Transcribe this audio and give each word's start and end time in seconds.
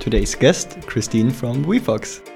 today's 0.00 0.34
guest, 0.34 0.70
Christin 0.80 1.30
from 1.30 1.64
WeFox. 1.64 2.26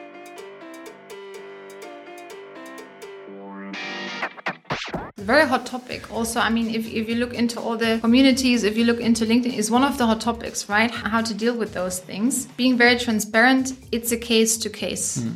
very 5.25 5.49
hot 5.49 5.65
topic. 5.65 6.13
Also 6.13 6.39
i 6.39 6.51
mean 6.51 6.69
if, 6.69 6.87
if 6.87 7.09
you 7.09 7.17
look 7.17 7.33
into 7.33 7.59
all 7.59 7.77
the 7.79 7.99
communities 8.01 8.63
if 8.63 8.77
you 8.77 8.85
look 8.85 9.01
into 9.01 9.25
linkedin 9.25 9.55
is 9.55 9.71
one 9.71 9.83
of 9.83 9.97
the 9.97 10.05
hot 10.05 10.21
topics 10.21 10.69
right? 10.69 10.91
How 10.91 11.23
to 11.23 11.33
deal 11.33 11.57
with 11.57 11.73
those 11.73 11.99
things. 11.99 12.45
Being 12.59 12.77
very 12.77 12.99
transparent 12.99 13.73
it's 13.91 14.13
a 14.13 14.19
case 14.19 14.59
to 14.59 14.69
case 14.69 15.23
hmm. 15.23 15.31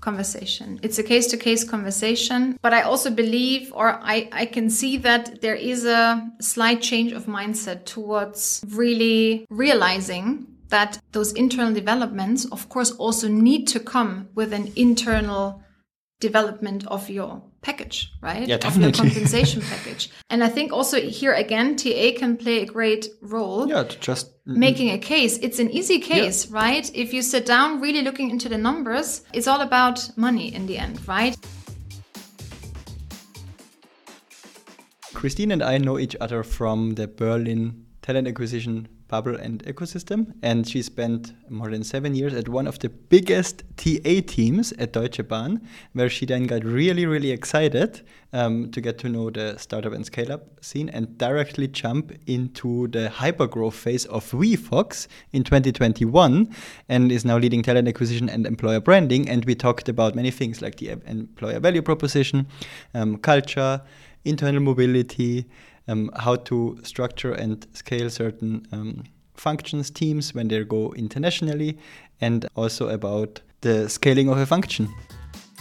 conversation. 0.00 0.78
It's 0.82 0.98
a 0.98 1.02
case 1.02 1.26
to 1.28 1.38
case 1.38 1.64
conversation 1.64 2.58
but 2.60 2.74
i 2.74 2.82
also 2.82 3.10
believe 3.10 3.72
or 3.74 3.98
I, 4.02 4.28
I 4.30 4.44
can 4.44 4.68
see 4.68 4.98
that 4.98 5.40
there 5.40 5.54
is 5.54 5.86
a 5.86 6.30
slight 6.40 6.82
change 6.82 7.12
of 7.12 7.24
mindset 7.24 7.86
towards 7.86 8.62
really 8.68 9.46
realizing 9.48 10.46
that 10.70 10.98
those 11.12 11.32
internal 11.32 11.72
developments 11.74 12.44
of 12.46 12.68
course 12.68 12.90
also 12.92 13.28
need 13.28 13.66
to 13.68 13.80
come 13.80 14.28
with 14.34 14.52
an 14.52 14.72
internal 14.76 15.62
development 16.20 16.86
of 16.86 17.08
your 17.08 17.42
package, 17.62 18.10
right? 18.22 18.46
Yeah, 18.48 18.56
Of 18.56 18.76
your 18.76 18.90
definitely. 18.90 19.10
compensation 19.10 19.62
package. 19.68 20.10
And 20.28 20.42
I 20.44 20.48
think 20.48 20.72
also 20.72 21.00
here 21.00 21.32
again, 21.32 21.76
TA 21.76 22.12
can 22.16 22.36
play 22.36 22.62
a 22.62 22.66
great 22.66 23.08
role. 23.22 23.68
Yeah, 23.68 23.84
to 23.84 23.98
just 24.00 24.30
Making 24.46 24.90
a 24.90 24.98
case. 24.98 25.38
It's 25.38 25.60
an 25.60 25.70
easy 25.70 26.00
case, 26.00 26.48
right? 26.48 26.90
If 26.92 27.12
you 27.14 27.22
sit 27.22 27.46
down 27.46 27.80
really 27.80 28.02
looking 28.02 28.30
into 28.30 28.48
the 28.48 28.58
numbers, 28.58 29.22
it's 29.32 29.46
all 29.46 29.60
about 29.60 30.10
money 30.16 30.52
in 30.52 30.66
the 30.66 30.76
end, 30.76 31.06
right? 31.06 31.36
Christin 35.14 35.52
and 35.52 35.62
I 35.62 35.78
know 35.78 35.98
each 35.98 36.16
other 36.20 36.42
from 36.42 36.94
the 36.94 37.06
Berlin 37.06 37.86
talent 38.02 38.26
acquisition 38.26 38.88
bubble 39.10 39.34
and 39.34 39.64
ecosystem, 39.64 40.32
and 40.42 40.66
she 40.66 40.80
spent 40.82 41.32
more 41.50 41.68
than 41.68 41.82
seven 41.82 42.14
years 42.14 42.32
at 42.32 42.48
one 42.48 42.66
of 42.68 42.78
the 42.78 42.88
biggest 42.88 43.64
TA 43.76 44.20
teams 44.26 44.72
at 44.78 44.92
Deutsche 44.92 45.26
Bahn, 45.26 45.60
where 45.94 46.08
she 46.08 46.24
then 46.24 46.46
got 46.46 46.64
really, 46.64 47.06
really 47.06 47.32
excited 47.32 48.02
um, 48.32 48.70
to 48.70 48.80
get 48.80 48.98
to 48.98 49.08
know 49.08 49.28
the 49.28 49.58
startup 49.58 49.92
and 49.92 50.06
scale 50.06 50.30
up 50.32 50.64
scene 50.64 50.88
and 50.90 51.18
directly 51.18 51.66
jump 51.66 52.12
into 52.26 52.86
the 52.88 53.10
hypergrowth 53.12 53.74
phase 53.74 54.06
of 54.06 54.30
WeFox 54.30 55.08
in 55.32 55.42
2021 55.42 56.54
and 56.88 57.10
is 57.10 57.24
now 57.24 57.36
leading 57.36 57.62
talent 57.62 57.88
acquisition 57.88 58.28
and 58.28 58.46
employer 58.46 58.80
branding. 58.80 59.28
And 59.28 59.44
we 59.44 59.56
talked 59.56 59.88
about 59.88 60.14
many 60.14 60.30
things 60.30 60.62
like 60.62 60.76
the 60.76 60.90
employer 61.06 61.58
value 61.58 61.82
proposition, 61.82 62.46
um, 62.94 63.16
culture, 63.16 63.82
internal 64.24 64.60
mobility, 64.60 65.46
um, 65.90 66.10
how 66.16 66.36
to 66.36 66.78
structure 66.82 67.32
and 67.32 67.66
scale 67.72 68.10
certain 68.10 68.66
um, 68.72 69.04
functions, 69.34 69.90
teams 69.90 70.34
when 70.34 70.48
they 70.48 70.64
go 70.64 70.92
internationally, 70.92 71.78
and 72.20 72.46
also 72.54 72.88
about 72.88 73.40
the 73.62 73.88
scaling 73.88 74.28
of 74.28 74.38
a 74.38 74.46
function. 74.46 74.88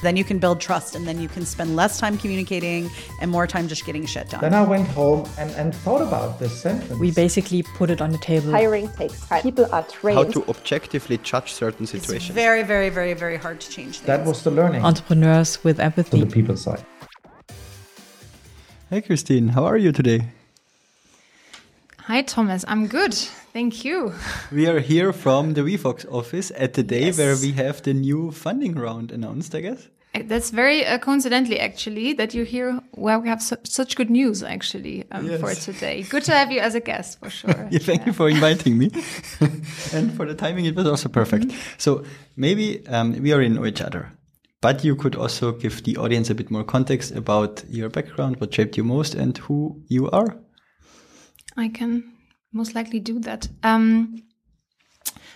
Then 0.02 0.16
you 0.16 0.24
can 0.24 0.40
build 0.40 0.62
trust 0.62 0.96
and 0.96 1.06
then 1.06 1.20
you 1.20 1.28
can 1.28 1.46
spend 1.46 1.76
less 1.76 2.00
time 2.00 2.18
communicating 2.18 2.90
and 3.20 3.30
more 3.30 3.46
time 3.46 3.68
just 3.68 3.86
getting 3.86 4.06
shit 4.06 4.30
done. 4.30 4.40
Then 4.40 4.54
I 4.54 4.64
went 4.64 4.88
home 4.88 5.28
and, 5.38 5.52
and 5.52 5.76
thought 5.76 6.02
about 6.02 6.40
this 6.40 6.58
sentence. 6.62 6.98
We 7.00 7.12
basically 7.12 7.64
put 7.64 7.90
it 7.90 8.00
on 8.02 8.12
the 8.12 8.18
table. 8.20 8.52
Hiring 8.52 8.88
takes 8.94 9.28
time. 9.28 9.42
People 9.42 9.68
are 9.74 9.84
trained. 9.84 10.18
How 10.18 10.24
to 10.24 10.50
objectively 10.50 11.18
judge 11.18 11.52
certain 11.52 11.86
situations. 11.86 12.14
it's 12.14 12.28
situations. 12.28 12.36
very, 12.36 12.64
very, 12.64 12.90
very, 12.90 13.14
very 13.14 13.36
hard 13.36 13.60
to 13.60 13.70
change 13.70 13.98
things. 13.98 14.08
that 14.08 14.26
was 14.26 14.42
the 14.42 14.52
learning 14.52 14.86
Entrepreneurs 14.86 15.62
with 15.66 15.82
empathy. 15.82 16.12
to 16.12 16.18
empathy. 16.18 16.30
the 16.30 16.34
people 16.34 16.56
side. 16.56 16.82
Hey, 18.90 19.02
Christin, 19.02 19.52
how 19.52 19.66
are 19.66 19.78
you 19.78 19.92
today? 19.92 20.30
Hi, 22.08 22.24
Thomas. 22.24 22.66
I'm 22.68 22.88
good. 22.88 23.14
Thank 23.54 23.86
you. 23.86 24.14
We 24.52 24.66
are 24.68 24.80
here 24.80 25.14
from 25.14 25.54
the 25.54 25.62
WeFox 25.62 26.06
office 26.12 26.52
at 26.56 26.74
the 26.74 26.82
day 26.84 27.06
Yes. 27.06 27.18
where 27.20 27.36
we 27.36 27.52
have 27.52 27.84
the 27.84 27.94
new 27.94 28.32
funding 28.32 28.74
round 28.74 29.12
announced, 29.12 29.54
I 29.54 29.62
guess. 29.62 29.88
That's 30.26 30.50
very 30.50 30.84
uh, 30.88 30.98
coincidentally, 30.98 31.60
actually, 31.60 32.14
that 32.14 32.34
you're 32.34 32.46
here 32.46 32.82
where 32.92 33.20
we 33.20 33.30
have 33.30 33.44
su- 33.44 33.58
such 33.64 33.96
good 33.96 34.10
news, 34.10 34.42
actually, 34.42 35.06
um, 35.12 35.30
for 35.38 35.54
today. 35.54 36.02
Good 36.02 36.24
to 36.24 36.32
have 36.32 36.52
you 36.52 36.60
as 36.60 36.74
a 36.74 36.80
guest, 36.80 37.20
for 37.20 37.30
sure. 37.30 37.68
Yeah, 37.72 37.78
thank 37.80 38.08
you 38.08 38.14
for 38.14 38.28
inviting 38.28 38.76
me. 38.80 38.90
and 39.94 40.12
for 40.18 40.26
the 40.26 40.34
timing, 40.34 40.66
it 40.66 40.76
was 40.76 40.88
also 40.88 41.10
perfect. 41.10 41.52
So 41.78 42.04
maybe 42.36 42.88
um, 42.88 43.22
we 43.22 43.32
already 43.34 43.50
know 43.50 43.66
each 43.68 43.82
other, 43.82 44.12
but 44.62 44.84
you 44.84 44.96
could 44.96 45.16
also 45.16 45.52
give 45.52 45.84
the 45.84 45.98
audience 45.98 46.30
a 46.30 46.36
bit 46.36 46.52
more 46.52 46.64
context 46.64 47.12
about 47.12 47.64
your 47.70 47.90
background, 47.90 48.40
what 48.40 48.54
shaped 48.54 48.78
you 48.78 48.84
most, 48.84 49.16
and 49.16 49.38
who 49.38 49.82
you 49.88 50.10
are. 50.12 50.38
I 51.58 51.70
can 51.70 52.14
most 52.52 52.76
likely 52.76 53.00
do 53.00 53.20
that. 53.20 53.48
Um, 53.64 54.24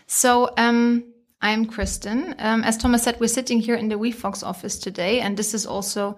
so 0.07 0.50
um, 0.57 1.06
I'm 1.41 1.66
Christin. 1.66 2.35
Um, 2.39 2.63
as 2.63 2.78
Thomas 2.78 3.03
said, 3.03 3.19
we're 3.19 3.28
sitting 3.28 3.59
here 3.59 3.75
in 3.75 3.88
the 3.89 3.95
WeFox 3.95 4.44
office 4.44 4.78
today, 4.78 5.22
and 5.22 5.38
this 5.38 5.53
is 5.53 5.66
also, 5.66 6.17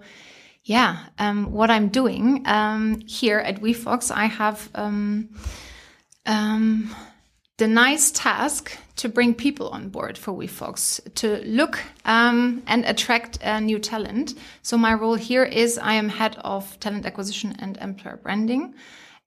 yeah, 0.64 1.06
um, 1.18 1.52
what 1.52 1.70
I'm 1.70 1.88
doing 1.88 2.42
um, 2.46 3.00
here 3.06 3.38
at 3.38 3.60
WeFox. 3.60 4.10
I 4.10 4.26
have 4.26 4.68
um, 4.74 5.28
the 7.58 7.66
nice 7.66 8.10
task 8.10 8.76
to 8.96 9.08
bring 9.08 9.34
people 9.34 9.68
on 9.68 9.88
board 9.88 10.18
for 10.18 10.32
WeFox 10.32 11.00
to 11.14 11.42
look 11.44 11.78
um, 12.04 12.62
and 12.66 12.84
attract 12.84 13.38
uh, 13.42 13.60
new 13.60 13.78
talent. 13.78 14.34
So 14.62 14.76
my 14.76 14.94
role 14.94 15.14
here 15.14 15.44
is 15.44 15.78
I 15.78 15.94
am 15.94 16.08
head 16.08 16.36
of 16.44 16.78
talent 16.80 17.06
acquisition 17.06 17.54
and 17.58 17.76
employer 17.78 18.18
branding. 18.22 18.74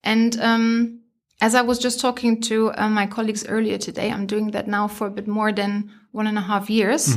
And 0.03 0.39
um, 0.41 0.99
as 1.41 1.55
I 1.55 1.61
was 1.61 1.79
just 1.79 1.99
talking 1.99 2.41
to 2.41 2.71
uh, 2.73 2.89
my 2.89 3.07
colleagues 3.07 3.47
earlier 3.47 3.77
today, 3.77 4.11
I'm 4.11 4.27
doing 4.27 4.51
that 4.51 4.67
now 4.67 4.87
for 4.87 5.07
a 5.07 5.11
bit 5.11 5.27
more 5.27 5.51
than 5.51 5.91
one 6.11 6.27
and 6.27 6.37
a 6.37 6.41
half 6.41 6.69
years. 6.69 7.15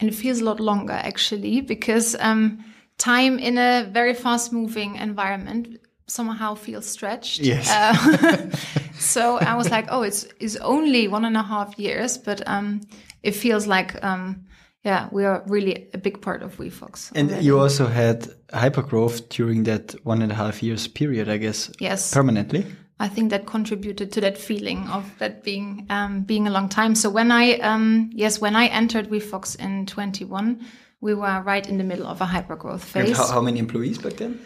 And 0.00 0.08
it 0.08 0.14
feels 0.14 0.40
a 0.40 0.44
lot 0.44 0.60
longer 0.60 0.92
actually, 0.92 1.60
because 1.60 2.16
um, 2.20 2.64
time 2.98 3.38
in 3.38 3.58
a 3.58 3.88
very 3.92 4.14
fast 4.14 4.52
moving 4.52 4.96
environment 4.96 5.78
somehow 6.06 6.54
feel 6.54 6.82
stretched. 6.82 7.40
Yes. 7.40 7.70
Uh, 7.70 8.50
so 8.98 9.38
I 9.38 9.54
was 9.54 9.70
like, 9.70 9.86
oh, 9.88 10.02
it's, 10.02 10.26
it's 10.40 10.56
only 10.56 11.08
one 11.08 11.24
and 11.24 11.36
a 11.36 11.42
half 11.42 11.78
years, 11.78 12.18
but 12.18 12.46
um, 12.46 12.80
it 13.22 13.32
feels 13.32 13.66
like, 13.66 14.02
um, 14.04 14.44
yeah, 14.84 15.08
we 15.12 15.24
are 15.24 15.42
really 15.46 15.88
a 15.94 15.98
big 15.98 16.20
part 16.20 16.42
of 16.42 16.56
WeFox. 16.58 17.10
And 17.14 17.30
already. 17.30 17.46
you 17.46 17.58
also 17.58 17.86
had 17.86 18.28
hypergrowth 18.50 19.28
during 19.30 19.64
that 19.64 19.94
one 20.04 20.20
and 20.20 20.30
a 20.30 20.34
half 20.34 20.62
years 20.62 20.86
period, 20.86 21.28
I 21.28 21.38
guess. 21.38 21.70
Yes. 21.80 22.12
Permanently. 22.12 22.66
I 23.00 23.08
think 23.08 23.30
that 23.30 23.46
contributed 23.46 24.12
to 24.12 24.20
that 24.20 24.38
feeling 24.38 24.86
of 24.88 25.10
that 25.18 25.42
being 25.42 25.86
um, 25.90 26.22
being 26.22 26.46
a 26.46 26.50
long 26.50 26.68
time. 26.68 26.94
So 26.94 27.10
when 27.10 27.32
I 27.32 27.54
um, 27.54 28.10
yes, 28.14 28.40
when 28.40 28.54
I 28.54 28.66
entered 28.66 29.08
WeFox 29.08 29.58
in 29.58 29.86
21, 29.86 30.64
we 31.00 31.12
were 31.12 31.42
right 31.42 31.68
in 31.68 31.76
the 31.76 31.84
middle 31.84 32.06
of 32.06 32.20
a 32.20 32.24
hypergrowth 32.24 32.80
phase. 32.80 33.16
how, 33.16 33.26
how 33.26 33.40
many 33.40 33.58
employees 33.58 33.98
back 33.98 34.14
then? 34.14 34.40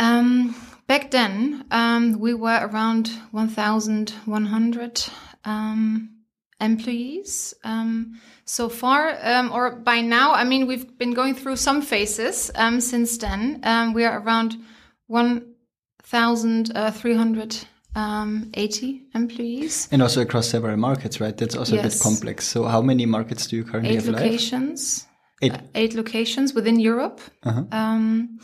Um, 0.00 0.54
back 0.90 1.10
then, 1.12 1.64
um, 1.70 2.18
we 2.18 2.34
were 2.34 2.66
around 2.66 3.12
1,100 3.30 5.04
um, 5.44 6.10
employees. 6.60 7.54
Um, 7.62 8.18
so 8.44 8.68
far, 8.68 9.16
um, 9.22 9.52
or 9.52 9.76
by 9.76 10.00
now, 10.00 10.32
I 10.32 10.42
mean, 10.42 10.66
we've 10.66 10.98
been 10.98 11.14
going 11.14 11.36
through 11.36 11.58
some 11.58 11.80
phases 11.80 12.50
um, 12.56 12.80
since 12.80 13.18
then. 13.18 13.60
Um, 13.62 13.92
we 13.92 14.04
are 14.04 14.18
around 14.18 14.56
1,380 15.06 17.66
um, 17.94 18.50
employees. 19.14 19.88
And 19.92 20.02
also 20.02 20.22
across 20.22 20.48
several 20.48 20.76
markets, 20.76 21.20
right? 21.20 21.36
That's 21.36 21.54
also 21.54 21.78
a 21.78 21.82
bit 21.82 22.00
complex. 22.02 22.48
So 22.48 22.64
how 22.64 22.82
many 22.82 23.06
markets 23.06 23.46
do 23.46 23.54
you 23.54 23.62
currently 23.62 23.92
eight 23.92 23.94
have 23.94 24.08
live? 24.08 24.22
locations. 24.22 25.06
Eight. 25.40 25.52
uh, 25.52 25.60
eight 25.76 25.94
locations 25.94 26.52
within 26.52 26.80
Europe. 26.80 27.20
Uh-huh. 27.44 27.62
Um, 27.70 28.40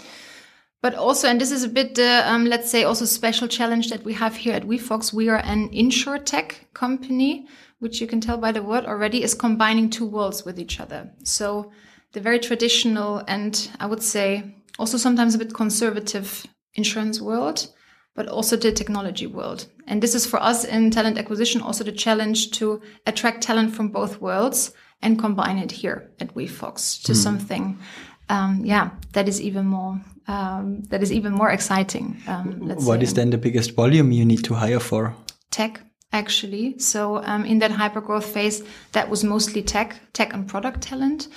but 0.83 0.95
also, 0.95 1.29
and 1.29 1.41
this 1.41 1.51
is 1.51 1.65
a 1.65 1.69
bit, 1.69 1.95
the 1.95 2.23
um, 2.31 2.45
let's 2.45 2.71
say, 2.71 2.85
also 2.85 3.05
special 3.05 3.49
challenge 3.49 3.91
that 3.91 4.05
we 4.05 4.13
have 4.15 4.37
here 4.37 4.55
at 4.55 4.67
WeFox. 4.67 5.13
We 5.13 5.29
are 5.29 5.39
an 5.39 5.71
insurtech 5.71 6.73
company, 6.75 7.47
which 7.79 8.01
you 8.01 8.07
can 8.07 8.21
tell 8.21 8.39
by 8.39 8.53
the 8.53 8.63
word 8.63 8.85
already, 8.87 9.23
is 9.23 9.35
combining 9.35 9.91
two 9.91 10.07
worlds 10.07 10.45
with 10.45 10.59
each 10.59 10.79
other. 10.81 11.11
So 11.25 11.73
the 12.13 12.21
very 12.21 12.39
traditional 12.39 13.23
and 13.27 13.71
I 13.81 13.87
would 13.87 14.03
say 14.03 14.55
also 14.79 14.97
sometimes 14.97 15.35
a 15.35 15.39
bit 15.39 15.55
conservative 15.55 16.47
insurance 16.75 17.21
world, 17.21 17.69
but 18.15 18.29
also 18.29 18.57
the 18.57 18.73
technology 18.73 19.27
world. 19.27 19.67
And 19.87 20.03
this 20.03 20.15
is 20.15 20.27
for 20.27 20.43
us 20.43 20.65
in 20.65 20.91
talent 20.91 21.19
acquisition 21.19 21.61
also 21.61 21.85
the 21.85 21.93
challenge 21.93 22.51
to 22.53 22.83
attract 23.07 23.43
talent 23.43 23.75
from 23.75 23.89
both 23.89 24.21
worlds 24.21 24.73
and 25.03 25.19
combine 25.19 25.59
it 25.59 25.73
here 25.73 26.11
at 26.21 26.35
WeFox 26.35 27.03
to 27.05 27.15
something, 27.15 27.79
um, 28.29 28.63
yeah, 28.65 28.91
that 29.13 29.29
is 29.29 29.41
even 29.41 29.67
more 29.67 30.01
um, 30.29 30.83
that 30.91 31.03
is 31.03 31.13
even 31.13 31.33
more 31.33 31.51
exciting. 31.51 32.17
Um, 32.27 32.59
let's 32.63 32.85
What 32.85 32.99
say 32.99 33.05
is 33.05 33.15
then 33.15 33.31
the 33.31 33.39
biggest 33.39 33.77
volume 33.77 34.11
you 34.13 34.25
need 34.25 34.45
to 34.45 34.55
hire 34.55 34.81
for? 34.81 35.15
tech 35.57 35.81
actually. 36.13 36.79
So 36.79 37.23
um, 37.25 37.45
in 37.45 37.59
that 37.61 37.71
hypergrowth 37.71 38.25
phase, 38.25 38.63
that 38.93 39.09
was 39.09 39.25
mostly 39.25 39.63
tech, 39.63 40.01
tech 40.13 40.33
and 40.35 40.47
product 40.47 40.81
talent. 40.83 41.29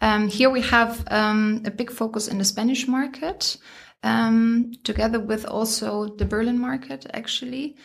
Um, 0.00 0.28
here 0.28 0.50
we 0.50 0.62
have 0.62 1.04
um, 1.10 1.62
a 1.64 1.70
big 1.70 1.90
focus 1.90 2.28
in 2.28 2.38
the 2.38 2.44
Spanish 2.44 2.86
market, 2.86 3.56
um, 4.02 4.72
together 4.84 5.20
with 5.20 5.46
also 5.46 6.16
the 6.16 6.24
Berlin 6.24 6.58
market 6.58 7.06
actually. 7.14 7.76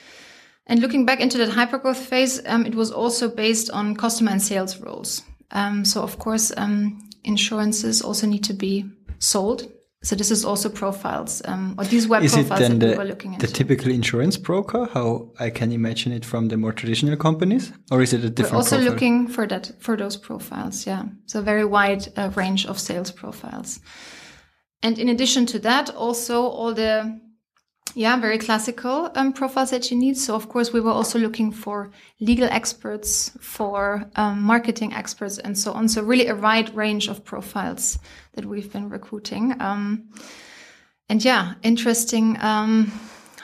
And 0.68 0.80
looking 0.80 1.06
back 1.06 1.20
into 1.20 1.38
that 1.38 1.50
hypergrowth 1.50 2.04
phase, 2.12 2.42
um, 2.46 2.66
it 2.66 2.76
was 2.76 2.92
also 2.92 3.30
based 3.30 3.70
on 3.72 3.96
customer 3.96 4.32
and 4.32 4.42
sales 4.42 4.80
roles. 4.80 5.24
Um, 5.52 5.86
so 5.86 6.02
of 6.02 6.18
course, 6.20 6.52
um, 6.56 7.10
insurances 7.24 8.02
also 8.02 8.28
need 8.28 8.44
to 8.46 8.54
be 8.54 8.86
sold. 9.20 9.72
So 10.04 10.16
this 10.16 10.32
is 10.32 10.44
also 10.44 10.68
profiles, 10.68 11.44
um, 11.46 11.76
or 11.78 11.86
these 11.86 12.08
web 12.08 12.24
Is 12.24 12.34
it 12.34 12.48
profiles 12.48 12.60
then 12.60 12.80
that 12.80 12.86
we 12.86 12.92
the, 12.94 12.98
were 12.98 13.06
looking 13.06 13.36
at. 13.36 13.40
the 13.40 13.48
typical 13.48 13.92
insurance 13.92 14.36
broker? 14.36 14.90
How 14.92 15.30
I 15.40 15.52
can 15.52 15.72
imagine 15.72 16.12
it 16.12 16.26
from 16.26 16.48
the 16.48 16.58
more 16.58 16.74
traditional 16.74 17.16
companies, 17.16 17.72
or 17.92 18.02
is 18.02 18.12
it 18.12 18.26
a 18.26 18.30
different? 18.32 18.54
We're 18.54 18.58
also 18.58 18.78
profile? 18.78 18.94
looking 18.94 19.28
for 19.28 19.46
that 19.46 19.72
for 19.80 19.96
those 19.96 20.18
profiles. 20.18 20.88
Yeah, 20.88 21.04
so 21.28 21.40
a 21.40 21.44
very 21.44 21.66
wide 21.66 22.08
uh, 22.18 22.32
range 22.34 22.66
of 22.66 22.80
sales 22.80 23.12
profiles. 23.12 23.80
And 24.82 24.98
in 24.98 25.10
addition 25.10 25.46
to 25.48 25.60
that, 25.60 25.92
also 25.92 26.42
all 26.48 26.74
the 26.74 27.22
yeah 27.96 28.16
very 28.20 28.38
classical 28.38 29.12
um, 29.16 29.34
profiles 29.34 29.72
that 29.72 29.92
you 29.92 29.98
need. 29.98 30.18
So 30.18 30.36
of 30.36 30.48
course 30.48 30.72
we 30.74 30.80
were 30.80 30.92
also 30.92 31.20
looking 31.20 31.52
for 31.52 31.92
legal 32.20 32.48
experts, 32.50 33.32
for 33.42 34.06
um, 34.16 34.42
marketing 34.42 34.94
experts, 34.94 35.38
and 35.40 35.58
so 35.58 35.74
on. 35.74 35.88
So 35.90 36.02
really 36.02 36.28
a 36.28 36.36
wide 36.36 36.74
range 36.76 37.10
of 37.10 37.24
profiles 37.26 38.00
that 38.34 38.46
we've 38.46 38.72
been 38.72 38.90
recruiting. 38.90 39.60
Um, 39.62 40.10
and 41.10 41.24
yeah, 41.24 41.56
interesting 41.64 42.38
um, 42.42 42.92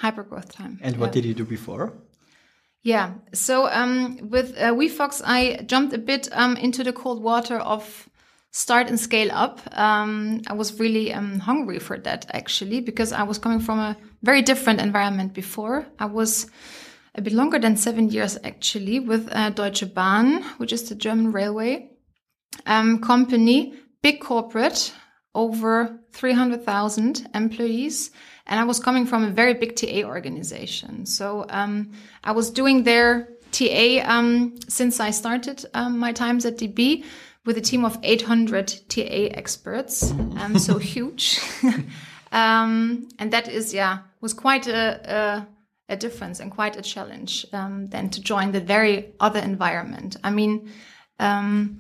hypergrowth 0.02 0.52
time. 0.52 0.80
And 0.82 0.96
what 0.98 1.08
Yeah. 1.08 1.22
did 1.22 1.26
you 1.26 1.34
do 1.34 1.44
before? 1.44 1.92
Yeah. 2.84 3.16
So 3.34 3.68
um, 3.68 4.30
with 4.30 4.56
uh, 4.58 4.72
WeFox, 4.74 5.22
I 5.26 5.64
jumped 5.66 5.94
a 5.94 5.98
bit 5.98 6.30
um, 6.32 6.56
into 6.56 6.84
the 6.84 6.94
cold 6.94 7.22
water 7.22 7.58
of 7.58 8.08
start 8.52 8.88
and 8.88 9.00
scale 9.00 9.32
up. 9.32 9.62
Um, 9.78 10.42
I 10.48 10.54
was 10.54 10.80
really 10.80 11.14
um, 11.14 11.40
hungry 11.40 11.80
for 11.80 11.98
that 12.00 12.26
actually 12.34 12.82
because 12.82 13.12
I 13.12 13.24
was 13.24 13.38
coming 13.38 13.60
from 13.60 13.80
a 13.80 13.98
very 14.24 14.42
different 14.42 14.82
environment 14.82 15.34
before. 15.34 15.86
I 16.00 16.06
was 16.06 16.50
a 17.16 17.22
bit 17.22 17.34
longer 17.34 17.60
than 17.60 17.76
seven 17.76 18.10
years 18.10 18.38
actually 18.44 19.00
with 19.00 19.30
uh, 19.32 19.50
Deutsche 19.52 19.94
Bahn, 19.94 20.44
which 20.58 20.74
is 20.74 20.90
the 20.90 20.96
German 20.96 21.32
railway 21.32 21.92
um, 22.66 23.00
company, 23.00 23.74
big 24.02 24.20
corporate, 24.22 24.94
over 25.36 26.00
300,000 26.14 27.30
employees. 27.36 28.12
And 28.48 28.60
I 28.60 28.64
was 28.64 28.80
coming 28.80 29.06
from 29.06 29.24
a 29.24 29.30
very 29.30 29.54
big 29.54 29.76
TA 29.76 30.08
organization. 30.08 31.06
So 31.06 31.46
um, 31.50 31.92
I 32.24 32.32
was 32.32 32.50
doing 32.50 32.84
their 32.84 33.30
TA 33.52 34.02
um, 34.06 34.56
since 34.68 35.00
I 35.00 35.12
started 35.12 35.66
um, 35.74 36.00
my 36.00 36.12
times 36.12 36.46
at 36.46 36.58
DB 36.58 37.04
with 37.48 37.58
a 37.58 37.62
team 37.62 37.86
of 37.86 37.98
800 38.04 38.68
TA 38.90 39.02
experts. 39.02 40.12
Um, 40.12 40.60
so 40.60 40.78
huge. 40.94 41.40
um, 42.32 43.08
and 43.18 43.32
that 43.32 43.48
is, 43.48 43.74
yeah, 43.74 44.00
was 44.22 44.34
quite 44.34 44.68
a, 44.68 45.48
a, 45.90 45.94
a 45.94 45.96
difference 45.96 46.42
and 46.42 46.52
quite 46.52 46.76
a 46.76 46.82
challenge 46.82 47.46
um, 47.54 47.88
then 47.88 48.10
to 48.12 48.22
join 48.22 48.52
the 48.52 48.60
very 48.60 49.14
other 49.22 49.40
environment. 49.40 50.18
I 50.26 50.30
mean, 50.30 50.70
um, 51.20 51.80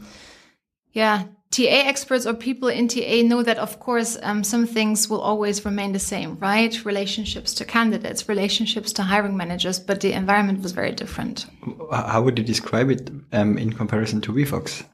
yeah, 0.94 1.26
TA 1.52 1.64
experts 1.92 2.26
or 2.26 2.34
people 2.34 2.70
in 2.70 2.88
TA 2.88 3.22
know 3.24 3.44
that, 3.44 3.58
of 3.58 3.80
course, 3.80 4.18
um, 4.24 4.46
some 4.46 4.66
things 4.66 5.10
will 5.10 5.22
always 5.22 5.66
remain 5.66 5.92
the 5.92 6.00
same, 6.00 6.38
right? 6.40 6.86
Relationships 6.86 7.54
to 7.56 7.66
candidates, 7.66 8.30
relationships 8.30 8.94
to 8.94 9.04
hiring 9.04 9.36
managers, 9.36 9.80
but 9.82 10.00
the 10.00 10.14
environment 10.14 10.62
was 10.64 10.72
very 10.72 10.94
different. 10.94 11.46
How 11.92 12.22
would 12.22 12.38
you 12.38 12.46
describe 12.46 12.90
it 12.90 13.12
um, 13.34 13.58
in 13.58 13.74
comparison 13.74 14.22
to 14.22 14.32
WeFox? 14.32 14.86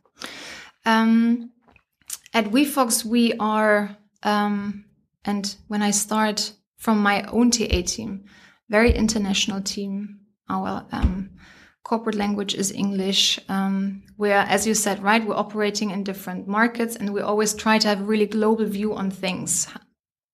Um, 0.85 1.51
at 2.33 2.45
WeFox, 2.45 3.05
we 3.05 3.33
are, 3.39 3.95
um, 4.23 4.85
and 5.25 5.55
when 5.67 5.81
I 5.81 5.91
start 5.91 6.53
from 6.77 6.97
my 6.99 7.23
own 7.23 7.49
TA 7.49 7.81
team, 7.85 8.25
very 8.69 8.91
international 8.91 9.61
team. 9.61 10.19
Our 10.49 10.85
um, 10.91 11.29
corporate 11.83 12.15
language 12.15 12.53
is 12.55 12.71
English. 12.71 13.39
Um, 13.47 14.03
where, 14.17 14.39
as 14.39 14.67
you 14.67 14.73
said, 14.73 15.01
right, 15.03 15.25
we're 15.25 15.35
operating 15.35 15.91
in 15.91 16.03
different 16.03 16.47
markets, 16.47 16.95
and 16.95 17.13
we 17.13 17.21
always 17.21 17.53
try 17.53 17.77
to 17.77 17.87
have 17.87 18.01
a 18.01 18.03
really 18.03 18.25
global 18.25 18.65
view 18.65 18.93
on 18.93 19.11
things. 19.11 19.67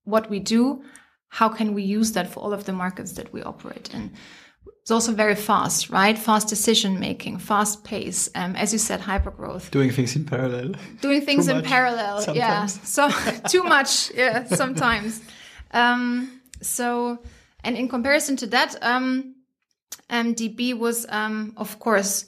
What 0.05 0.29
we 0.29 0.39
do, 0.39 0.83
how 1.27 1.49
can 1.49 1.73
we 1.73 1.83
use 1.83 2.13
that 2.13 2.31
for 2.31 2.39
all 2.39 2.53
of 2.53 2.65
the 2.65 2.73
markets 2.73 3.11
that 3.13 3.31
we 3.33 3.43
operate 3.43 3.93
in? 3.93 4.11
It's 4.81 4.91
also 4.91 5.11
very 5.13 5.35
fast, 5.35 5.89
right? 5.91 6.17
Fast 6.17 6.47
decision 6.47 6.99
making, 6.99 7.37
fast 7.37 7.83
pace. 7.83 8.27
Um, 8.33 8.55
as 8.55 8.73
you 8.73 8.79
said, 8.79 9.01
hypergrowth 9.01 9.69
Doing 9.69 9.91
things 9.91 10.15
in 10.15 10.25
parallel. 10.25 10.73
doing 11.01 11.21
things 11.21 11.47
in 11.47 11.61
parallel 11.61 12.23
yeah 12.35 12.65
so 12.65 13.09
too 13.49 13.63
much 13.63 14.11
yeah 14.15 14.45
sometimes 14.45 15.21
um 15.71 16.41
so 16.61 17.19
and 17.63 17.77
in 17.77 17.87
comparison 17.87 18.35
to 18.37 18.47
that 18.47 18.75
um 18.81 19.35
db 20.09 20.77
was 20.77 21.05
um 21.09 21.53
of 21.57 21.77
course 21.79 22.25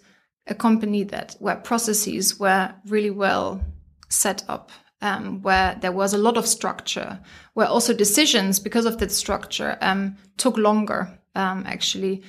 a 0.48 0.54
company 0.56 1.04
that 1.04 1.36
where 1.40 1.56
processes 1.56 2.40
were 2.40 2.72
really 2.86 3.10
well 3.12 3.62
set 4.10 4.44
up 4.48 4.72
um, 5.02 5.42
where 5.42 5.76
there 5.82 5.92
was 5.92 6.14
a 6.14 6.18
lot 6.18 6.38
of 6.38 6.46
structure, 6.48 7.20
where 7.54 7.68
also 7.68 7.94
decisions, 7.94 8.60
because 8.60 8.86
of 8.86 9.00
that 9.00 9.12
structure, 9.12 9.78
um, 9.82 10.16
took 10.38 10.58
longer, 10.58 11.18
um, 11.36 11.64
actually. 11.68 12.24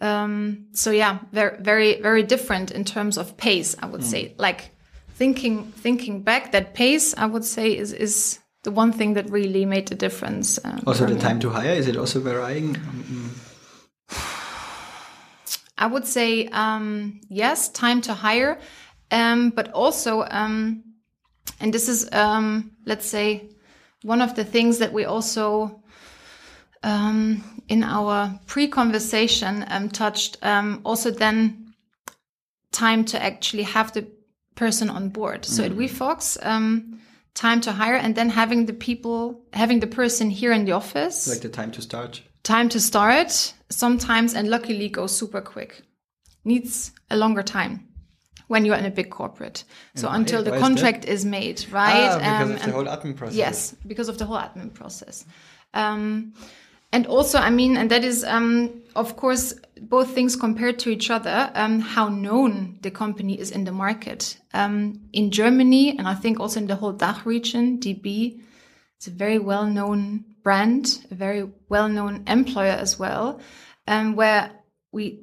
Um, 0.00 0.66
so 0.72 0.90
yeah, 0.90 1.18
very, 1.32 1.56
very, 1.60 2.00
very 2.00 2.22
different 2.22 2.70
in 2.70 2.84
terms 2.84 3.18
of 3.18 3.36
pace, 3.36 3.76
I 3.82 3.86
would 3.86 4.04
say. 4.04 4.34
Like 4.38 4.70
thinking, 5.14 5.72
thinking 5.72 6.22
back, 6.22 6.52
that 6.52 6.74
pace, 6.74 7.14
I 7.16 7.26
would 7.26 7.44
say, 7.44 7.76
is 7.76 7.92
is 7.92 8.38
the 8.62 8.70
one 8.70 8.92
thing 8.92 9.14
that 9.14 9.30
really 9.30 9.66
made 9.66 9.88
the 9.88 9.94
difference. 9.94 10.58
um, 10.64 10.80
Also, 10.86 11.06
the 11.06 11.14
me. 11.14 11.20
time 11.20 11.38
to 11.40 11.50
hire 11.50 11.72
is 11.72 11.86
it 11.86 11.96
also 11.96 12.20
varying? 12.20 12.76
Um, 12.76 13.34
I 15.78 15.86
would 15.86 16.06
say 16.06 16.46
um, 16.48 17.20
yes, 17.28 17.70
time 17.70 18.02
to 18.02 18.12
hire, 18.12 18.58
um, 19.10 19.50
but 19.50 19.70
also, 19.72 20.24
um, 20.30 20.84
and 21.58 21.72
this 21.72 21.88
is, 21.88 22.08
um, 22.12 22.72
let's 22.84 23.06
say, 23.06 23.48
one 24.02 24.20
of 24.20 24.34
the 24.34 24.44
things 24.44 24.78
that 24.78 24.92
we 24.92 25.04
also 25.06 25.82
um, 26.82 27.59
in 27.70 27.82
our 27.84 28.38
pre-conversation 28.46 29.64
um, 29.68 29.88
touched. 29.88 30.36
Um, 30.42 30.80
also, 30.84 31.10
then 31.10 31.72
time 32.72 33.04
to 33.06 33.22
actually 33.22 33.62
have 33.62 33.92
the 33.92 34.06
person 34.56 34.90
on 34.90 35.08
board. 35.08 35.44
So 35.44 35.64
at 35.64 35.72
WeFox, 35.72 36.36
um, 36.44 37.00
time 37.34 37.60
to 37.62 37.72
hire, 37.72 37.94
and 37.94 38.14
then 38.14 38.28
having 38.30 38.66
the 38.66 38.72
people, 38.72 39.40
having 39.52 39.80
the 39.80 39.86
person 39.86 40.30
here 40.30 40.52
in 40.52 40.64
the 40.64 40.72
office 40.72 41.28
like 41.28 41.40
the 41.40 41.48
time 41.48 41.70
to 41.72 41.80
start. 41.82 42.20
time 42.42 42.68
to 42.68 42.80
start 42.80 43.54
sometimes 43.70 44.34
and 44.34 44.48
luckily 44.48 44.88
goes 44.88 45.16
super 45.16 45.40
quick 45.40 45.82
needs 46.44 46.90
a 47.10 47.16
longer 47.16 47.42
time 47.42 47.86
when 48.48 48.64
you're 48.64 48.78
in 48.78 48.86
a 48.86 48.90
big 48.90 49.10
corporate 49.10 49.62
so 49.94 50.08
why- 50.08 50.16
until 50.16 50.42
the 50.42 50.58
contract 50.58 51.04
is 51.04 51.24
made 51.24 51.64
right 51.70 52.08
Ah, 52.10 52.18
because 52.18 52.42
Um, 52.42 52.50
of 52.50 52.58
the 52.58 52.64
and- 52.64 52.72
whole 52.72 52.84
admin 52.86 53.14
process. 53.16 53.36
yes 53.36 53.74
because 53.86 54.08
of 54.10 54.16
the 54.18 54.24
whole 54.24 54.38
admin 54.38 54.72
process 54.74 55.24
um, 55.74 56.32
and 56.92 57.06
also 57.06 57.38
i 57.38 57.50
mean 57.50 57.76
and 57.76 57.90
that 57.90 58.04
is 58.04 58.24
um, 58.24 58.82
of 58.96 59.16
course 59.16 59.54
both 59.82 60.10
things 60.10 60.36
compared 60.36 60.78
to 60.78 60.90
each 60.90 61.10
other 61.10 61.50
um, 61.54 61.80
how 61.80 62.08
known 62.08 62.78
the 62.82 62.90
company 62.90 63.38
is 63.38 63.50
in 63.50 63.64
the 63.64 63.72
market 63.72 64.38
um, 64.54 65.00
in 65.12 65.30
germany 65.30 65.96
and 65.98 66.06
i 66.06 66.14
think 66.14 66.40
also 66.40 66.60
in 66.60 66.66
the 66.66 66.76
whole 66.76 66.92
DACH 66.92 67.24
region 67.24 67.78
db 67.78 68.40
it's 68.96 69.06
a 69.06 69.10
very 69.10 69.38
well 69.38 69.66
known 69.66 70.24
brand, 70.42 71.06
a 71.10 71.14
very 71.14 71.48
well 71.68 71.88
known 71.88 72.24
employer 72.26 72.72
as 72.72 72.98
well, 72.98 73.40
um, 73.86 74.16
where 74.16 74.50
we 74.92 75.20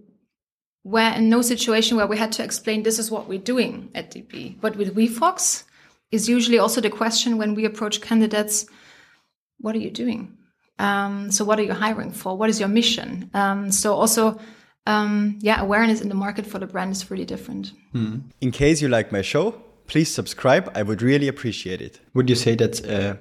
were 0.83 1.13
in 1.15 1.29
no 1.29 1.41
situation 1.41 1.97
where 1.97 2.07
we 2.07 2.17
had 2.17 2.31
to 2.33 2.43
explain 2.43 2.83
this 2.83 3.00
is 3.00 3.12
what 3.12 3.27
we're 3.27 3.39
doing 3.39 3.91
at 3.93 4.12
DB. 4.12 4.59
But 4.59 4.77
with 4.77 4.95
WeFox 4.95 5.63
is 6.12 6.29
usually 6.29 6.59
also 6.59 6.81
the 6.81 6.89
question 6.89 7.38
when 7.38 7.55
we 7.55 7.65
approach 7.65 8.01
candidates, 8.01 8.65
what 9.59 9.75
are 9.75 9.79
you 9.79 9.91
doing? 9.91 10.37
Um, 10.79 11.31
so 11.31 11.43
what 11.43 11.60
are 11.60 11.63
you 11.63 11.74
hiring 11.74 12.12
for? 12.12 12.38
What 12.38 12.50
is 12.50 12.60
your 12.60 12.69
mission? 12.69 13.29
Um, 13.34 13.72
so 13.72 13.93
also, 13.93 14.39
um, 14.86 15.38
yeah, 15.41 15.62
awareness 15.62 16.01
in 16.01 16.10
the 16.10 16.15
market 16.15 16.46
for 16.46 16.60
the 16.60 16.67
brand 16.67 16.91
is 16.91 17.10
really 17.10 17.25
different. 17.25 17.72
In 18.41 18.51
case 18.51 18.81
you 18.81 18.88
like 18.88 19.12
my 19.12 19.22
show, 19.22 19.51
please 19.88 20.13
subscribe. 20.13 20.72
I 20.75 20.84
would 20.84 21.01
really 21.01 21.27
appreciate 21.27 21.81
it. 21.81 22.00
Would 22.13 22.29
you 22.29 22.36
say 22.36 22.55
that's 22.55 22.81
a, 22.81 23.19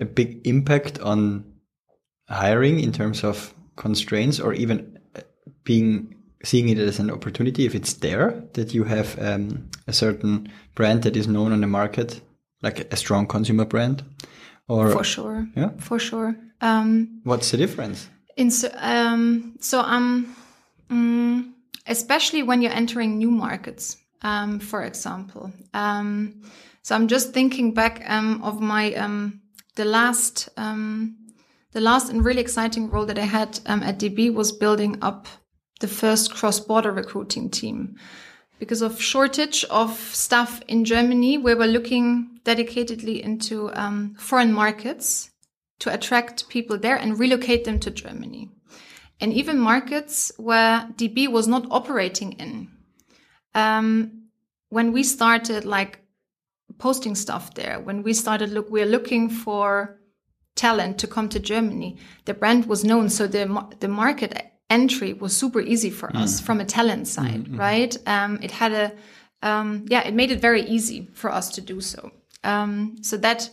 a 0.00 0.04
big 0.04 0.46
impact 0.46 0.98
on 1.00 1.44
hiring 2.28 2.80
in 2.80 2.92
terms 2.92 3.22
of 3.22 3.54
constraints 3.76 4.40
or 4.40 4.54
even 4.54 4.98
uh, 5.14 5.20
being 5.64 6.14
seeing 6.42 6.68
it 6.68 6.78
as 6.78 6.98
an 6.98 7.10
opportunity 7.10 7.64
if 7.64 7.74
it's 7.74 7.94
there 7.94 8.42
that 8.52 8.74
you 8.74 8.84
have 8.84 9.18
um, 9.20 9.68
a 9.86 9.92
certain 9.92 10.50
brand 10.74 11.02
that 11.02 11.16
is 11.16 11.26
known 11.26 11.52
on 11.52 11.60
the 11.60 11.66
market 11.66 12.20
like 12.62 12.92
a 12.92 12.96
strong 12.96 13.26
consumer 13.26 13.64
brand 13.64 14.04
or 14.68 14.90
For 14.90 15.04
sure. 15.04 15.46
Yeah. 15.56 15.70
For 15.78 15.98
sure. 15.98 16.36
Um, 16.60 17.20
what's 17.24 17.50
the 17.50 17.56
difference 17.56 18.08
In 18.36 18.50
so, 18.50 18.70
um, 18.76 19.56
so 19.60 19.80
um, 19.80 20.34
mm, 20.90 21.52
especially 21.86 22.42
when 22.42 22.62
you're 22.62 22.72
entering 22.72 23.18
new 23.18 23.30
markets, 23.30 23.96
um, 24.22 24.60
for 24.60 24.82
example. 24.84 25.52
Um, 25.74 26.42
so 26.82 26.94
I'm 26.94 27.08
just 27.08 27.32
thinking 27.32 27.74
back 27.74 28.02
um, 28.06 28.42
of 28.42 28.60
my 28.60 28.94
um, 28.94 29.40
the 29.76 29.84
last 29.84 30.48
um, 30.56 31.16
the 31.72 31.80
last 31.80 32.10
and 32.10 32.24
really 32.24 32.40
exciting 32.40 32.90
role 32.90 33.06
that 33.06 33.18
I 33.18 33.24
had 33.24 33.58
um, 33.66 33.82
at 33.82 33.98
DB 33.98 34.32
was 34.32 34.52
building 34.52 34.98
up 35.02 35.26
the 35.80 35.88
first 35.88 36.32
cross-border 36.32 36.92
recruiting 36.92 37.50
team. 37.50 37.96
Because 38.58 38.82
of 38.82 39.00
shortage 39.00 39.64
of 39.64 39.98
staff 39.98 40.62
in 40.68 40.84
Germany, 40.84 41.38
we 41.38 41.54
were 41.54 41.66
looking 41.66 42.40
dedicatedly 42.44 43.20
into 43.20 43.70
um, 43.74 44.14
foreign 44.18 44.52
markets 44.52 45.30
to 45.80 45.92
attract 45.92 46.48
people 46.48 46.78
there 46.78 46.96
and 46.96 47.18
relocate 47.18 47.64
them 47.64 47.80
to 47.80 47.90
Germany. 47.90 48.48
And 49.20 49.32
even 49.32 49.58
markets 49.58 50.32
where 50.36 50.88
DB 50.96 51.28
was 51.28 51.48
not 51.48 51.66
operating 51.70 52.32
in. 52.32 52.70
Um, 53.54 54.28
when 54.68 54.92
we 54.92 55.02
started 55.02 55.64
like 55.64 56.00
posting 56.78 57.14
stuff 57.14 57.54
there, 57.54 57.80
when 57.80 58.02
we 58.02 58.12
started 58.12 58.50
look, 58.50 58.70
we're 58.70 58.86
looking 58.86 59.30
for 59.30 60.00
talent 60.56 60.98
to 60.98 61.06
come 61.06 61.28
to 61.28 61.40
Germany. 61.40 61.96
The 62.24 62.34
brand 62.34 62.66
was 62.66 62.84
known, 62.84 63.08
so 63.08 63.26
the 63.26 63.46
the 63.80 63.88
market 63.88 64.53
entry 64.74 65.12
was 65.12 65.32
super 65.36 65.60
easy 65.60 65.90
for 65.90 66.08
mm. 66.08 66.22
us 66.22 66.40
from 66.40 66.60
a 66.60 66.64
talent 66.64 67.06
side, 67.08 67.44
mm-hmm. 67.44 67.60
right? 67.66 67.96
Um, 68.06 68.38
it 68.42 68.50
had 68.50 68.72
a 68.72 68.86
um, 69.48 69.84
yeah, 69.88 70.02
it 70.08 70.14
made 70.14 70.30
it 70.30 70.40
very 70.40 70.62
easy 70.76 71.08
for 71.12 71.30
us 71.30 71.50
to 71.50 71.60
do 71.60 71.80
so. 71.80 72.10
Um, 72.42 72.96
so 73.02 73.16
that 73.18 73.50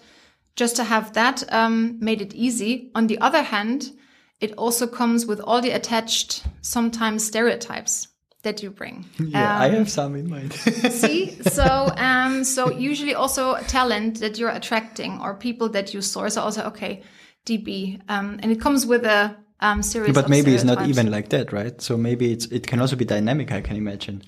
just 0.55 0.75
to 0.77 0.83
have 0.83 1.13
that 1.13 1.43
um, 1.53 1.97
made 1.99 2.21
it 2.21 2.33
easy. 2.33 2.91
On 2.95 3.07
the 3.07 3.19
other 3.19 3.43
hand, 3.43 3.91
it 4.39 4.53
also 4.57 4.87
comes 4.87 5.25
with 5.25 5.39
all 5.41 5.61
the 5.61 5.71
attached 5.71 6.45
sometimes 6.61 7.25
stereotypes 7.25 8.07
that 8.43 8.63
you 8.63 8.71
bring. 8.71 9.05
Yeah, 9.19 9.55
um, 9.55 9.61
I 9.61 9.67
have 9.69 9.89
some 9.89 10.15
in 10.15 10.29
mind. 10.29 10.53
see, 10.53 11.41
so 11.57 11.91
um, 11.97 12.43
so 12.43 12.71
usually 12.71 13.13
also 13.13 13.57
talent 13.67 14.19
that 14.19 14.37
you're 14.39 14.55
attracting 14.61 15.19
or 15.21 15.35
people 15.35 15.69
that 15.69 15.93
you 15.93 16.01
source 16.01 16.37
are 16.37 16.45
also 16.45 16.63
okay, 16.71 17.03
DB, 17.45 17.99
um, 18.09 18.39
and 18.41 18.51
it 18.51 18.59
comes 18.61 18.85
with 18.85 19.05
a 19.05 19.35
um, 19.61 19.83
series. 19.83 20.13
but 20.13 20.29
maybe 20.29 20.53
it's 20.53 20.63
not 20.63 20.87
even 20.87 21.11
like 21.11 21.29
that, 21.29 21.53
right? 21.53 21.81
So 21.81 21.97
maybe 21.97 22.31
it's 22.31 22.45
it 22.47 22.67
can 22.67 22.81
also 22.81 22.95
be 22.95 23.05
dynamic. 23.05 23.51
I 23.51 23.61
can 23.61 23.75
imagine. 23.75 24.23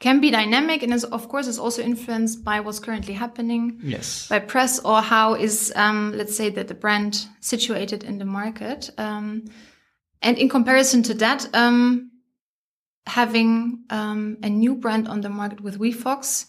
Can 0.00 0.20
be 0.20 0.30
dynamic, 0.30 0.82
and 0.82 0.92
is, 0.92 1.04
of 1.04 1.28
course, 1.28 1.46
is 1.46 1.58
also 1.58 1.82
influenced 1.82 2.44
by 2.44 2.60
what's 2.60 2.80
currently 2.80 3.14
happening. 3.14 3.80
Yes. 3.82 4.28
By 4.28 4.40
press 4.40 4.78
or 4.80 5.00
how 5.00 5.34
is, 5.34 5.72
um, 5.76 6.12
let's 6.14 6.36
say, 6.36 6.50
that 6.50 6.68
the 6.68 6.74
brand 6.74 7.26
situated 7.40 8.04
in 8.04 8.18
the 8.18 8.24
market. 8.24 8.90
Um, 8.98 9.44
and 10.20 10.36
in 10.36 10.48
comparison 10.48 11.02
to 11.04 11.14
that, 11.14 11.48
um, 11.54 12.10
having 13.06 13.84
um, 13.88 14.38
a 14.42 14.50
new 14.50 14.74
brand 14.74 15.06
on 15.08 15.20
the 15.20 15.28
market 15.28 15.60
with 15.60 15.78
WeFox, 15.78 16.46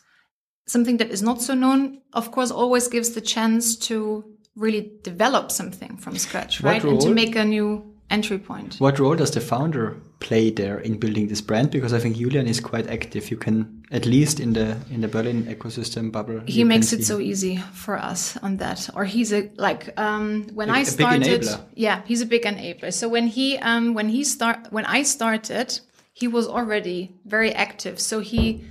something 0.67 0.97
that 0.97 1.11
is 1.11 1.21
not 1.21 1.41
so 1.41 1.53
known, 1.53 2.01
of 2.13 2.31
course, 2.31 2.51
always 2.51 2.87
gives 2.87 3.11
the 3.11 3.21
chance 3.21 3.75
to 3.87 4.23
really 4.55 4.91
develop 5.03 5.51
something 5.51 5.97
from 5.97 6.17
scratch, 6.17 6.61
right? 6.61 6.83
And 6.83 6.99
to 7.01 7.09
make 7.09 7.35
a 7.35 7.45
new 7.45 7.94
entry 8.09 8.37
point. 8.37 8.75
What 8.77 8.99
role 8.99 9.15
does 9.15 9.31
the 9.31 9.41
founder 9.41 9.97
play 10.19 10.49
there 10.49 10.79
in 10.79 10.97
building 10.97 11.27
this 11.27 11.41
brand? 11.41 11.71
Because 11.71 11.93
I 11.93 11.99
think 11.99 12.17
Julian 12.17 12.47
is 12.47 12.59
quite 12.59 12.87
active. 12.87 13.31
You 13.31 13.37
can 13.37 13.83
at 13.91 14.05
least 14.05 14.39
in 14.39 14.53
the 14.53 14.77
in 14.89 15.01
the 15.01 15.07
Berlin 15.07 15.45
ecosystem 15.45 16.11
bubble. 16.11 16.41
He 16.45 16.63
makes 16.63 16.93
it 16.93 17.03
so 17.03 17.19
easy 17.19 17.57
for 17.73 17.97
us 17.97 18.37
on 18.37 18.57
that. 18.57 18.89
Or 18.95 19.05
he's 19.05 19.33
a 19.33 19.49
like 19.57 19.97
um, 19.99 20.47
when 20.53 20.69
a, 20.69 20.73
I 20.73 20.83
started. 20.83 21.47
Yeah, 21.73 22.01
he's 22.05 22.21
a 22.21 22.25
big 22.25 22.43
enabler. 22.43 22.93
So 22.93 23.09
when 23.09 23.27
he 23.27 23.57
um, 23.57 23.93
when 23.93 24.09
he 24.09 24.23
start 24.23 24.67
when 24.71 24.85
I 24.85 25.03
started 25.03 25.79
he 26.15 26.29
was 26.29 26.47
already 26.47 27.13
very 27.25 27.53
active. 27.53 27.99
So 27.99 28.21
he 28.21 28.63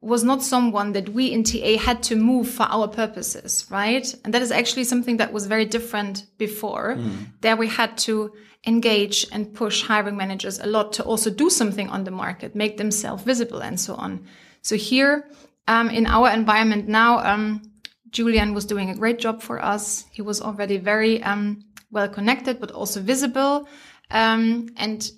was 0.00 0.24
not 0.24 0.42
someone 0.42 0.92
that 0.92 1.10
we 1.10 1.26
in 1.26 1.44
TA 1.44 1.76
had 1.76 2.02
to 2.02 2.16
move 2.16 2.48
for 2.48 2.62
our 2.62 2.88
purposes, 2.88 3.66
right? 3.70 4.14
And 4.24 4.32
that 4.32 4.40
is 4.40 4.50
actually 4.50 4.84
something 4.84 5.18
that 5.18 5.32
was 5.32 5.46
very 5.46 5.66
different 5.66 6.24
before. 6.38 6.96
Mm. 6.96 7.26
There 7.42 7.56
we 7.56 7.68
had 7.68 7.98
to 7.98 8.32
engage 8.66 9.26
and 9.30 9.52
push 9.54 9.82
hiring 9.82 10.16
managers 10.16 10.58
a 10.58 10.66
lot 10.66 10.92
to 10.94 11.02
also 11.04 11.30
do 11.30 11.50
something 11.50 11.88
on 11.90 12.04
the 12.04 12.10
market, 12.10 12.54
make 12.54 12.78
themselves 12.78 13.22
visible 13.24 13.62
and 13.62 13.78
so 13.78 13.94
on. 13.94 14.24
So 14.62 14.76
here, 14.76 15.28
um, 15.68 15.90
in 15.90 16.06
our 16.06 16.30
environment 16.30 16.88
now, 16.88 17.18
um, 17.18 17.62
Julian 18.10 18.54
was 18.54 18.64
doing 18.64 18.90
a 18.90 18.96
great 18.96 19.18
job 19.18 19.42
for 19.42 19.62
us. 19.62 20.04
He 20.12 20.22
was 20.22 20.40
already 20.40 20.78
very 20.78 21.22
um, 21.22 21.62
well 21.90 22.08
connected, 22.08 22.58
but 22.58 22.70
also 22.70 23.00
visible. 23.00 23.68
Um, 24.10 24.68
and 24.76 25.10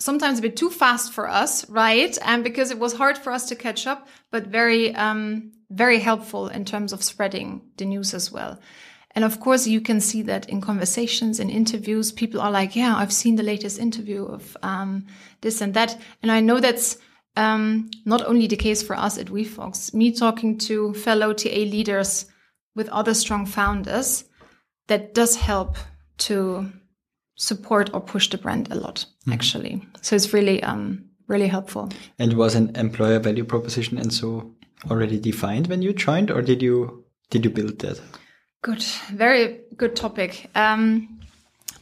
sometimes 0.00 0.38
a 0.38 0.42
bit 0.42 0.56
too 0.56 0.70
fast 0.70 1.12
for 1.12 1.28
us, 1.28 1.68
right? 1.68 2.16
And 2.24 2.42
because 2.42 2.70
it 2.70 2.78
was 2.78 2.94
hard 2.94 3.18
for 3.18 3.32
us 3.32 3.46
to 3.48 3.54
catch 3.54 3.86
up, 3.86 4.08
but 4.30 4.46
very, 4.46 4.94
um, 4.94 5.52
very 5.70 5.98
helpful 5.98 6.48
in 6.48 6.64
terms 6.64 6.92
of 6.92 7.02
spreading 7.02 7.60
the 7.76 7.84
news 7.84 8.14
as 8.14 8.32
well. 8.32 8.58
And 9.14 9.24
of 9.24 9.40
course, 9.40 9.66
you 9.66 9.80
can 9.80 10.00
see 10.00 10.22
that 10.22 10.48
in 10.48 10.60
conversations 10.60 11.38
and 11.38 11.50
in 11.50 11.56
interviews, 11.56 12.12
people 12.12 12.40
are 12.40 12.50
like, 12.50 12.74
yeah, 12.74 12.96
I've 12.96 13.12
seen 13.12 13.36
the 13.36 13.42
latest 13.42 13.78
interview 13.78 14.24
of 14.24 14.56
um, 14.62 15.06
this 15.42 15.60
and 15.60 15.74
that. 15.74 16.00
And 16.22 16.32
I 16.32 16.40
know 16.40 16.60
that's 16.60 16.96
um, 17.36 17.90
not 18.04 18.24
only 18.24 18.46
the 18.46 18.56
case 18.56 18.82
for 18.82 18.96
us 18.96 19.18
at 19.18 19.26
WeFox, 19.26 19.92
me 19.92 20.12
talking 20.12 20.58
to 20.58 20.94
fellow 20.94 21.32
TA 21.32 21.48
leaders 21.48 22.26
with 22.74 22.88
other 22.88 23.14
strong 23.14 23.46
founders, 23.46 24.24
that 24.86 25.12
does 25.12 25.36
help 25.36 25.76
to 26.18 26.70
support 27.40 27.90
or 27.94 28.00
push 28.00 28.28
the 28.28 28.36
brand 28.36 28.70
a 28.70 28.74
lot, 28.74 29.06
mm-hmm. 29.22 29.32
actually. 29.32 29.82
So 30.02 30.14
it's 30.14 30.32
really, 30.32 30.62
um, 30.62 31.06
really 31.26 31.48
helpful. 31.48 31.88
And 32.18 32.34
was 32.34 32.54
an 32.54 32.76
employer 32.76 33.18
value 33.18 33.44
proposition 33.44 33.96
and 33.96 34.12
so 34.12 34.54
already 34.90 35.18
defined 35.18 35.66
when 35.66 35.82
you 35.82 35.92
joined, 35.92 36.30
or 36.30 36.42
did 36.42 36.62
you 36.62 37.04
did 37.30 37.44
you 37.44 37.50
build 37.50 37.78
that? 37.78 38.00
Good, 38.62 38.82
very 39.12 39.60
good 39.76 39.96
topic, 39.96 40.50
um, 40.54 41.20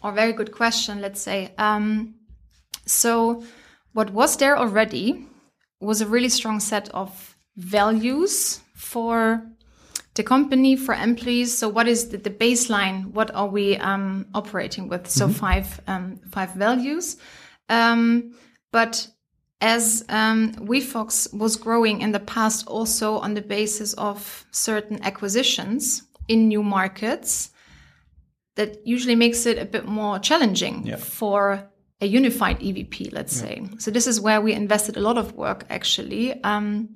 or 0.02 0.12
very 0.12 0.32
good 0.32 0.52
question. 0.52 1.00
Let's 1.00 1.20
say. 1.20 1.52
Um, 1.58 2.14
so, 2.86 3.42
what 3.92 4.10
was 4.10 4.36
there 4.36 4.58
already 4.58 5.26
was 5.80 6.00
a 6.00 6.06
really 6.06 6.28
strong 6.28 6.60
set 6.60 6.88
of 6.90 7.36
values 7.56 8.60
for 8.74 9.42
the 10.18 10.24
company 10.24 10.76
for 10.76 10.94
employees. 10.94 11.56
So 11.56 11.68
what 11.68 11.86
is 11.86 12.08
the, 12.08 12.18
the 12.18 12.30
baseline? 12.30 13.12
What 13.12 13.34
are 13.34 13.46
we 13.46 13.76
um, 13.76 14.26
operating 14.34 14.88
with? 14.88 15.08
So 15.08 15.26
mm 15.26 15.32
-hmm. 15.32 15.38
five 15.44 15.68
um, 15.86 16.20
five 16.30 16.50
values. 16.56 17.16
Um, 17.68 18.32
but 18.70 19.08
as 19.60 20.04
um, 20.08 20.52
WeFox 20.70 21.28
was 21.32 21.56
growing 21.56 22.02
in 22.02 22.12
the 22.12 22.24
past, 22.34 22.68
also 22.68 23.18
on 23.18 23.34
the 23.34 23.42
basis 23.42 23.94
of 23.94 24.46
certain 24.50 24.98
acquisitions 25.02 26.02
in 26.26 26.48
new 26.48 26.62
markets, 26.62 27.50
that 28.54 28.70
usually 28.84 29.16
makes 29.16 29.46
it 29.46 29.58
a 29.58 29.64
bit 29.64 29.84
more 29.84 30.20
challenging 30.20 30.86
yeah. 30.86 31.00
for 31.00 31.70
a 32.00 32.06
unified 32.06 32.58
EVP, 32.60 33.12
let's 33.12 33.36
yeah. 33.36 33.48
say. 33.48 33.62
So 33.78 33.90
this 33.90 34.06
is 34.06 34.20
where 34.20 34.40
we 34.40 34.52
invested 34.52 34.96
a 34.96 35.00
lot 35.00 35.16
of 35.16 35.32
work 35.32 35.64
actually, 35.68 36.42
um, 36.44 36.88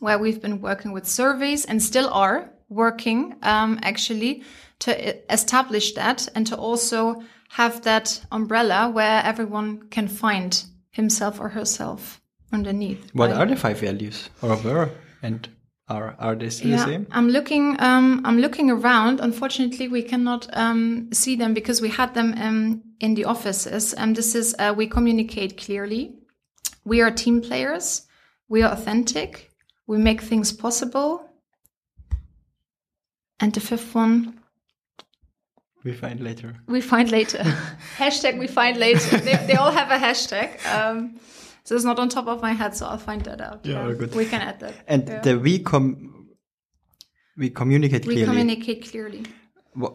where 0.00 0.18
we've 0.18 0.40
been 0.40 0.60
working 0.60 0.94
with 0.94 1.06
surveys 1.06 1.66
and 1.66 1.80
still 1.80 2.08
are 2.08 2.51
working 2.72 3.36
um, 3.42 3.78
actually 3.82 4.42
to 4.80 5.32
establish 5.32 5.94
that 5.94 6.28
and 6.34 6.46
to 6.46 6.56
also 6.56 7.22
have 7.50 7.82
that 7.82 8.24
umbrella 8.32 8.90
where 8.90 9.22
everyone 9.24 9.88
can 9.90 10.08
find 10.08 10.64
himself 10.90 11.40
or 11.40 11.50
herself 11.50 12.20
underneath. 12.52 13.10
What 13.14 13.30
right? 13.30 13.38
are 13.40 13.46
the 13.46 13.56
five 13.56 13.78
values, 13.78 14.30
or 14.42 14.56
were 14.56 14.90
and 15.22 15.48
are 15.88 16.16
are 16.18 16.34
they 16.34 16.50
still 16.50 16.70
yeah, 16.70 16.76
the 16.76 16.84
same? 16.84 17.06
I'm 17.10 17.28
looking. 17.28 17.76
Um, 17.80 18.22
I'm 18.24 18.38
looking 18.38 18.70
around. 18.70 19.20
Unfortunately, 19.20 19.88
we 19.88 20.02
cannot 20.02 20.48
um, 20.52 21.08
see 21.12 21.36
them 21.36 21.54
because 21.54 21.80
we 21.80 21.88
had 21.88 22.14
them 22.14 22.34
um, 22.36 22.82
in 23.00 23.14
the 23.14 23.24
offices. 23.24 23.92
And 23.94 24.16
this 24.16 24.34
is 24.34 24.54
uh, 24.58 24.74
we 24.76 24.86
communicate 24.86 25.56
clearly. 25.56 26.14
We 26.84 27.02
are 27.02 27.10
team 27.10 27.40
players. 27.40 28.06
We 28.48 28.62
are 28.62 28.72
authentic. 28.72 29.50
We 29.86 29.98
make 29.98 30.22
things 30.22 30.52
possible 30.52 31.28
and 33.42 33.52
the 33.52 33.60
fifth 33.60 33.94
one? 33.94 34.38
We 35.84 35.92
find 35.92 36.20
later. 36.20 36.54
We 36.68 36.80
find 36.80 37.10
later. 37.10 37.38
hashtag 37.98 38.38
we 38.38 38.46
find 38.46 38.78
later. 38.78 39.18
They, 39.18 39.36
they, 39.48 39.54
all 39.54 39.72
have 39.72 39.90
a 39.90 39.98
hashtag. 39.98 40.64
Um, 40.64 41.18
so 41.64 41.74
it's 41.74 41.84
not 41.84 41.98
on 41.98 42.08
top 42.08 42.28
of 42.28 42.40
my 42.40 42.52
head, 42.52 42.76
so 42.76 42.86
I'll 42.86 42.98
find 42.98 43.20
that 43.24 43.40
out. 43.40 43.60
Yeah, 43.64 43.88
yeah. 43.88 43.94
good. 43.94 44.14
We 44.14 44.26
can 44.26 44.42
add 44.42 44.60
that. 44.60 44.74
And 44.86 45.08
yeah. 45.08 45.20
the 45.20 45.38
we 45.38 45.58
com 45.58 46.28
we 47.36 47.50
communicate 47.50 48.04
clearly. 48.04 48.22
We 48.22 48.26
communicate 48.26 48.90
clearly. 48.90 49.24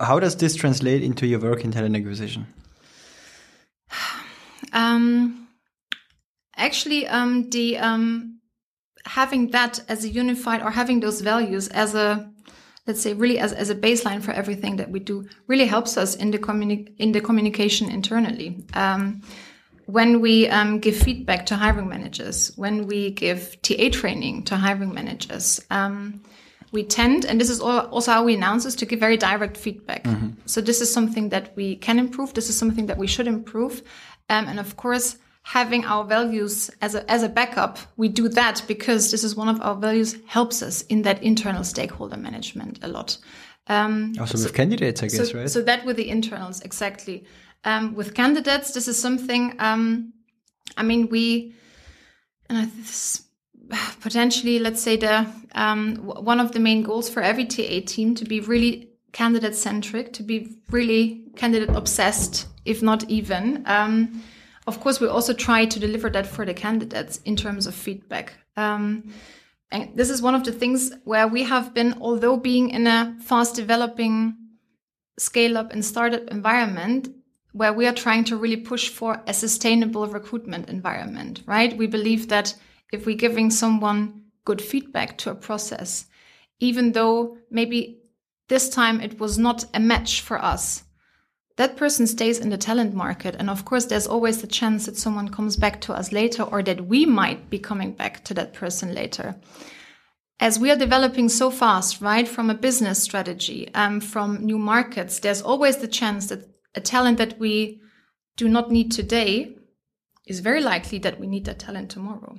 How 0.01 0.19
does 0.19 0.35
this 0.35 0.55
translate 0.55 1.03
into 1.03 1.25
your 1.25 1.39
work 1.39 1.63
in 1.63 1.71
talent 1.71 1.95
acquisition? 1.95 2.45
Um, 4.73 5.47
actually, 6.57 7.07
um, 7.07 7.49
the 7.51 7.77
um, 7.77 8.41
having 9.05 9.51
that 9.51 9.79
as 9.87 10.03
a 10.03 10.09
unified 10.09 10.61
or 10.61 10.71
having 10.71 10.99
those 10.99 11.21
values 11.21 11.69
as 11.69 11.95
a 11.95 12.29
let's 12.87 13.01
say 13.01 13.13
really 13.13 13.37
as, 13.37 13.53
as 13.53 13.69
a 13.69 13.75
baseline 13.75 14.21
for 14.21 14.31
everything 14.31 14.77
that 14.77 14.89
we 14.89 14.99
do 14.99 15.27
really 15.47 15.65
helps 15.65 15.97
us 15.97 16.15
in 16.15 16.31
the 16.31 16.39
communi- 16.39 16.91
in 16.97 17.11
the 17.11 17.21
communication 17.21 17.89
internally 17.89 18.63
um, 18.73 19.21
when 19.85 20.19
we 20.19 20.47
um, 20.49 20.79
give 20.79 20.95
feedback 20.95 21.45
to 21.45 21.55
hiring 21.55 21.87
managers 21.87 22.51
when 22.55 22.87
we 22.87 23.11
give 23.11 23.61
ta 23.61 23.89
training 23.91 24.43
to 24.43 24.55
hiring 24.55 24.93
managers 24.93 25.61
um, 25.69 26.21
we 26.71 26.83
tend, 26.83 27.25
and 27.25 27.39
this 27.39 27.49
is 27.49 27.61
al- 27.61 27.87
also 27.87 28.11
how 28.11 28.23
we 28.23 28.35
announce 28.35 28.65
this, 28.65 28.75
to 28.75 28.85
give 28.85 28.99
very 28.99 29.17
direct 29.17 29.55
feedback. 29.55 30.05
So 30.45 30.61
this 30.61 30.81
is 30.81 30.91
something 30.91 31.29
that 31.29 31.55
we 31.55 31.77
can 31.77 31.97
improve. 31.97 32.33
This 32.33 32.49
is 32.49 32.57
something 32.57 32.87
that 32.87 32.97
we 32.97 33.07
should 33.07 33.27
improve. 33.27 33.81
Um, 34.29 34.47
and 34.47 34.59
of 34.59 34.75
course, 34.75 35.17
having 35.47 35.85
our 35.85 36.03
values 36.03 36.69
as 36.81 36.93
a, 36.93 37.09
as 37.09 37.23
a 37.23 37.29
backup, 37.29 37.79
we 37.95 38.09
do 38.09 38.27
that 38.27 38.61
because 38.67 39.11
this 39.11 39.23
is 39.23 39.33
one 39.33 39.47
of 39.47 39.61
our 39.61 39.75
values 39.75 40.17
helps 40.25 40.61
us 40.61 40.81
in 40.83 41.03
that 41.03 41.23
internal 41.23 41.63
stakeholder 41.63 42.17
management 42.17 42.77
a 42.81 42.87
lot. 42.89 43.17
Um, 43.67 44.13
Also 44.19 44.37
with 44.37 44.53
candidates, 44.53 45.01
I 45.01 45.07
guess, 45.07 45.31
so, 45.31 45.37
right? 45.39 45.49
so 45.49 45.61
that 45.61 45.85
with 45.85 45.95
the 45.95 46.09
internals, 46.09 46.59
exactly. 46.61 47.23
Um, 47.63 47.95
with 47.95 48.13
candidates, 48.13 48.73
this 48.73 48.89
is 48.89 48.99
something. 48.99 49.55
Um, 49.59 50.11
I 50.75 50.83
mean, 50.83 51.07
we, 51.07 51.55
and 52.49 52.57
I 52.57 52.65
this, 52.65 53.23
potentially, 54.01 54.59
let's 54.59 54.81
say 54.81 54.97
the 54.97 55.25
um, 55.55 55.95
w- 55.95 56.25
one 56.25 56.41
of 56.41 56.51
the 56.51 56.59
main 56.59 56.83
goals 56.83 57.09
for 57.09 57.21
every 57.21 57.45
TA 57.45 57.79
team 57.85 58.15
to 58.15 58.25
be 58.25 58.41
really 58.41 58.89
candidate 59.13 59.55
centric, 59.55 60.11
to 60.13 60.23
be 60.23 60.57
really 60.71 61.23
candidate 61.37 61.73
obsessed, 61.73 62.47
if 62.65 62.81
not 62.81 63.09
even. 63.09 63.63
Um, 63.65 64.21
of 64.67 64.81
course, 64.81 64.99
we 64.99 65.07
also 65.07 65.33
try 65.33 65.65
to 65.65 65.79
deliver 65.79 66.09
that 66.09 66.27
for 66.27 66.45
the 66.45 66.53
candidates 66.53 67.21
in 67.23 67.35
terms 67.35 67.65
of 67.65 67.73
feedback. 67.73 68.33
Um, 68.57 69.13
and 69.71 69.95
this 69.95 70.09
is 70.09 70.21
one 70.21 70.35
of 70.35 70.43
the 70.43 70.51
things 70.51 70.91
where 71.05 71.27
we 71.27 71.43
have 71.43 71.73
been, 71.73 71.95
although 72.01 72.37
being 72.37 72.69
in 72.69 72.85
a 72.85 73.15
fast 73.21 73.55
developing 73.55 74.35
scale 75.17 75.57
up 75.57 75.71
and 75.71 75.83
startup 75.83 76.27
environment, 76.29 77.09
where 77.53 77.73
we 77.73 77.87
are 77.87 77.93
trying 77.93 78.23
to 78.25 78.37
really 78.37 78.57
push 78.57 78.89
for 78.89 79.21
a 79.25 79.33
sustainable 79.33 80.05
recruitment 80.07 80.69
environment, 80.69 81.41
right? 81.47 81.75
We 81.75 81.87
believe 81.87 82.27
that 82.27 82.53
if 82.91 83.05
we're 83.05 83.17
giving 83.17 83.49
someone 83.49 84.21
good 84.45 84.61
feedback 84.61 85.17
to 85.19 85.31
a 85.31 85.35
process, 85.35 86.05
even 86.59 86.91
though 86.91 87.37
maybe 87.49 88.01
this 88.47 88.69
time 88.69 89.01
it 89.01 89.19
was 89.19 89.37
not 89.37 89.65
a 89.73 89.79
match 89.79 90.21
for 90.21 90.37
us, 90.43 90.83
that 91.57 91.75
person 91.75 92.07
stays 92.07 92.39
in 92.39 92.49
the 92.49 92.57
talent 92.57 92.93
market. 92.93 93.35
And 93.37 93.49
of 93.49 93.65
course, 93.65 93.85
there's 93.85 94.07
always 94.07 94.41
the 94.41 94.47
chance 94.47 94.85
that 94.85 94.97
someone 94.97 95.29
comes 95.29 95.57
back 95.57 95.81
to 95.81 95.93
us 95.93 96.11
later 96.11 96.43
or 96.43 96.63
that 96.63 96.85
we 96.85 97.05
might 97.05 97.49
be 97.49 97.59
coming 97.59 97.91
back 97.91 98.23
to 98.25 98.33
that 98.35 98.53
person 98.53 98.93
later. 98.93 99.35
As 100.39 100.59
we 100.59 100.69
are 100.69 100.75
developing 100.75 101.29
so 101.29 101.49
fast, 101.49 101.99
right, 101.99 102.27
from 102.27 102.51
a 102.51 102.55
business 102.55 103.01
strategy, 103.01 103.73
um, 103.73 103.99
from 103.99 104.45
new 104.45 104.59
markets, 104.59 105.19
there's 105.19 105.41
always 105.41 105.77
the 105.77 105.87
chance 105.87 106.27
that 106.27 106.47
a 106.75 106.79
talent 106.79 107.17
that 107.17 107.39
we 107.39 107.81
do 108.35 108.47
not 108.47 108.69
need 108.69 108.91
today 108.91 109.55
is 110.27 110.41
very 110.41 110.61
likely 110.61 110.99
that 110.99 111.19
we 111.19 111.25
need 111.25 111.45
that 111.45 111.57
talent 111.57 111.89
tomorrow. 111.89 112.37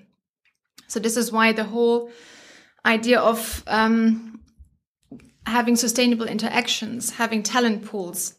So 0.86 1.00
this 1.00 1.16
is 1.16 1.32
why 1.32 1.52
the 1.52 1.64
whole 1.64 2.12
idea 2.86 3.18
of 3.18 3.64
um, 3.66 4.40
having 5.44 5.74
sustainable 5.74 6.26
interactions, 6.26 7.10
having 7.10 7.42
talent 7.42 7.84
pools, 7.84 8.37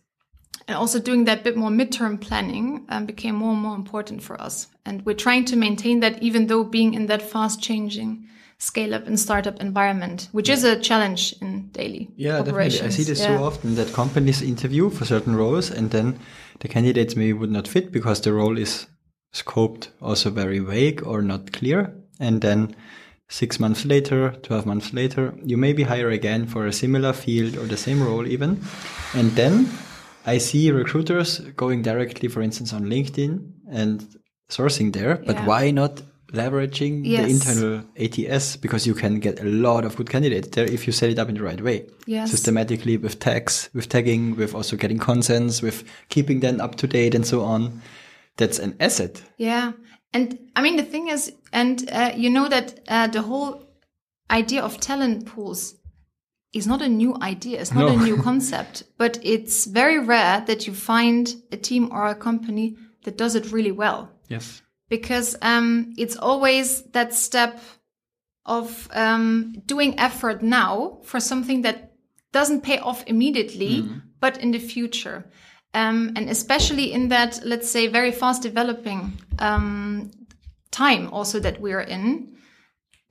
and 0.69 0.77
also 0.77 0.99
doing 0.99 1.25
that 1.25 1.43
bit 1.43 1.57
more 1.57 1.71
midterm 1.71 2.21
planning 2.21 2.85
um, 2.89 3.07
became 3.07 3.33
more 3.33 3.53
and 3.53 3.61
more 3.61 3.75
important 3.75 4.21
for 4.21 4.39
us. 4.39 4.67
And 4.85 5.03
we're 5.03 5.15
trying 5.15 5.45
to 5.45 5.55
maintain 5.55 5.99
that 6.01 6.21
even 6.21 6.45
though 6.45 6.63
being 6.63 6.93
in 6.93 7.07
that 7.07 7.23
fast 7.23 7.59
changing 7.59 8.27
scale 8.59 8.93
up 8.93 9.07
and 9.07 9.19
startup 9.19 9.59
environment, 9.59 10.29
which 10.31 10.47
is 10.47 10.63
a 10.63 10.79
challenge 10.79 11.33
in 11.41 11.69
daily 11.69 12.11
Yeah, 12.17 12.43
definitely. 12.43 12.81
I 12.81 12.89
see 12.89 13.03
this 13.03 13.19
Yeah. 13.19 13.37
so 13.37 13.43
often 13.43 13.75
that 13.75 13.91
companies 13.93 14.43
interview 14.43 14.91
for 14.91 15.05
certain 15.05 15.35
roles 15.35 15.71
and 15.71 15.89
then 15.89 16.19
the 16.59 16.67
candidates 16.67 17.15
maybe 17.15 17.33
would 17.33 17.51
not 17.51 17.67
fit 17.67 17.91
because 17.91 18.21
the 18.21 18.33
role 18.33 18.57
is 18.59 18.85
scoped 19.33 19.87
also 20.01 20.29
very 20.29 20.59
vague 20.59 21.01
or 21.03 21.23
not 21.23 21.51
clear. 21.51 21.95
And 22.19 22.41
then 22.41 22.75
six 23.27 23.59
months 23.59 23.85
later, 23.85 24.35
12 24.43 24.65
months 24.67 24.93
later, 24.93 25.33
you 25.43 25.57
maybe 25.57 25.83
hire 25.83 26.11
again 26.11 26.45
for 26.45 26.67
a 26.67 26.73
similar 26.73 27.13
field 27.13 27.57
or 27.57 27.65
the 27.65 27.77
same 27.77 28.03
role 28.03 28.27
even. 28.27 28.61
And 29.15 29.31
then 29.31 29.67
I 30.25 30.37
see 30.37 30.71
recruiters 30.71 31.39
going 31.55 31.81
directly, 31.81 32.27
for 32.29 32.41
instance, 32.41 32.73
on 32.73 32.85
LinkedIn 32.85 33.51
and 33.71 34.05
sourcing 34.49 34.93
there. 34.93 35.15
But 35.25 35.37
Yeah. 35.37 35.45
why 35.45 35.71
not 35.71 36.01
leveraging 36.33 37.03
the 37.03 37.27
internal 37.29 37.83
ATS? 37.97 38.55
Because 38.57 38.85
you 38.85 38.93
can 38.93 39.19
get 39.19 39.39
a 39.39 39.45
lot 39.45 39.85
of 39.85 39.95
good 39.95 40.09
candidates 40.09 40.49
there 40.49 40.65
if 40.65 40.85
you 40.85 40.93
set 40.93 41.09
it 41.09 41.17
up 41.19 41.29
in 41.29 41.35
the 41.35 41.43
right 41.43 41.61
way 41.61 41.85
Yes. 42.05 42.31
systematically 42.31 42.97
with 42.97 43.19
tags, 43.19 43.69
with 43.73 43.89
tagging, 43.89 44.35
with 44.35 44.53
also 44.53 44.75
getting 44.77 44.99
consents, 44.99 45.61
with 45.61 45.83
keeping 46.09 46.41
them 46.41 46.59
up 46.61 46.75
to 46.75 46.87
date 46.87 47.15
and 47.15 47.25
so 47.25 47.41
on. 47.41 47.81
That's 48.37 48.59
an 48.59 48.75
asset. 48.79 49.21
Yeah. 49.37 49.71
And 50.13 50.37
I 50.55 50.61
mean, 50.61 50.77
the 50.77 50.83
thing 50.85 51.07
is, 51.09 51.31
and 51.51 51.89
uh, 51.91 52.11
you 52.15 52.29
know 52.29 52.47
that 52.49 52.79
uh, 52.87 53.07
the 53.07 53.21
whole 53.21 53.63
idea 54.31 54.61
of 54.61 54.79
talent 54.79 55.25
pools 55.25 55.75
is 56.53 56.65
not 56.67 56.81
a 56.81 56.89
new 56.89 57.15
idea. 57.21 57.61
It's 57.61 57.73
not 57.73 57.85
No. 57.85 57.99
a 57.99 58.03
new 58.03 58.17
concept, 58.21 58.83
but 58.97 59.19
it's 59.21 59.65
very 59.65 59.99
rare 59.99 60.43
that 60.47 60.65
you 60.67 60.73
find 60.73 61.35
a 61.51 61.57
team 61.57 61.89
or 61.91 62.07
a 62.07 62.15
company 62.15 62.75
that 63.03 63.17
does 63.17 63.35
it 63.35 63.51
really 63.51 63.71
well 63.71 64.09
Yes. 64.29 64.61
because 64.89 65.35
um, 65.41 65.93
it's 65.97 66.15
always 66.17 66.83
that 66.91 67.13
step 67.13 67.61
of 68.45 68.89
um, 68.93 69.53
doing 69.67 69.99
effort 69.99 70.41
now 70.41 70.97
for 71.03 71.19
something 71.19 71.61
that 71.61 71.91
doesn't 72.31 72.61
pay 72.61 72.79
off 72.79 73.03
immediately, 73.07 73.87
but 74.19 74.37
in 74.37 74.51
the 74.51 74.59
future. 74.59 75.25
Um, 75.73 76.13
and 76.15 76.29
especially 76.29 76.91
in 76.91 77.09
that, 77.09 77.39
let's 77.45 77.69
say, 77.69 77.87
very 77.87 78.11
fast 78.11 78.41
developing 78.41 79.13
um, 79.37 80.09
time 80.71 81.09
also 81.13 81.39
that 81.39 81.61
we're 81.61 81.81
in, 81.81 82.35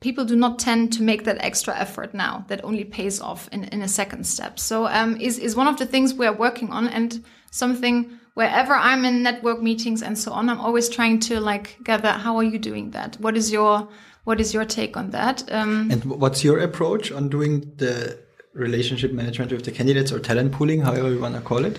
people 0.01 0.23
do 0.23 0.35
not 0.35 0.59
tend 0.59 0.93
to 0.93 1.03
make 1.03 1.25
that 1.25 1.37
extra 1.39 1.77
effort 1.77 2.13
now 2.13 2.45
that 2.47 2.63
only 2.63 2.85
pays 2.85 3.19
off 3.19 3.49
in, 3.51 3.65
in 3.65 3.81
a 3.81 3.87
second 3.87 4.25
step. 4.25 4.59
So 4.59 4.87
um, 4.87 5.19
is, 5.19 5.37
is 5.37 5.55
one 5.55 5.67
of 5.67 5.77
the 5.77 5.85
things 5.85 6.13
we're 6.13 6.31
working 6.31 6.71
on 6.71 6.87
and 6.87 7.23
something 7.51 8.17
wherever 8.33 8.73
I'm 8.73 9.03
in 9.03 9.23
network 9.23 9.61
meetings 9.61 10.01
and 10.01 10.17
so 10.17 10.31
on, 10.31 10.49
I'm 10.49 10.61
always 10.61 10.87
trying 10.87 11.19
to 11.21 11.41
like 11.41 11.77
gather, 11.83 12.11
how 12.11 12.37
are 12.37 12.43
you 12.43 12.57
doing 12.57 12.91
that? 12.91 13.17
What 13.19 13.35
is 13.35 13.51
your, 13.51 13.89
what 14.23 14.39
is 14.39 14.53
your 14.53 14.63
take 14.63 14.95
on 14.95 15.09
that? 15.09 15.43
Um, 15.51 15.91
And 15.91 16.05
what's 16.05 16.43
your 16.43 16.59
approach 16.59 17.11
on 17.11 17.27
doing 17.27 17.73
the 17.75 18.17
relationship 18.53 19.11
management 19.11 19.51
with 19.51 19.65
the 19.65 19.71
candidates 19.71 20.11
or 20.11 20.19
talent 20.19 20.53
pooling, 20.53 20.81
however 20.81 21.09
you 21.11 21.19
want 21.19 21.35
to 21.35 21.41
call 21.41 21.65
it? 21.65 21.77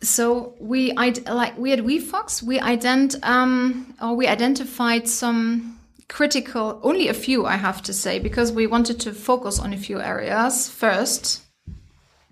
So 0.00 0.54
we 0.58 0.92
like 0.94 1.56
we 1.56 1.72
at 1.72 1.78
WeFox 1.78 2.42
we 2.42 2.58
ident 2.58 3.22
um 3.24 3.94
or 4.02 4.16
we 4.16 4.26
identified 4.26 5.06
some 5.06 5.78
critical 6.12 6.78
only 6.82 7.08
a 7.08 7.14
few 7.14 7.46
I 7.46 7.56
have 7.56 7.80
to 7.82 7.92
say 7.92 8.18
because 8.18 8.52
we 8.52 8.66
wanted 8.66 9.00
to 9.00 9.14
focus 9.14 9.58
on 9.58 9.72
a 9.72 9.78
few 9.78 9.98
areas 9.98 10.68
first 10.68 11.42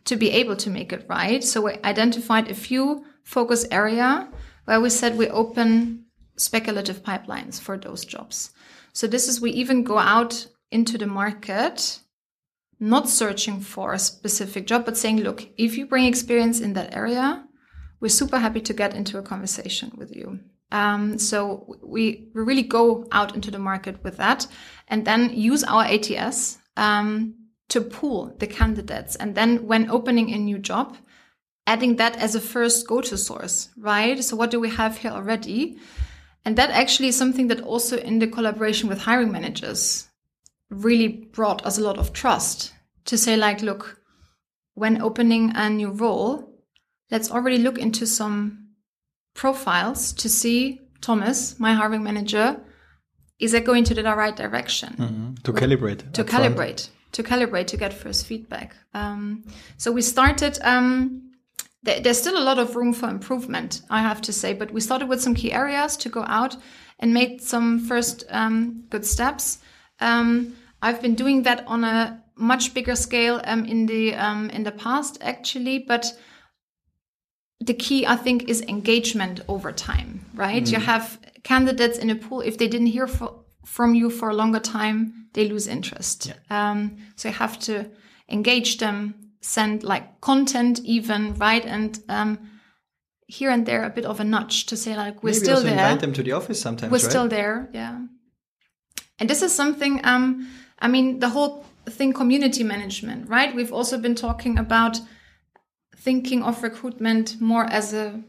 to 0.05 0.16
be 0.16 0.31
able 0.31 0.57
to 0.57 0.71
make 0.71 0.93
it 0.93 1.07
right. 1.09 1.43
So 1.43 1.62
we 1.62 1.73
identified 1.83 2.51
a 2.51 2.55
few 2.55 3.05
focus 3.25 3.66
area 3.71 4.29
where 4.66 4.81
we 4.81 4.90
said 4.90 5.16
we 5.16 5.29
open 5.29 6.05
speculative 6.37 7.03
pipelines 7.03 7.59
for 7.59 7.79
those 7.79 8.05
jobs. 8.05 8.51
So 8.93 9.07
this 9.07 9.29
is 9.29 9.40
we 9.40 9.51
even 9.53 9.83
go 9.83 9.99
out 9.99 10.47
into 10.71 10.99
the 10.99 11.07
market 11.07 12.01
not 12.79 13.09
searching 13.09 13.61
for 13.61 13.93
a 13.93 13.99
specific 13.99 14.66
job, 14.66 14.85
but 14.85 14.97
saying, 14.97 15.21
look, 15.21 15.49
if 15.57 15.77
you 15.77 15.87
bring 15.87 16.05
experience 16.05 16.61
in 16.61 16.75
that 16.75 16.95
area, 16.95 17.45
we're 18.01 18.09
super 18.09 18.38
happy 18.38 18.61
to 18.62 18.73
get 18.73 18.95
into 18.95 19.19
a 19.19 19.23
conversation 19.23 19.93
with 19.97 20.14
you. 20.14 20.40
Um, 20.72 21.18
so 21.18 21.76
we, 21.83 22.28
really 22.33 22.62
go 22.62 23.06
out 23.11 23.35
into 23.35 23.50
the 23.50 23.59
market 23.59 24.02
with 24.04 24.16
that 24.18 24.46
and 24.88 25.04
then 25.04 25.30
use 25.30 25.64
our 25.64 25.85
ATS 25.85 26.59
um, 26.76 27.35
to 27.68 27.80
pool 27.80 28.35
the 28.38 28.46
candidates. 28.46 29.16
And 29.16 29.35
then 29.35 29.66
when 29.66 29.90
opening 29.90 30.33
a 30.33 30.38
new 30.38 30.59
job, 30.59 30.96
adding 31.66 31.96
that 31.96 32.16
as 32.16 32.35
a 32.35 32.40
first 32.40 32.87
go-to 32.87 33.16
source, 33.16 33.68
right? 33.76 34.22
So 34.22 34.37
what 34.37 34.50
do 34.50 34.61
we 34.61 34.70
have 34.70 34.98
here 34.98 35.11
already? 35.11 35.78
And 36.44 36.56
that 36.56 36.70
actually 36.70 37.09
is 37.09 37.16
something 37.16 37.48
that 37.48 37.61
also 37.61 37.96
in 37.98 38.18
the 38.18 38.26
collaboration 38.26 38.88
with 38.88 39.02
hiring 39.02 39.30
managers 39.30 40.09
really 40.70 41.09
brought 41.09 41.64
us 41.66 41.78
a 41.78 41.83
lot 41.83 41.98
of 41.98 42.12
trust 42.12 42.72
to 43.04 43.18
say 43.18 43.37
like, 43.37 43.61
look, 43.61 44.00
when 44.74 45.02
opening 45.02 45.52
a 45.54 45.68
new 45.68 45.90
role, 45.90 46.54
let's 47.11 47.30
already 47.30 47.59
look 47.59 47.78
into 47.78 48.06
some 48.06 48.60
profiles 49.35 50.12
to 50.14 50.29
see 50.29 50.81
Thomas, 51.01 51.59
my 51.59 51.75
hiring 51.75 52.03
manager, 52.03 52.61
is 53.38 53.55
it 53.55 53.64
going 53.64 53.85
to 53.85 53.95
the 53.95 54.03
right 54.03 54.37
direction? 54.37 54.95
To 55.45 55.53
calibrate. 55.53 56.12
to 56.12 56.25
calibrate 56.25 56.88
to 57.12 57.23
calibrate 57.23 57.66
to 57.66 57.77
get 57.77 57.93
first 57.93 58.27
feedback 58.27 58.77
um, 58.95 59.43
so 59.77 59.90
we 59.90 60.01
started 60.03 60.59
um, 60.62 61.33
th- 61.85 62.03
there's 62.05 62.21
still 62.21 62.38
a 62.38 62.45
lot 62.45 62.59
of 62.59 62.77
room 62.77 62.93
for 62.93 63.09
improvement 63.09 63.83
i 63.90 64.01
have 64.01 64.21
to 64.21 64.33
say 64.33 64.53
but 64.55 64.71
we 64.71 64.81
started 64.81 65.09
with 65.09 65.21
some 65.21 65.35
key 65.35 65.53
areas 65.53 65.97
to 65.97 66.09
go 66.09 66.23
out 66.29 66.57
and 67.01 67.12
made 67.12 67.40
some 67.43 67.81
first 67.81 68.23
um, 68.31 68.85
good 68.90 69.05
steps 69.05 69.59
um, 70.01 70.55
i've 70.83 71.03
been 71.03 71.16
doing 71.16 71.43
that 71.43 71.64
on 71.66 71.83
a 71.83 72.23
much 72.37 72.75
bigger 72.75 72.95
scale 72.95 73.40
um, 73.45 73.64
in 73.64 73.87
the 73.87 74.14
um, 74.14 74.49
in 74.51 74.62
the 74.62 74.73
past 74.73 75.19
actually 75.21 75.79
but 75.81 76.12
the 77.61 77.75
key 77.75 78.07
i 78.07 78.16
think 78.16 78.49
is 78.49 78.62
engagement 78.62 79.40
over 79.49 79.70
time 79.73 80.25
right 80.35 80.70
you 80.73 80.79
have 80.81 81.18
candidates 81.42 81.99
in 81.99 82.11
a 82.11 82.14
pool 82.14 82.40
if 82.40 82.57
they 82.59 82.68
didn't 82.68 82.87
hear 82.88 83.07
fro- 83.07 83.44
from 83.64 83.94
you 83.94 84.11
for 84.11 84.31
a 84.31 84.35
longer 84.35 84.59
time, 84.59 85.27
they 85.35 85.46
lose 85.49 85.68
interest. 85.68 86.33
Um, 86.51 86.96
so 87.14 87.29
you 87.29 87.35
have 87.35 87.59
to 87.61 87.88
engage 88.29 88.79
them, 88.79 89.14
send 89.42 89.85
like 89.85 90.20
content 90.20 90.81
even, 90.85 91.35
right? 91.38 91.64
And 91.64 91.99
um, 92.09 92.38
here 93.27 93.51
and 93.51 93.64
there 93.66 93.85
a 93.85 93.90
bit 93.90 94.05
of 94.05 94.18
a 94.18 94.25
nudge 94.25 94.66
to 94.66 94.77
say 94.77 94.96
like, 94.96 95.23
we're 95.23 95.31
Maybe 95.31 95.44
still 95.44 95.57
also 95.57 95.68
there 95.68 95.75
invite 95.79 96.01
them 96.01 96.12
to 96.14 96.23
the 96.23 96.33
office 96.33 96.61
sometimes. 96.61 96.90
we're 96.90 96.96
right? 96.96 97.11
still 97.11 97.29
there 97.29 97.68
yeah 97.73 98.01
and 99.20 99.29
this 99.31 99.42
is 99.42 99.55
something 99.55 100.01
um 100.05 100.49
i 100.81 100.88
mean 100.88 101.20
the 101.20 101.29
whole 101.29 101.64
thing 101.87 102.12
community 102.12 102.64
management 102.64 103.29
right 103.29 103.55
we've 103.55 103.73
also 103.73 103.99
been 103.99 104.14
talking 104.14 104.59
about 104.59 105.01
thinking 106.01 106.43
of 106.43 106.63
recruitment 106.63 107.41
more 107.41 107.65
as 107.65 107.93
a 107.93 108.23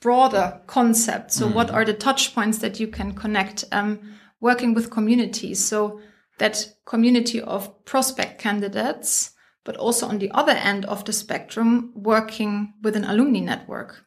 broader 0.00 0.60
concept 0.66 1.30
so 1.30 1.46
what 1.46 1.70
are 1.70 1.84
the 1.84 1.92
touch 1.92 2.34
points 2.34 2.58
that 2.58 2.80
you 2.80 2.86
can 2.86 3.12
connect 3.12 3.64
um 3.72 3.98
working 4.40 4.72
with 4.72 4.90
communities 4.90 5.62
so 5.62 6.00
that 6.38 6.74
community 6.86 7.40
of 7.40 7.84
prospect 7.84 8.40
candidates 8.40 9.32
but 9.62 9.76
also 9.76 10.06
on 10.06 10.18
the 10.18 10.30
other 10.30 10.52
end 10.52 10.86
of 10.86 11.04
the 11.04 11.12
spectrum 11.12 11.92
working 11.94 12.72
with 12.82 12.96
an 12.96 13.04
alumni 13.04 13.40
network 13.40 14.06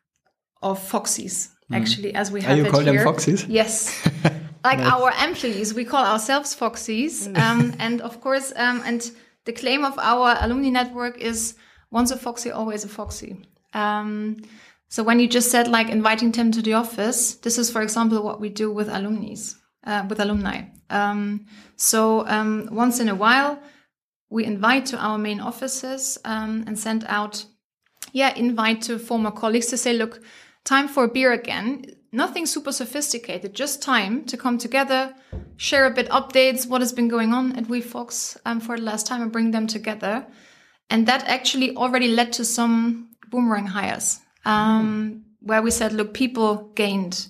of 0.63 0.79
foxies 0.79 1.53
actually 1.71 2.13
as 2.15 2.31
we 2.31 2.41
have 2.41 2.57
you 2.57 2.65
it 2.65 2.71
call 2.71 2.81
them 2.81 2.95
here. 2.95 3.05
foxies? 3.05 3.45
Yes. 3.47 4.07
like 4.63 4.79
our 4.79 5.11
employees, 5.23 5.73
we 5.73 5.85
call 5.85 6.05
ourselves 6.05 6.55
Foxies. 6.55 7.27
Um, 7.37 7.73
and 7.79 8.01
of 8.01 8.21
course, 8.21 8.53
um, 8.55 8.81
and 8.85 9.11
the 9.45 9.51
claim 9.51 9.83
of 9.83 9.97
our 9.99 10.37
alumni 10.39 10.69
network 10.69 11.17
is 11.17 11.55
once 11.93 12.11
a 12.11 12.17
Foxy, 12.17 12.51
always 12.51 12.83
a 12.83 12.89
Foxy. 12.89 13.45
Um, 13.73 14.41
so 14.89 15.03
when 15.03 15.19
you 15.19 15.27
just 15.27 15.49
said 15.49 15.67
like 15.67 15.89
inviting 15.89 16.31
them 16.31 16.51
to 16.51 16.61
the 16.61 16.73
office, 16.73 17.35
this 17.35 17.57
is, 17.57 17.71
for 17.71 17.81
example, 17.81 18.21
what 18.21 18.41
we 18.41 18.49
do 18.49 18.71
with 18.71 18.89
alumni, 18.89 19.35
uh, 19.85 20.05
with 20.09 20.19
alumni. 20.19 20.63
Um, 20.89 21.45
so 21.77 22.27
um, 22.27 22.67
once 22.71 22.99
in 22.99 23.09
a 23.09 23.15
while, 23.15 23.59
we 24.29 24.43
invite 24.43 24.85
to 24.87 24.97
our 24.97 25.17
main 25.17 25.39
offices 25.39 26.17
um, 26.25 26.63
and 26.67 26.77
send 26.77 27.05
out 27.07 27.45
yeah, 28.13 28.33
invite 28.35 28.81
to 28.83 28.99
former 28.99 29.31
colleagues 29.31 29.67
to 29.67 29.77
say, 29.77 29.93
look, 29.93 30.21
time 30.63 30.87
for 30.87 31.05
a 31.05 31.07
beer 31.07 31.31
again. 31.31 31.85
Nothing 32.11 32.45
super 32.45 32.71
sophisticated, 32.71 33.55
just 33.55 33.81
time 33.81 34.23
to 34.25 34.37
come 34.37 34.59
together, 34.59 35.15
share 35.57 35.85
a 35.85 35.91
bit 35.91 36.07
updates, 36.09 36.67
what 36.67 36.81
has 36.81 36.93
been 36.93 37.07
going 37.07 37.33
on 37.33 37.55
at 37.55 37.65
WeFox 37.65 38.37
um, 38.45 38.59
for 38.59 38.77
the 38.77 38.83
last 38.83 39.07
time, 39.07 39.23
and 39.23 39.31
bring 39.31 39.49
them 39.49 39.65
together. 39.65 40.27
And 40.89 41.07
that 41.07 41.23
actually 41.27 41.75
already 41.75 42.07
led 42.07 42.33
to 42.33 42.45
some 42.45 43.09
boomerang 43.29 43.67
hires, 43.67 44.19
um, 44.45 45.25
where 45.39 45.61
we 45.61 45.71
said, 45.71 45.93
look, 45.93 46.13
people 46.13 46.71
gained 46.75 47.27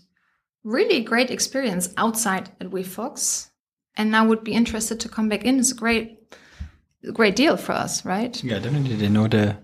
really 0.64 1.02
great 1.02 1.32
experience 1.32 1.94
outside 1.98 2.50
at 2.60 2.72
WeFox, 2.72 3.50
and 3.96 4.12
now 4.12 4.26
would 4.28 4.44
be 4.44 4.54
interested 4.54 5.00
to 5.00 5.10
come 5.10 5.30
back 5.30 5.46
in. 5.46 5.60
It's 5.60 5.72
a 5.72 5.76
great, 5.76 6.18
great 7.14 7.36
deal 7.36 7.58
for 7.58 7.72
us, 7.72 8.04
right? 8.06 8.44
Yeah, 8.44 8.60
definitely. 8.60 8.96
They 8.96 9.10
know 9.10 9.28
the 9.28 9.58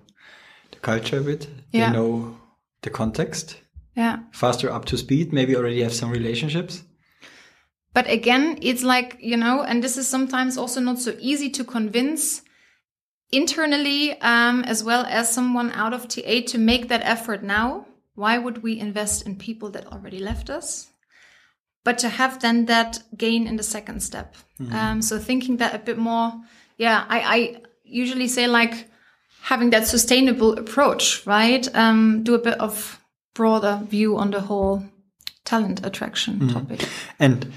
the 0.72 0.80
culture 0.80 1.20
a 1.20 1.22
bit. 1.22 1.48
Yeah. 1.72 1.88
They 1.88 1.98
know 1.98 2.38
the 2.82 2.90
context. 2.90 3.58
Yeah. 3.96 4.20
Faster 4.32 4.72
up 4.72 4.86
to 4.86 4.98
speed. 4.98 5.34
Maybe 5.34 5.56
already 5.56 5.82
have 5.82 5.94
some 5.94 6.12
relationships. 6.12 6.84
But 7.94 8.10
again, 8.10 8.60
it's 8.62 8.84
like, 8.84 9.18
you 9.20 9.36
know, 9.36 9.64
and 9.64 9.84
this 9.84 9.98
is 9.98 10.08
sometimes 10.08 10.58
also 10.58 10.80
not 10.80 11.00
so 11.00 11.16
easy 11.20 11.50
to 11.50 11.64
convince 11.64 12.44
internally 13.32 14.20
um, 14.22 14.64
as 14.64 14.84
well 14.84 15.06
as 15.06 15.32
someone 15.32 15.72
out 15.72 15.94
of 15.94 16.08
TA 16.08 16.42
to 16.48 16.58
make 16.58 16.88
that 16.88 17.02
effort 17.04 17.44
now. 17.44 17.86
Why 18.16 18.38
would 18.38 18.64
we 18.64 18.80
invest 18.80 19.26
in 19.26 19.38
people 19.38 19.70
that 19.72 19.88
already 19.88 20.20
left 20.20 20.50
us? 20.50 20.90
But 21.86 21.98
to 22.00 22.10
have 22.10 22.42
then 22.42 22.66
that 22.66 23.00
gain 23.16 23.48
in 23.48 23.56
the 23.56 23.64
second 23.64 24.02
step. 24.02 24.36
Um, 24.74 25.02
so 25.02 25.18
thinking 25.18 25.58
that 25.58 25.74
a 25.74 25.80
bit 25.80 25.98
more, 25.98 26.34
yeah, 26.78 27.06
I, 27.08 27.20
I 27.20 27.62
usually 27.84 28.28
say 28.28 28.48
like 28.48 28.90
having 29.42 29.70
that 29.70 29.88
sustainable 29.88 30.58
approach, 30.60 31.26
right? 31.26 31.74
Um, 31.76 32.24
do 32.24 32.34
a 32.36 32.40
bit 32.40 32.60
of 32.60 33.00
broader 33.34 33.82
view 33.86 34.18
on 34.18 34.32
the 34.32 34.42
whole 34.42 34.84
talent 35.46 35.86
attraction 35.86 36.50
topic. 36.50 36.88
And 37.20 37.54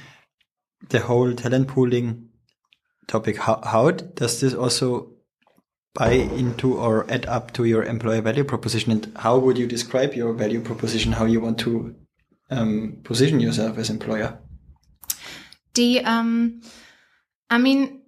the 0.88 1.00
whole 1.00 1.34
talent 1.34 1.68
pooling 1.68 2.28
topic, 3.08 3.36
how, 3.36 3.60
how 3.64 3.90
does 3.90 4.40
this 4.40 4.54
also 4.54 5.12
buy 5.94 6.12
into 6.12 6.78
or 6.78 7.10
add 7.10 7.26
up 7.26 7.52
to 7.52 7.64
your 7.64 7.84
employer 7.84 8.20
value 8.20 8.44
proposition? 8.44 8.92
And 8.92 9.12
how 9.16 9.38
would 9.38 9.58
you 9.58 9.66
describe 9.66 10.14
your 10.14 10.32
value 10.32 10.60
proposition, 10.60 11.12
how 11.12 11.26
you 11.26 11.40
want 11.40 11.58
to 11.60 11.94
um, 12.50 12.98
position 13.04 13.40
yourself 13.40 13.78
as 13.78 13.90
employer? 13.90 14.38
The 15.74 16.04
um, 16.04 16.60
I 17.50 17.58
mean, 17.58 18.02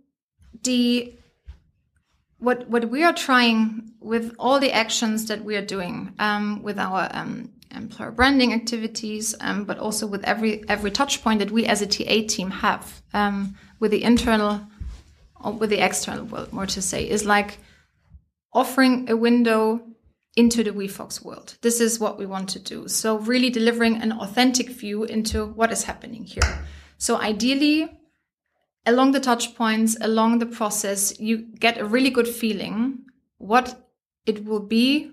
the 0.63 1.15
what 2.39 2.69
what 2.69 2.91
we 2.91 3.03
are 3.03 3.13
trying 3.13 3.93
with 4.01 4.35
all 4.39 4.61
the 4.61 4.73
actions 4.73 5.27
that 5.27 5.45
we 5.45 5.57
are 5.57 5.65
doing 5.65 6.15
um, 6.19 6.63
with 6.63 6.79
our 6.79 7.09
um, 7.13 7.51
employer 7.71 8.11
branding 8.11 8.53
activities, 8.53 9.35
um, 9.41 9.65
but 9.65 9.79
also 9.79 10.07
with 10.07 10.23
every 10.25 10.67
every 10.69 10.91
touch 10.91 11.23
point 11.23 11.39
that 11.39 11.51
we 11.51 11.65
as 11.67 11.81
a 11.81 11.87
TA 11.87 12.27
team 12.29 12.51
have 12.51 13.03
um, 13.15 13.57
with 13.81 13.91
the 13.91 14.03
internal 14.03 14.61
or 15.43 15.53
with 15.53 15.71
the 15.71 15.79
external 15.79 16.25
world, 16.25 16.53
more 16.53 16.67
to 16.67 16.83
say, 16.83 17.09
is 17.09 17.25
like 17.25 17.59
offering 18.55 19.11
a 19.11 19.17
window 19.17 19.81
into 20.37 20.65
the 20.65 20.71
WeFox 20.71 21.25
world. 21.25 21.57
This 21.61 21.81
is 21.81 22.01
what 22.01 22.19
we 22.19 22.27
want 22.27 22.49
to 22.51 22.59
do. 22.59 22.89
So 22.89 23.19
really 23.19 23.51
delivering 23.51 23.97
an 24.03 24.13
authentic 24.13 24.69
view 24.69 25.05
into 25.05 25.47
what 25.47 25.71
is 25.71 25.85
happening 25.85 26.25
here. 26.25 26.65
So 26.99 27.21
ideally, 27.21 27.91
along 28.87 29.13
the 29.13 29.21
touch 29.21 29.55
points, 29.55 29.97
along 30.01 30.39
the 30.39 30.47
process, 30.47 31.19
you 31.21 31.39
get 31.59 31.79
a 31.79 31.85
really 31.85 32.11
good 32.11 32.29
feeling 32.29 33.05
what 33.39 33.89
it 34.27 34.45
will 34.45 34.61
be 34.61 35.13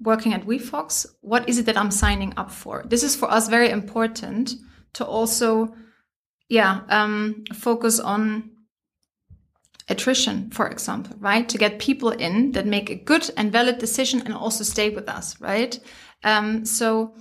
working 0.00 0.32
at 0.32 0.46
WeFox. 0.46 1.06
What 1.20 1.48
is 1.48 1.58
it 1.58 1.66
that 1.66 1.76
I'm 1.76 1.90
signing 1.90 2.32
up 2.36 2.50
for? 2.50 2.84
This 2.86 3.02
is 3.02 3.16
for 3.16 3.30
us 3.30 3.48
very 3.48 3.70
important 3.70 4.54
to 4.94 5.04
also, 5.04 5.74
yeah, 6.48 6.80
um, 6.88 7.44
focus 7.52 8.00
on 8.00 8.50
attrition, 9.88 10.50
for 10.50 10.68
example, 10.68 11.16
right? 11.18 11.48
To 11.48 11.58
get 11.58 11.78
people 11.78 12.10
in 12.10 12.52
that 12.52 12.66
make 12.66 12.90
a 12.90 12.94
good 12.94 13.30
and 13.36 13.52
valid 13.52 13.78
decision 13.78 14.20
and 14.20 14.34
also 14.34 14.64
stay 14.64 14.90
with 14.90 15.08
us, 15.08 15.40
right? 15.40 15.78
Um, 16.24 16.64
so 16.64 17.14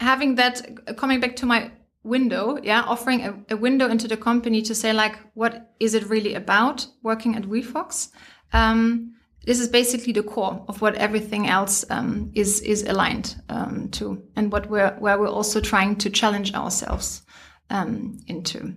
having 0.00 0.34
that, 0.36 0.96
coming 0.96 1.20
back 1.20 1.36
to 1.36 1.46
my 1.46 1.70
window, 2.02 2.58
yeah, 2.62 2.82
offering 2.82 3.22
a, 3.22 3.54
a, 3.54 3.56
window 3.56 3.88
into 3.88 4.08
the 4.08 4.16
company 4.16 4.62
to 4.62 4.74
say 4.74 4.92
like, 4.92 5.18
what 5.34 5.74
is 5.78 5.94
it 5.94 6.08
really 6.08 6.34
about 6.34 6.86
working 7.02 7.36
at 7.36 7.42
WeFox? 7.42 8.10
Um, 8.52 9.14
this 9.44 9.60
is 9.60 9.68
basically 9.68 10.12
the 10.12 10.22
core 10.22 10.64
of 10.68 10.82
what 10.82 10.94
everything 10.96 11.46
else 11.46 11.84
um, 11.90 12.30
is 12.34 12.60
is 12.60 12.82
aligned 12.82 13.36
um, 13.48 13.88
to, 13.92 14.22
and 14.36 14.52
what 14.52 14.68
we're 14.68 14.94
where 14.98 15.18
we're 15.18 15.28
also 15.28 15.60
trying 15.60 15.96
to 15.96 16.10
challenge 16.10 16.52
ourselves 16.54 17.22
um, 17.70 18.18
into. 18.26 18.74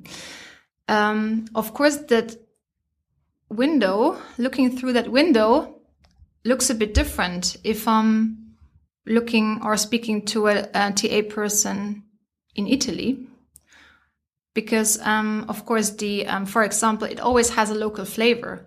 Um, 0.87 1.45
of 1.55 1.73
course, 1.73 1.97
that 2.07 2.37
window, 3.55 4.17
looking 4.37 4.75
through 4.77 4.93
that 4.93 5.11
window, 5.11 5.81
looks 6.45 6.69
a 6.69 6.75
bit 6.75 6.93
different 6.93 7.57
if 7.63 7.87
I'm 7.87 8.55
looking 9.05 9.61
or 9.63 9.77
speaking 9.77 10.25
to 10.27 10.47
a, 10.47 10.67
a 10.73 10.91
TA 10.91 11.21
person 11.29 12.03
in 12.55 12.67
Italy. 12.67 13.27
Because, 14.53 15.01
um, 15.01 15.45
of 15.49 15.65
course, 15.65 15.89
the 15.91 16.27
um, 16.27 16.45
for 16.45 16.63
example, 16.63 17.07
it 17.07 17.19
always 17.19 17.49
has 17.51 17.69
a 17.71 17.75
local 17.75 18.05
flavor. 18.05 18.65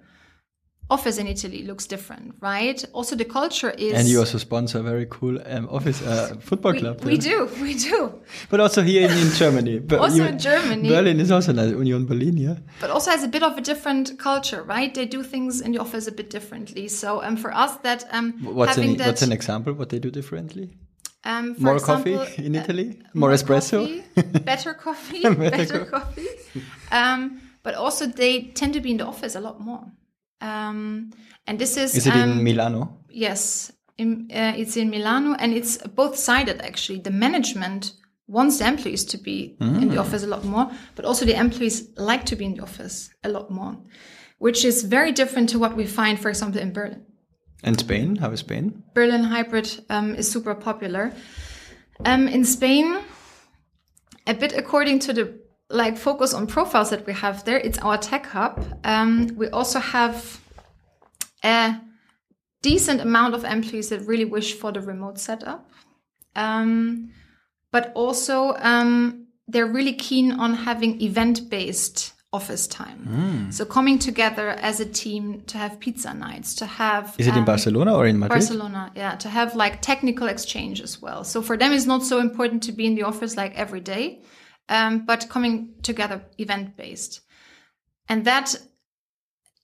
Office 0.88 1.18
in 1.18 1.26
Italy 1.26 1.64
looks 1.64 1.84
different, 1.88 2.34
right? 2.40 2.84
Also, 2.92 3.16
the 3.16 3.24
culture 3.24 3.70
is. 3.70 3.92
And 3.92 4.06
you 4.08 4.20
also 4.20 4.38
sponsor 4.38 4.78
a 4.78 4.82
very 4.82 5.06
cool 5.10 5.36
um, 5.46 5.68
office 5.68 6.00
uh, 6.02 6.36
football 6.40 6.72
we, 6.72 6.78
club. 6.78 7.04
We 7.04 7.18
do, 7.18 7.48
we 7.60 7.74
do. 7.74 8.12
But 8.50 8.60
also 8.60 8.82
here 8.82 9.02
in, 9.10 9.18
in 9.18 9.30
Germany. 9.32 9.78
But 9.88 9.98
Also 9.98 10.16
you- 10.16 10.26
in 10.28 10.38
Germany. 10.38 10.88
Berlin 10.88 11.18
is 11.18 11.30
also 11.32 11.52
like 11.52 11.70
Union 11.70 12.06
Berlin, 12.06 12.36
yeah. 12.36 12.56
but 12.80 12.90
also 12.90 13.10
has 13.10 13.24
a 13.24 13.28
bit 13.28 13.42
of 13.42 13.58
a 13.58 13.60
different 13.60 14.16
culture, 14.18 14.62
right? 14.62 14.94
They 14.94 15.06
do 15.06 15.24
things 15.24 15.60
in 15.60 15.72
the 15.72 15.80
office 15.80 16.06
a 16.06 16.12
bit 16.12 16.30
differently. 16.30 16.86
So, 16.88 17.20
um, 17.20 17.36
for 17.36 17.52
us, 17.52 17.76
that 17.78 18.04
um, 18.12 18.32
What's 18.44 18.76
having 18.76 18.90
an, 18.92 18.96
that, 18.98 19.06
what's 19.08 19.22
an 19.22 19.32
example? 19.32 19.72
What 19.72 19.88
they 19.88 19.98
do 19.98 20.10
differently? 20.12 20.70
um, 21.24 21.54
for 21.56 21.62
More 21.62 21.76
example, 21.76 22.18
coffee 22.18 22.46
in 22.46 22.54
uh, 22.54 22.62
Italy? 22.62 23.02
More 23.12 23.32
espresso? 23.32 23.78
coffee, 24.14 24.38
better 24.40 24.74
coffee, 24.86 25.22
Better 25.22 25.50
better, 25.50 25.84
co- 25.86 25.98
coffee. 25.98 26.28
Um, 26.92 27.40
but 27.64 27.74
also, 27.74 28.06
they 28.06 28.52
tend 28.54 28.72
to 28.74 28.80
be 28.80 28.92
in 28.92 28.98
the 28.98 29.06
office 29.06 29.34
a 29.34 29.40
lot 29.40 29.58
more. 29.60 29.82
Um, 30.40 31.10
and 31.46 31.58
this 31.58 31.76
is 31.76 31.94
Is 31.94 32.06
it 32.06 32.14
um, 32.14 32.30
in 32.30 32.44
Milano? 32.44 32.98
Yes, 33.08 33.72
in, 33.98 34.28
uh, 34.32 34.52
it's 34.56 34.76
in 34.76 34.90
Milano, 34.90 35.34
and 35.38 35.52
it's 35.52 35.78
both 35.78 36.16
sided 36.16 36.60
actually. 36.60 37.00
The 37.00 37.10
management 37.10 37.92
wants 38.28 38.58
the 38.58 38.66
employees 38.66 39.04
to 39.04 39.18
be 39.18 39.56
in 39.60 39.88
the 39.88 39.98
office 39.98 40.24
a 40.24 40.26
lot 40.26 40.44
more, 40.44 40.70
but 40.96 41.04
also 41.04 41.24
the 41.24 41.38
employees 41.38 41.88
like 41.96 42.24
to 42.26 42.36
be 42.36 42.44
in 42.44 42.54
the 42.54 42.62
office 42.62 43.08
a 43.22 43.28
lot 43.28 43.50
more, 43.50 43.76
which 44.38 44.64
is 44.64 44.82
very 44.82 45.12
different 45.12 45.48
to 45.50 45.58
what 45.58 45.76
we 45.76 45.86
find, 45.86 46.18
for 46.18 46.28
example, 46.28 46.60
in 46.60 46.72
Berlin. 46.72 47.06
And 47.62 47.78
Spain? 47.78 48.16
How 48.16 48.30
is 48.32 48.40
Spain? 48.40 48.82
Berlin 48.94 49.24
hybrid 49.24 49.84
um, 49.90 50.14
is 50.14 50.30
super 50.30 50.54
popular. 50.54 51.12
Um, 52.04 52.28
in 52.28 52.44
Spain, 52.44 52.98
a 54.26 54.34
bit 54.34 54.52
according 54.52 54.98
to 55.00 55.12
the 55.12 55.40
like 55.68 55.96
focus 55.96 56.32
on 56.32 56.46
profiles 56.46 56.90
that 56.90 57.06
we 57.06 57.12
have 57.12 57.44
there, 57.44 57.58
it's 57.58 57.78
our 57.78 57.98
tech 57.98 58.26
hub. 58.26 58.64
Um, 58.84 59.32
we 59.36 59.48
also 59.48 59.78
have 59.78 60.40
a 61.44 61.80
decent 62.62 63.00
amount 63.00 63.34
of 63.34 63.44
employees 63.44 63.88
that 63.88 64.00
really 64.02 64.24
wish 64.24 64.54
for 64.54 64.72
the 64.72 64.80
remote 64.80 65.18
setup. 65.18 65.68
Um, 66.34 67.10
but 67.72 67.92
also, 67.94 68.54
um, 68.58 69.26
they're 69.48 69.66
really 69.66 69.92
keen 69.92 70.32
on 70.32 70.54
having 70.54 71.00
event 71.00 71.50
based 71.50 72.12
office 72.32 72.66
time. 72.66 73.50
So 73.52 73.64
coming 73.64 73.98
together 73.98 74.50
as 74.50 74.80
a 74.80 74.84
team 74.84 75.42
to 75.46 75.58
have 75.58 75.78
pizza 75.80 76.12
nights, 76.12 76.54
to 76.56 76.66
have 76.66 77.14
Is 77.18 77.26
it 77.26 77.32
in 77.32 77.38
um, 77.40 77.44
Barcelona 77.44 77.94
or 77.94 78.06
in 78.06 78.18
Madrid? 78.18 78.40
Barcelona, 78.40 78.92
yeah, 78.94 79.14
to 79.16 79.28
have 79.28 79.54
like 79.54 79.80
technical 79.80 80.28
exchange 80.28 80.80
as 80.80 81.00
well. 81.00 81.24
So 81.24 81.40
for 81.40 81.56
them, 81.56 81.72
it's 81.72 81.86
not 81.86 82.02
so 82.02 82.18
important 82.20 82.62
to 82.64 82.72
be 82.72 82.84
in 82.86 82.94
the 82.94 83.04
office 83.04 83.36
like 83.36 83.54
every 83.54 83.80
day, 83.80 84.20
um, 84.68 85.04
but 85.04 85.28
coming 85.28 85.74
together 85.82 86.22
event 86.38 86.76
based. 86.76 87.20
And 88.08 88.24
that 88.24 88.54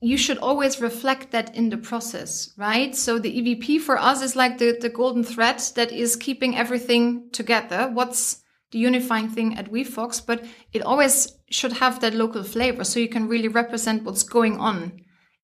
you 0.00 0.16
should 0.16 0.38
always 0.38 0.80
reflect 0.80 1.30
that 1.30 1.54
in 1.54 1.70
the 1.70 1.76
process, 1.76 2.52
right? 2.56 2.94
So 2.96 3.18
the 3.18 3.40
EVP 3.40 3.80
for 3.80 3.96
us 3.96 4.20
is 4.20 4.34
like 4.34 4.58
the, 4.58 4.76
the 4.80 4.88
golden 4.88 5.22
thread 5.22 5.62
that 5.76 5.92
is 5.92 6.16
keeping 6.16 6.56
everything 6.56 7.30
together. 7.30 7.88
What's 7.92 8.42
the 8.72 8.78
unifying 8.78 9.28
thing 9.28 9.56
at 9.56 9.70
WeFox, 9.70 10.26
but 10.26 10.44
it 10.72 10.82
always 10.82 11.38
should 11.50 11.74
have 11.74 12.00
that 12.00 12.14
local 12.14 12.42
flavor 12.42 12.82
so 12.84 12.98
you 12.98 13.08
can 13.08 13.28
really 13.28 13.48
represent 13.48 14.02
what's 14.02 14.22
going 14.22 14.58
on 14.58 15.00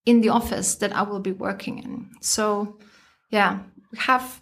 in 0.07 0.23
the 0.23 0.31
office 0.31 0.75
that 0.77 0.97
I 0.97 1.03
will 1.03 1.21
be 1.21 1.33
working 1.33 1.79
in. 1.79 2.11
So, 2.21 2.79
yeah, 3.31 3.61
we 3.93 3.99
have 3.99 4.41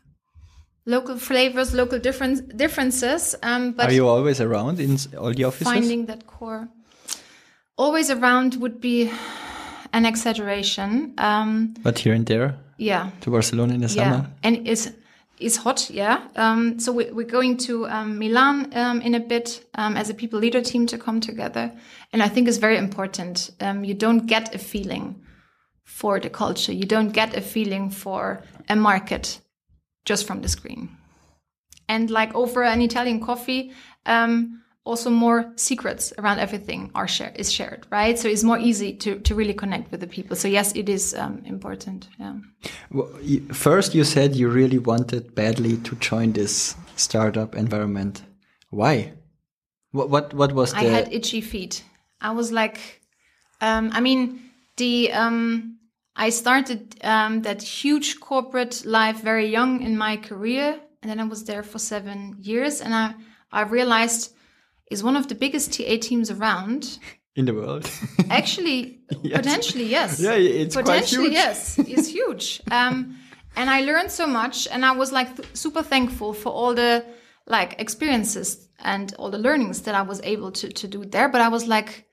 local 0.87 1.19
flavors, 1.19 1.75
local 1.75 1.99
difference, 1.99 2.41
differences, 2.41 3.35
um, 3.43 3.73
but 3.73 3.89
Are 3.89 3.93
you 3.93 4.09
always 4.09 4.41
around 4.41 4.81
in 4.81 4.99
all 5.19 5.35
the 5.35 5.45
offices? 5.45 5.67
finding 5.67 6.07
that 6.07 6.27
core 6.27 6.69
always 7.77 8.11
around 8.11 8.57
would 8.57 8.81
be 8.81 9.11
an 9.93 10.07
exaggeration. 10.07 11.15
Um, 11.19 11.75
but 11.83 11.99
here 11.99 12.15
and 12.15 12.27
there 12.27 12.57
yeah, 12.79 13.11
to 13.21 13.31
Barcelona 13.31 13.75
in 13.75 13.81
the 13.81 13.89
yeah, 13.89 14.11
summer. 14.13 14.31
and 14.43 14.69
it's 14.69 14.91
it's 15.39 15.57
hot. 15.57 15.91
Yeah. 15.91 16.23
Um, 16.37 16.79
so 16.79 16.93
we, 16.93 17.11
we're 17.11 17.27
going 17.27 17.59
to 17.59 17.87
um, 17.89 18.19
Milan 18.19 18.73
um, 18.75 19.01
in 19.03 19.15
a 19.15 19.21
bit 19.21 19.65
um, 19.75 19.97
as 19.97 20.09
a 20.11 20.15
people 20.15 20.39
leader 20.39 20.63
team 20.63 20.87
to 20.87 20.99
come 20.99 21.21
together, 21.21 21.73
and 22.13 22.23
I 22.23 22.29
think 22.29 22.49
it's 22.49 22.59
very 22.59 22.79
important. 22.79 23.51
Um, 23.61 23.85
you 23.85 23.95
don't 23.95 24.27
get 24.27 24.55
a 24.55 24.59
feeling 24.59 25.23
for 25.85 26.19
the 26.21 26.31
culture. 26.31 26.73
You 26.73 26.87
don't 26.87 27.11
get 27.11 27.37
a 27.37 27.41
feeling 27.41 27.91
for 27.91 28.43
a 28.69 28.77
market 28.77 29.41
just 30.07 30.27
from 30.27 30.41
the 30.41 30.49
screen. 30.49 30.89
And 31.89 32.11
like 32.11 32.35
over 32.35 32.65
an 32.65 32.81
Italian 32.81 33.21
coffee, 33.21 33.73
um, 34.07 34.63
also 34.87 35.11
more 35.11 35.53
secrets 35.57 36.13
around 36.17 36.39
everything 36.39 36.91
are 36.95 37.09
share 37.09 37.33
is 37.35 37.53
shared, 37.53 37.87
right? 37.91 38.19
So 38.19 38.29
it's 38.29 38.45
more 38.45 38.59
easy 38.59 38.95
to 38.95 39.19
to 39.21 39.35
really 39.35 39.53
connect 39.53 39.91
with 39.91 40.01
the 40.01 40.07
people. 40.07 40.37
So 40.37 40.49
yes, 40.49 40.75
it 40.75 40.89
is 40.89 41.15
um, 41.15 41.43
important. 41.45 42.09
Yeah. 42.19 42.35
Well, 42.91 43.11
First, 43.53 43.95
you 43.95 44.05
said 44.05 44.37
you 44.37 44.49
really 44.49 44.79
wanted 44.79 45.35
badly 45.35 45.77
to 45.79 45.97
join 45.97 46.33
this 46.33 46.77
startup 46.97 47.55
environment. 47.55 48.23
Why? 48.71 49.13
What 49.91 50.09
what 50.11 50.35
what 50.35 50.53
was 50.53 50.73
the? 50.73 50.79
I 50.79 50.85
had 50.85 51.13
itchy 51.13 51.41
feet. 51.41 51.85
I 52.21 52.31
was 52.31 52.51
like, 52.51 53.03
um, 53.61 53.91
I 53.93 54.01
mean, 54.01 54.41
the 54.77 55.13
um, 55.13 55.76
I 56.17 56.31
started 56.31 56.97
um, 57.05 57.43
that 57.43 57.63
huge 57.63 58.21
corporate 58.21 58.85
life 58.87 59.23
very 59.23 59.49
young 59.49 59.83
in 59.83 59.99
my 59.99 60.17
career, 60.17 60.81
and 61.03 61.11
then 61.11 61.21
I 61.21 61.25
was 61.25 61.45
there 61.45 61.63
for 61.63 61.79
seven 61.79 62.37
years, 62.41 62.81
and 62.81 62.95
I 62.95 63.15
I 63.53 63.63
realized 63.63 64.35
is 64.91 65.03
one 65.03 65.17
of 65.17 65.27
the 65.29 65.35
biggest 65.35 65.73
TA 65.75 65.97
teams 66.01 66.31
around. 66.31 66.99
in 67.35 67.45
the 67.45 67.53
world. 67.53 67.91
Actually, 68.31 69.01
potentially 69.23 69.85
yes. 69.85 70.21
Yeah, 70.21 70.33
it's 70.33 70.75
quite 70.75 70.87
potentially 70.87 71.25
huge. 71.25 71.35
yes. 71.35 71.79
It's 71.79 72.09
huge. 72.09 72.63
Um, 72.71 73.19
and 73.57 73.69
I 73.69 73.83
learned 73.83 74.11
so 74.11 74.27
much, 74.27 74.67
and 74.71 74.85
I 74.85 74.93
was 74.93 75.13
like 75.13 75.37
th- 75.37 75.49
super 75.55 75.83
thankful 75.83 76.33
for 76.33 76.51
all 76.51 76.75
the 76.75 77.05
like 77.47 77.81
experiences 77.81 78.69
and 78.79 79.15
all 79.19 79.31
the 79.31 79.39
learnings 79.39 79.83
that 79.83 79.95
I 79.95 80.03
was 80.03 80.21
able 80.23 80.51
to 80.53 80.69
to 80.69 80.89
do 80.89 81.05
there. 81.05 81.29
But 81.29 81.41
I 81.41 81.49
was 81.49 81.67
like, 81.67 82.06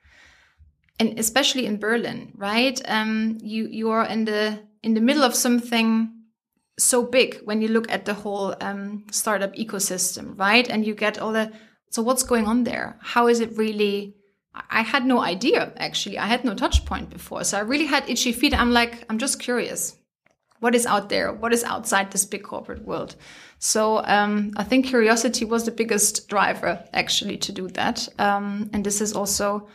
and 0.99 1.19
especially 1.19 1.65
in 1.65 1.77
Berlin, 1.77 2.31
right? 2.35 2.79
Um, 2.85 3.37
you 3.41 3.67
you 3.67 3.89
are 3.91 4.05
in 4.05 4.25
the 4.25 4.59
in 4.81 4.93
the 4.93 5.01
middle 5.01 5.23
of 5.23 5.35
something 5.35 6.09
so 6.77 7.03
big 7.03 7.39
when 7.45 7.61
you 7.61 7.67
look 7.67 7.91
at 7.91 8.05
the 8.05 8.13
whole 8.13 8.55
um, 8.61 9.05
startup 9.11 9.53
ecosystem, 9.55 10.37
right? 10.37 10.67
And 10.69 10.85
you 10.85 10.95
get 10.95 11.19
all 11.19 11.33
the 11.33 11.51
so 11.89 12.01
what's 12.01 12.23
going 12.23 12.45
on 12.45 12.63
there? 12.63 12.97
How 13.01 13.27
is 13.27 13.39
it 13.39 13.57
really? 13.57 14.15
I 14.69 14.81
had 14.81 15.05
no 15.05 15.19
idea 15.19 15.73
actually. 15.77 16.19
I 16.19 16.27
had 16.27 16.45
no 16.45 16.53
touch 16.53 16.85
point 16.85 17.09
before, 17.09 17.43
so 17.43 17.57
I 17.57 17.61
really 17.61 17.87
had 17.87 18.09
itchy 18.09 18.31
feet. 18.31 18.53
I'm 18.53 18.71
like, 18.71 19.05
I'm 19.09 19.17
just 19.17 19.39
curious. 19.39 19.95
What 20.59 20.75
is 20.75 20.85
out 20.85 21.09
there? 21.09 21.33
What 21.33 21.51
is 21.51 21.63
outside 21.65 22.11
this 22.11 22.25
big 22.25 22.43
corporate 22.43 22.85
world? 22.85 23.17
So 23.59 24.03
um, 24.05 24.51
I 24.55 24.63
think 24.63 24.85
curiosity 24.85 25.43
was 25.45 25.65
the 25.65 25.71
biggest 25.71 26.29
driver 26.29 26.83
actually 26.93 27.37
to 27.37 27.51
do 27.51 27.67
that. 27.69 28.07
Um, 28.17 28.69
and 28.73 28.85
this 28.85 29.01
is 29.01 29.13
also, 29.13 29.67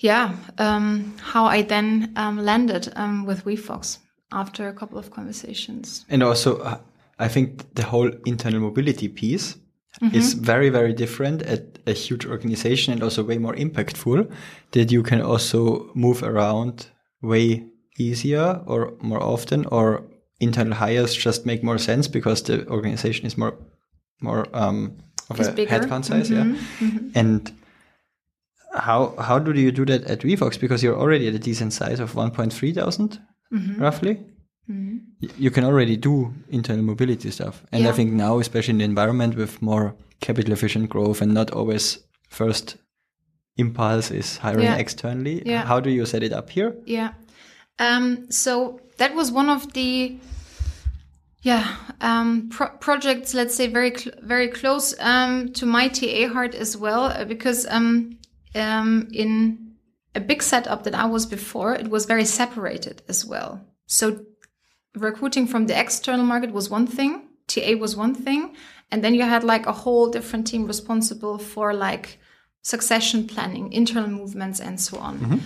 yeah, 0.00 0.34
um, 0.58 1.14
how 1.20 1.44
I 1.46 1.62
then 1.62 2.12
um, 2.16 2.38
landed 2.38 2.92
um, 2.96 3.26
with 3.26 3.44
WeFox 3.44 3.98
after 4.32 4.68
a 4.68 4.72
couple 4.72 4.98
of 4.98 5.10
conversations. 5.10 6.04
And 6.08 6.22
also, 6.22 6.58
uh, 6.58 6.78
I 7.18 7.28
think 7.28 7.74
the 7.74 7.82
whole 7.82 8.10
internal 8.26 8.60
mobility 8.60 9.08
piece 9.08 9.56
is 10.12 10.34
very, 10.34 10.68
very 10.70 10.92
different 10.92 11.42
at 11.42 11.78
a 11.86 11.92
huge 11.92 12.24
organization 12.26 12.92
and 12.92 13.02
also 13.02 13.24
way 13.24 13.38
more 13.38 13.54
impactful 13.54 14.30
that 14.70 14.92
you 14.92 15.02
can 15.02 15.20
also 15.20 15.90
move 15.94 16.22
around 16.22 16.86
way 17.20 17.64
easier 17.98 18.62
or 18.66 18.94
more 19.00 19.20
often 19.20 19.66
or 19.66 20.04
internal 20.40 20.74
hires 20.74 21.14
just 21.14 21.44
make 21.46 21.64
more 21.64 21.78
sense 21.78 22.06
because 22.06 22.42
the 22.42 22.64
organization 22.68 23.26
is 23.26 23.36
more 23.36 23.54
more 24.20 24.46
um, 24.52 24.96
of 25.30 25.40
Is 25.40 25.48
a 25.48 25.52
bigger. 25.52 25.78
headcount 25.78 26.04
size, 26.04 26.30
yeah. 26.30 26.54
And 27.14 27.52
how 28.74 29.14
how 29.18 29.38
do 29.38 29.52
you 29.58 29.72
do 29.72 29.84
that 29.86 30.04
at 30.04 30.20
WeFox? 30.20 30.58
Because 30.60 30.82
you're 30.82 30.96
already 30.98 31.28
at 31.28 31.34
a 31.34 31.38
decent 31.38 31.72
size 31.72 32.00
of 32.00 32.12
1.3 32.14 32.74
thousand, 32.74 33.20
roughly 33.78 34.20
y- 34.68 35.28
you 35.38 35.50
can 35.50 35.64
already 35.64 35.96
do 35.96 36.32
internal 36.50 36.84
mobility 36.84 37.30
stuff. 37.30 37.62
And 37.72 37.86
I 37.86 37.92
think 37.92 38.12
now, 38.12 38.38
especially 38.38 38.72
in 38.72 38.78
the 38.78 38.84
environment 38.84 39.36
with 39.36 39.62
more 39.62 39.94
capital 40.20 40.52
efficient 40.52 40.88
growth 40.90 41.22
and 41.22 41.32
not 41.32 41.50
always 41.50 41.98
first 42.28 42.76
impulse 43.56 44.10
is 44.10 44.36
hiring 44.38 44.64
Yeah. 44.64 44.76
externally. 44.76 45.42
Yeah. 45.46 45.64
How 45.64 45.80
do 45.80 45.90
you 45.90 46.06
set 46.06 46.22
it 46.22 46.32
up 46.32 46.50
here? 46.50 46.74
Yeah. 46.86 47.12
Um, 47.78 48.30
so 48.30 48.80
that 48.98 49.14
was 49.14 49.30
one 49.32 49.48
of 49.48 49.72
the 49.72 50.18
yeah 51.42 51.76
um, 52.00 52.48
pro- 52.50 52.76
projects. 52.80 53.34
Let's 53.34 53.54
say 53.54 53.66
very 53.68 53.92
cl- 53.96 54.16
very 54.22 54.48
close 54.48 54.94
um, 55.00 55.52
to 55.54 55.66
my 55.66 55.88
TA 55.88 56.28
heart 56.28 56.54
as 56.54 56.76
well, 56.76 57.04
uh, 57.04 57.24
because 57.24 57.66
um, 57.70 58.18
um, 58.54 59.08
in 59.12 59.74
a 60.14 60.20
big 60.20 60.42
setup 60.42 60.84
that 60.84 60.94
I 60.94 61.06
was 61.06 61.26
before, 61.26 61.74
it 61.74 61.88
was 61.88 62.06
very 62.06 62.24
separated 62.24 63.02
as 63.08 63.24
well. 63.24 63.60
So 63.86 64.24
recruiting 64.94 65.46
from 65.46 65.66
the 65.66 65.78
external 65.78 66.24
market 66.24 66.52
was 66.52 66.70
one 66.70 66.86
thing, 66.86 67.28
TA 67.46 67.74
was 67.78 67.96
one 67.96 68.14
thing, 68.14 68.54
and 68.90 69.02
then 69.02 69.14
you 69.14 69.22
had 69.22 69.44
like 69.44 69.66
a 69.66 69.72
whole 69.72 70.10
different 70.10 70.46
team 70.46 70.66
responsible 70.66 71.38
for 71.38 71.74
like 71.74 72.18
succession 72.62 73.26
planning, 73.26 73.72
internal 73.72 74.08
movements, 74.10 74.60
and 74.60 74.80
so 74.80 74.98
on. 74.98 75.40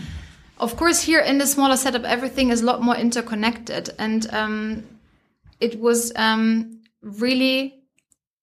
Of 0.58 0.76
course, 0.76 1.02
here 1.02 1.20
in 1.20 1.38
the 1.38 1.46
smaller 1.46 1.76
setup, 1.76 2.04
everything 2.04 2.50
is 2.50 2.62
a 2.62 2.64
lot 2.64 2.82
more 2.82 2.96
interconnected, 2.96 3.90
and 3.98 4.32
um, 4.32 4.84
it 5.60 5.78
was 5.80 6.12
um, 6.16 6.80
really 7.02 7.82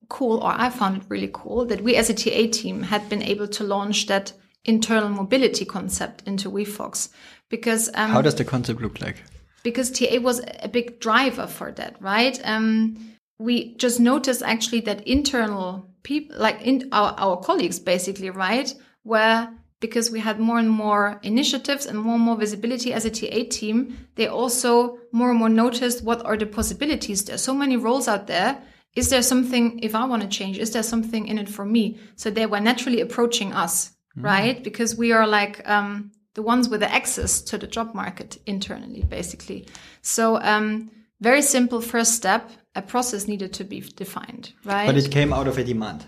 cool, 0.09 0.39
or 0.39 0.51
I 0.51 0.69
found 0.69 0.97
it 0.97 1.03
really 1.07 1.29
cool, 1.31 1.65
that 1.65 1.81
we 1.81 1.95
as 1.95 2.09
a 2.09 2.13
TA 2.13 2.51
team 2.51 2.83
had 2.83 3.07
been 3.09 3.23
able 3.23 3.47
to 3.47 3.63
launch 3.63 4.07
that 4.07 4.33
internal 4.65 5.09
mobility 5.09 5.65
concept 5.65 6.23
into 6.25 6.49
WeFox 6.51 7.09
because 7.49 7.89
um, 7.93 8.11
How 8.11 8.21
does 8.21 8.35
the 8.35 8.45
concept 8.45 8.81
look 8.81 9.01
like? 9.01 9.23
because 9.63 9.91
TA 9.91 10.19
was 10.19 10.41
a 10.61 10.67
big 10.69 10.99
driver 10.99 11.47
for 11.47 11.71
that, 11.73 12.01
right? 12.01 12.39
Um, 12.43 13.15
we 13.39 13.75
just 13.75 13.99
noticed 13.99 14.41
actually 14.41 14.81
that 14.81 15.07
internal 15.07 15.89
people, 16.03 16.37
like 16.37 16.61
in 16.61 16.89
our, 16.91 17.13
our 17.17 17.37
colleagues, 17.37 17.79
basically, 17.79 18.29
right, 18.29 18.73
were 19.03 19.49
because 19.79 20.11
we 20.11 20.19
had 20.19 20.39
more 20.39 20.59
and 20.59 20.69
more 20.69 21.19
initiatives 21.23 21.85
and 21.85 21.97
more 21.97 22.15
and 22.15 22.23
more 22.23 22.35
visibility 22.35 22.91
as 22.93 23.05
a 23.05 23.09
TA 23.09 23.49
team, 23.49 23.97
they 24.15 24.27
also 24.27 24.97
more 25.13 25.29
and 25.29 25.39
more 25.39 25.47
noticed 25.49 26.03
what 26.03 26.25
are 26.25 26.35
the 26.35 26.45
possibilities. 26.45 27.23
There's 27.23 27.41
so 27.41 27.53
many 27.53 27.77
roles 27.77 28.07
out 28.09 28.27
there. 28.27 28.61
Is 28.95 29.09
there 29.09 29.21
something, 29.21 29.79
if 29.79 29.95
I 29.95 30.03
want 30.05 30.21
to 30.23 30.27
change, 30.27 30.57
is 30.57 30.71
there 30.71 30.83
something 30.83 31.27
in 31.27 31.37
it 31.37 31.47
for 31.47 31.63
me? 31.63 31.97
So 32.15 32.29
they 32.29 32.45
were 32.45 32.59
naturally 32.59 32.99
approaching 32.99 33.53
us, 33.53 33.91
right? 34.15 34.63
Because 34.63 34.95
we 34.95 35.11
are 35.11 35.27
like, 35.27 35.67
um, 35.67 36.11
the 36.35 36.41
ones 36.41 36.69
with 36.69 36.79
the 36.81 36.91
access 36.91 37.41
to 37.41 37.57
the 37.57 37.67
job 37.67 37.93
market 37.93 38.37
internally, 38.45 39.03
basically. 39.03 39.67
So, 40.01 40.41
um, 40.41 40.91
very 41.19 41.41
simple 41.41 41.81
first 41.81 42.13
step. 42.13 42.49
A 42.75 42.81
process 42.81 43.27
needed 43.27 43.51
to 43.53 43.63
be 43.63 43.81
defined, 43.81 44.53
right? 44.63 44.85
But 44.85 44.95
it 44.95 45.11
came 45.11 45.33
out 45.33 45.47
of 45.47 45.57
a 45.57 45.63
demand. 45.63 46.05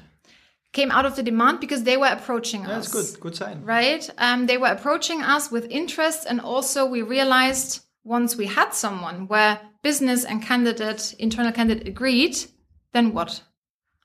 came 0.73 0.91
out 0.91 1.05
of 1.05 1.17
the 1.17 1.23
demand 1.23 1.59
because 1.59 1.83
they 1.83 1.97
were 1.97 2.07
approaching 2.07 2.63
That's 2.63 2.87
us. 2.87 2.93
That's 2.93 3.11
good. 3.11 3.21
Good 3.21 3.35
sign. 3.35 3.61
Right? 3.65 4.09
Um, 4.17 4.45
they 4.45 4.57
were 4.57 4.67
approaching 4.67 5.21
us 5.21 5.51
with 5.51 5.65
interest, 5.69 6.25
and 6.29 6.39
also 6.39 6.85
we 6.85 7.01
realized 7.01 7.83
once 8.05 8.37
we 8.37 8.45
had 8.45 8.73
someone 8.73 9.27
where 9.27 9.59
business 9.83 10.23
and 10.23 10.41
candidate, 10.41 11.13
internal 11.19 11.51
candidate 11.51 11.87
agreed, 11.87 12.37
then 12.93 13.13
what? 13.13 13.41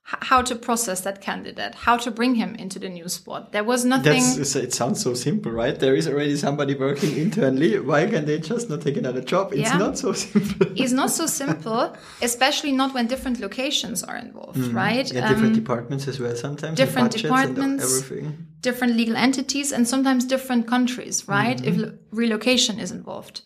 How 0.08 0.40
to 0.42 0.54
process 0.54 1.00
that 1.00 1.20
candidate? 1.20 1.74
How 1.74 1.96
to 1.96 2.12
bring 2.12 2.36
him 2.36 2.54
into 2.54 2.78
the 2.78 2.88
new 2.88 3.08
spot? 3.08 3.50
There 3.50 3.64
was 3.64 3.84
nothing. 3.84 4.22
That's, 4.36 4.54
it 4.54 4.72
sounds 4.72 5.02
so 5.02 5.14
simple, 5.14 5.50
right? 5.50 5.76
There 5.76 5.96
is 5.96 6.06
already 6.06 6.36
somebody 6.36 6.76
working 6.76 7.16
internally. 7.16 7.80
Why 7.80 8.06
can 8.06 8.24
they 8.24 8.38
just 8.38 8.70
not 8.70 8.82
take 8.82 8.96
another 8.96 9.20
job? 9.20 9.52
It's 9.52 9.62
Yeah. 9.62 9.78
not 9.78 9.98
so 9.98 10.12
simple. 10.12 10.66
it's 10.76 10.92
not 10.92 11.10
so 11.10 11.26
simple, 11.42 11.96
especially 12.22 12.70
not 12.70 12.94
when 12.94 13.08
different 13.08 13.40
locations 13.40 14.04
are 14.04 14.16
involved, 14.16 14.58
right? 14.72 15.06
Mm-hmm. 15.06 15.16
Yeah, 15.16 15.28
different 15.28 15.54
Um, 15.56 15.60
departments 15.62 16.06
as 16.06 16.20
well 16.20 16.36
sometimes. 16.36 16.76
different 16.76 17.12
and 17.14 17.22
departments. 17.24 17.84
everything. 17.84 18.46
different 18.60 18.94
legal 18.96 19.16
entities 19.16 19.72
and 19.72 19.88
sometimes 19.88 20.24
different 20.24 20.68
countries, 20.68 21.26
right? 21.26 21.58
If 21.64 21.74
relocation 22.12 22.78
is 22.78 22.90
involved. 22.92 23.42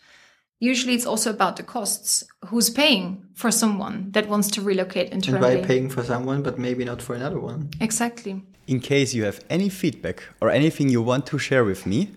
Usually 0.62 0.94
it's 0.94 1.06
also 1.06 1.30
about 1.30 1.56
the 1.56 1.62
costs. 1.62 2.22
Who's 2.46 2.68
paying 2.68 3.24
for 3.34 3.50
someone 3.50 4.10
that 4.12 4.28
wants 4.28 4.50
to 4.50 4.60
relocate 4.60 5.10
internally? 5.10 5.36
And 5.38 5.44
internally? 5.44 5.60
why 5.62 5.66
paying 5.66 5.88
for 5.88 6.04
someone 6.04 6.42
but 6.42 6.58
maybe 6.58 6.84
not 6.84 7.00
for 7.00 7.14
another 7.14 7.40
one? 7.40 7.70
Exactly. 7.80 8.42
In 8.66 8.78
case 8.78 9.14
you 9.14 9.24
have 9.24 9.40
any 9.48 9.70
feedback 9.70 10.22
or 10.40 10.50
anything 10.50 10.90
you 10.90 11.00
want 11.00 11.26
to 11.26 11.38
share 11.38 11.64
with 11.64 11.86
me, 11.86 12.10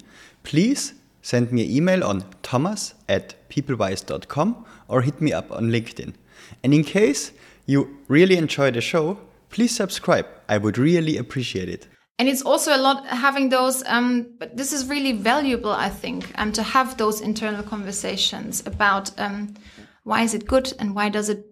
please 0.44 0.94
send 1.22 1.54
me 1.54 1.64
an 1.64 1.72
email 1.72 2.04
on 2.04 2.26
thomas 2.42 2.96
at 3.08 3.36
pplwise.com 3.50 4.66
or 4.90 5.02
hit 5.02 5.22
me 5.22 5.32
up 5.32 5.50
on 5.50 5.72
LinkedIn. 5.72 6.14
And 6.64 6.74
in 6.74 6.84
case 6.84 7.32
you 7.66 7.98
really 8.10 8.36
enjoy 8.36 8.72
the 8.72 8.82
show, 8.82 9.20
please 9.50 9.74
subscribe. 9.74 10.28
I 10.50 10.58
would 10.58 10.78
really 10.78 11.16
appreciate 11.18 11.70
it. 11.70 11.88
And 12.20 12.30
it's 12.30 12.44
also 12.44 12.76
a 12.76 12.78
lot 12.78 13.08
having 13.08 13.50
those, 13.50 13.84
um, 13.86 14.36
but 14.38 14.56
this 14.56 14.72
is 14.72 14.88
really 14.88 15.14
valuable, 15.14 15.72
I 15.72 15.90
think, 15.90 16.32
um, 16.36 16.52
to 16.54 16.64
have 16.64 16.98
those 16.98 17.22
internal 17.22 17.64
conversations 17.64 18.66
about 18.66 19.20
um, 19.20 19.56
why 20.04 20.22
is 20.22 20.34
it 20.34 20.46
good 20.46 20.74
and 20.80 20.96
why 20.96 21.10
does 21.10 21.30
it 21.30 21.46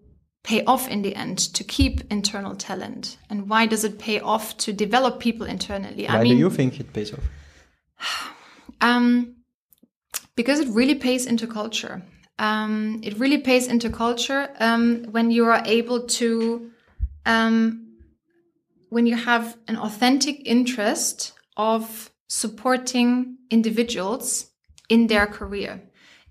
pay 0.43 0.63
off 0.65 0.87
in 0.87 1.01
the 1.01 1.15
end 1.15 1.37
to 1.37 1.63
keep 1.63 2.01
internal 2.11 2.55
talent 2.55 3.17
and 3.29 3.49
why 3.49 3.65
does 3.65 3.83
it 3.83 3.99
pay 3.99 4.19
off 4.19 4.57
to 4.57 4.73
develop 4.73 5.19
people 5.19 5.45
internally? 5.45 6.05
Why 6.05 6.17
I 6.17 6.23
mean, 6.23 6.33
do 6.33 6.39
you 6.39 6.49
think 6.49 6.79
it 6.79 6.93
pays 6.93 7.13
off? 7.13 7.23
Um, 8.83 9.35
because 10.35 10.59
it 10.59 10.69
really 10.69 10.95
pays 10.95 11.27
into 11.27 11.45
culture. 11.45 12.01
Um, 12.39 12.99
it 13.03 13.19
really 13.19 13.37
pays 13.37 13.67
into 13.67 13.91
culture 13.91 14.49
um, 14.59 15.03
when 15.11 15.29
you 15.29 15.45
are 15.45 15.61
able 15.65 16.07
to, 16.07 16.71
um, 17.27 17.90
when 18.91 19.05
you 19.05 19.15
have 19.15 19.57
an 19.69 19.77
authentic 19.77 20.45
interest 20.45 21.31
of 21.55 22.11
supporting 22.27 23.37
individuals 23.49 24.51
in 24.89 25.07
their 25.07 25.25
career. 25.25 25.81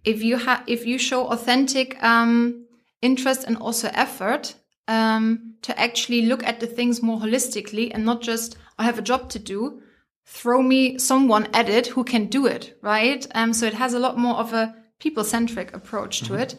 If 0.04 0.22
you 0.22 0.36
have, 0.36 0.62
if 0.66 0.86
you 0.86 0.98
show 0.98 1.28
authentic 1.28 2.00
um, 2.02 2.66
interest 3.00 3.44
and 3.44 3.56
also 3.56 3.88
effort 3.94 4.54
um, 4.86 5.54
to 5.62 5.78
actually 5.80 6.26
look 6.26 6.44
at 6.44 6.60
the 6.60 6.66
things 6.66 7.02
more 7.02 7.18
holistically 7.18 7.90
and 7.94 8.04
not 8.04 8.20
just 8.20 8.58
I 8.78 8.84
have 8.84 8.98
a 8.98 9.08
job 9.10 9.30
to 9.30 9.38
do, 9.38 9.80
throw 10.26 10.62
me 10.62 10.98
someone 10.98 11.48
at 11.54 11.70
it 11.70 11.86
who 11.86 12.04
can 12.04 12.26
do 12.26 12.44
it, 12.44 12.78
right? 12.82 13.26
Um, 13.34 13.54
so 13.54 13.64
it 13.64 13.74
has 13.74 13.94
a 13.94 13.98
lot 13.98 14.18
more 14.18 14.36
of 14.36 14.52
a 14.52 14.74
people-centric 14.98 15.74
approach 15.74 16.20
to 16.24 16.34
it, 16.34 16.56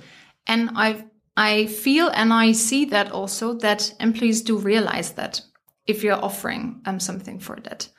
and 0.47 0.71
I 0.75 1.05
I 1.37 1.67
feel 1.67 2.09
and 2.09 2.33
I 2.33 2.53
see 2.53 2.85
that 2.85 3.11
also 3.11 3.53
that 3.59 3.93
employees 3.99 4.41
do 4.41 4.57
realize 4.57 5.13
that 5.13 5.41
if 5.87 6.03
you're 6.03 6.23
offering 6.23 6.81
um, 6.85 6.99
something 6.99 7.39
for 7.39 7.57
that. 7.61 7.89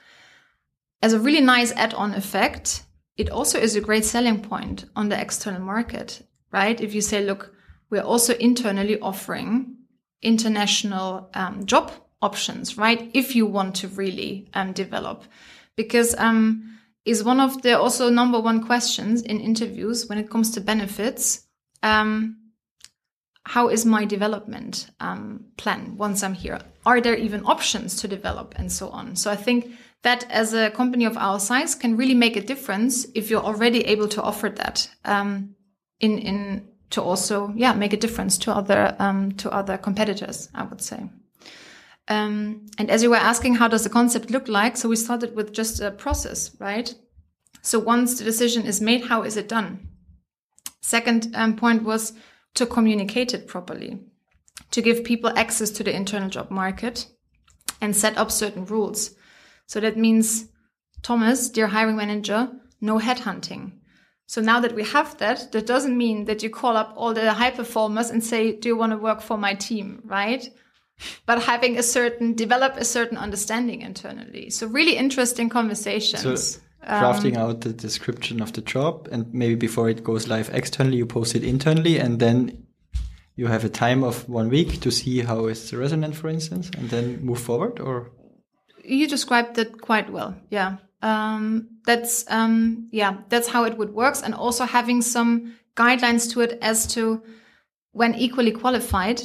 As 1.02 1.12
a 1.12 1.20
really 1.20 1.40
nice 1.40 1.72
add-on 1.72 2.14
effect, 2.14 2.84
it 3.16 3.30
also 3.30 3.58
is 3.58 3.76
a 3.76 3.80
great 3.80 4.04
selling 4.04 4.40
point 4.40 4.84
on 4.94 5.08
the 5.08 5.20
external 5.20 5.60
market, 5.60 6.22
right? 6.52 6.80
If 6.80 6.94
you 6.94 7.00
say, 7.00 7.24
look, 7.24 7.54
we're 7.90 8.02
also 8.02 8.34
internally 8.34 8.98
offering 9.00 9.76
international 10.22 11.28
um, 11.34 11.66
job 11.66 11.92
options, 12.22 12.78
right? 12.78 13.10
If 13.12 13.34
you 13.34 13.46
want 13.46 13.74
to 13.76 13.88
really 13.88 14.48
um, 14.54 14.72
develop, 14.72 15.24
because 15.76 16.14
um, 16.16 16.78
is 17.04 17.24
one 17.24 17.40
of 17.40 17.62
the 17.62 17.78
also 17.78 18.08
number 18.08 18.40
one 18.40 18.64
questions 18.64 19.22
in 19.22 19.40
interviews 19.40 20.08
when 20.08 20.18
it 20.18 20.30
comes 20.30 20.52
to 20.52 20.60
benefits. 20.60 21.46
Um, 21.82 22.38
how 23.44 23.68
is 23.68 23.84
my 23.84 24.04
development 24.04 24.88
um, 25.00 25.44
plan 25.56 25.96
once 25.96 26.22
I'm 26.22 26.34
here? 26.34 26.60
Are 26.86 27.00
there 27.00 27.16
even 27.16 27.44
options 27.44 27.96
to 28.00 28.08
develop 28.08 28.54
and 28.56 28.70
so 28.70 28.88
on? 28.88 29.16
So 29.16 29.30
I 29.30 29.36
think 29.36 29.72
that 30.02 30.28
as 30.30 30.54
a 30.54 30.70
company 30.70 31.04
of 31.04 31.16
our 31.16 31.40
size 31.40 31.74
can 31.74 31.96
really 31.96 32.14
make 32.14 32.36
a 32.36 32.40
difference 32.40 33.06
if 33.14 33.30
you're 33.30 33.42
already 33.42 33.80
able 33.80 34.08
to 34.08 34.22
offer 34.22 34.48
that 34.48 34.88
um, 35.04 35.54
in 36.00 36.18
in 36.18 36.68
to 36.90 37.02
also 37.02 37.52
yeah 37.56 37.72
make 37.72 37.92
a 37.92 37.96
difference 37.96 38.38
to 38.38 38.52
other 38.52 38.94
um, 38.98 39.32
to 39.32 39.50
other 39.50 39.78
competitors. 39.78 40.48
I 40.54 40.64
would 40.64 40.82
say. 40.82 41.08
Um, 42.08 42.66
and 42.78 42.90
as 42.90 43.02
you 43.02 43.10
were 43.10 43.16
asking, 43.16 43.54
how 43.54 43.68
does 43.68 43.84
the 43.84 43.90
concept 43.90 44.30
look 44.30 44.48
like? 44.48 44.76
So 44.76 44.88
we 44.88 44.96
started 44.96 45.36
with 45.36 45.52
just 45.52 45.80
a 45.80 45.92
process, 45.92 46.50
right? 46.58 46.92
So 47.62 47.78
once 47.78 48.18
the 48.18 48.24
decision 48.24 48.66
is 48.66 48.80
made, 48.80 49.04
how 49.04 49.22
is 49.22 49.36
it 49.36 49.48
done? 49.48 49.88
Second 50.80 51.32
um, 51.34 51.56
point 51.56 51.84
was 51.84 52.12
to 52.54 52.66
communicate 52.66 53.34
it 53.34 53.46
properly, 53.46 53.98
to 54.70 54.82
give 54.82 55.04
people 55.04 55.36
access 55.36 55.70
to 55.70 55.82
the 55.82 55.94
internal 55.94 56.28
job 56.28 56.50
market 56.50 57.06
and 57.80 57.96
set 57.96 58.16
up 58.16 58.30
certain 58.30 58.64
rules. 58.66 59.14
So 59.66 59.80
that 59.80 59.96
means, 59.96 60.48
Thomas, 61.02 61.48
dear 61.48 61.66
hiring 61.66 61.96
manager, 61.96 62.50
no 62.80 62.98
headhunting. 62.98 63.72
So 64.26 64.40
now 64.40 64.60
that 64.60 64.74
we 64.74 64.84
have 64.84 65.18
that, 65.18 65.52
that 65.52 65.66
doesn't 65.66 65.96
mean 65.96 66.24
that 66.24 66.42
you 66.42 66.50
call 66.50 66.76
up 66.76 66.94
all 66.96 67.12
the 67.12 67.32
high 67.32 67.50
performers 67.50 68.10
and 68.10 68.22
say, 68.22 68.52
do 68.52 68.68
you 68.68 68.76
want 68.76 68.92
to 68.92 68.98
work 68.98 69.20
for 69.20 69.36
my 69.36 69.54
team, 69.54 70.00
right? 70.04 70.48
But 71.26 71.42
having 71.42 71.78
a 71.78 71.82
certain, 71.82 72.34
develop 72.34 72.76
a 72.76 72.84
certain 72.84 73.18
understanding 73.18 73.82
internally. 73.82 74.50
So 74.50 74.66
really 74.66 74.96
interesting 74.96 75.48
conversations. 75.48 76.54
So 76.54 76.60
drafting 76.86 77.36
out 77.36 77.60
the 77.60 77.72
description 77.72 78.42
of 78.42 78.52
the 78.52 78.60
job 78.60 79.08
and 79.12 79.32
maybe 79.32 79.54
before 79.54 79.88
it 79.88 80.02
goes 80.02 80.28
live 80.28 80.50
externally, 80.52 80.96
you 80.96 81.06
post 81.06 81.34
it 81.34 81.44
internally 81.44 81.98
and 81.98 82.18
then 82.18 82.66
you 83.36 83.46
have 83.46 83.64
a 83.64 83.68
time 83.68 84.04
of 84.04 84.28
one 84.28 84.48
week 84.48 84.80
to 84.80 84.90
see 84.90 85.20
how 85.20 85.46
is 85.46 85.70
the 85.70 85.78
resonance, 85.78 86.18
for 86.18 86.28
instance, 86.28 86.70
and 86.76 86.90
then 86.90 87.24
move 87.24 87.40
forward 87.40 87.80
or 87.80 88.10
you 88.84 89.06
described 89.08 89.58
it 89.58 89.80
quite 89.80 90.10
well. 90.10 90.34
Yeah. 90.50 90.78
Um, 91.02 91.68
that's, 91.84 92.24
um, 92.30 92.88
yeah, 92.92 93.18
that's 93.28 93.48
how 93.48 93.64
it 93.64 93.76
would 93.78 93.92
works. 93.92 94.22
And 94.22 94.34
also 94.34 94.64
having 94.64 95.02
some 95.02 95.54
guidelines 95.76 96.30
to 96.32 96.40
it 96.40 96.58
as 96.62 96.86
to 96.88 97.22
when 97.92 98.14
equally 98.14 98.52
qualified, 98.52 99.22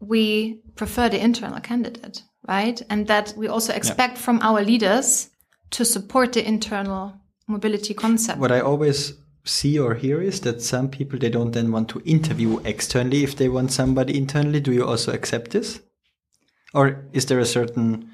we 0.00 0.60
prefer 0.74 1.08
the 1.08 1.22
internal 1.22 1.60
candidate, 1.60 2.22
right? 2.46 2.80
And 2.90 3.06
that 3.06 3.34
we 3.36 3.48
also 3.48 3.72
expect 3.72 4.18
from 4.18 4.40
our 4.42 4.62
leaders 4.62 5.30
to 5.70 5.84
support 5.84 6.32
the 6.32 6.46
internal 6.46 7.14
mobility 7.48 7.94
concept. 7.94 8.38
what 8.38 8.52
I 8.52 8.60
always 8.60 9.14
see 9.44 9.78
or 9.78 9.94
hear 9.94 10.20
is 10.20 10.40
that 10.40 10.60
some 10.60 10.88
people 10.88 11.18
they 11.18 11.30
don't 11.30 11.52
then 11.52 11.70
want 11.70 11.88
to 11.90 12.02
interview 12.04 12.58
externally 12.64 13.22
if 13.22 13.36
they 13.36 13.48
want 13.48 13.72
somebody 13.72 14.18
internally. 14.18 14.60
Do 14.60 14.72
you 14.72 14.84
also 14.84 15.12
accept 15.12 15.52
this? 15.52 15.80
Or 16.74 17.06
is 17.12 17.26
there 17.26 17.38
a 17.38 17.46
certain 17.46 18.10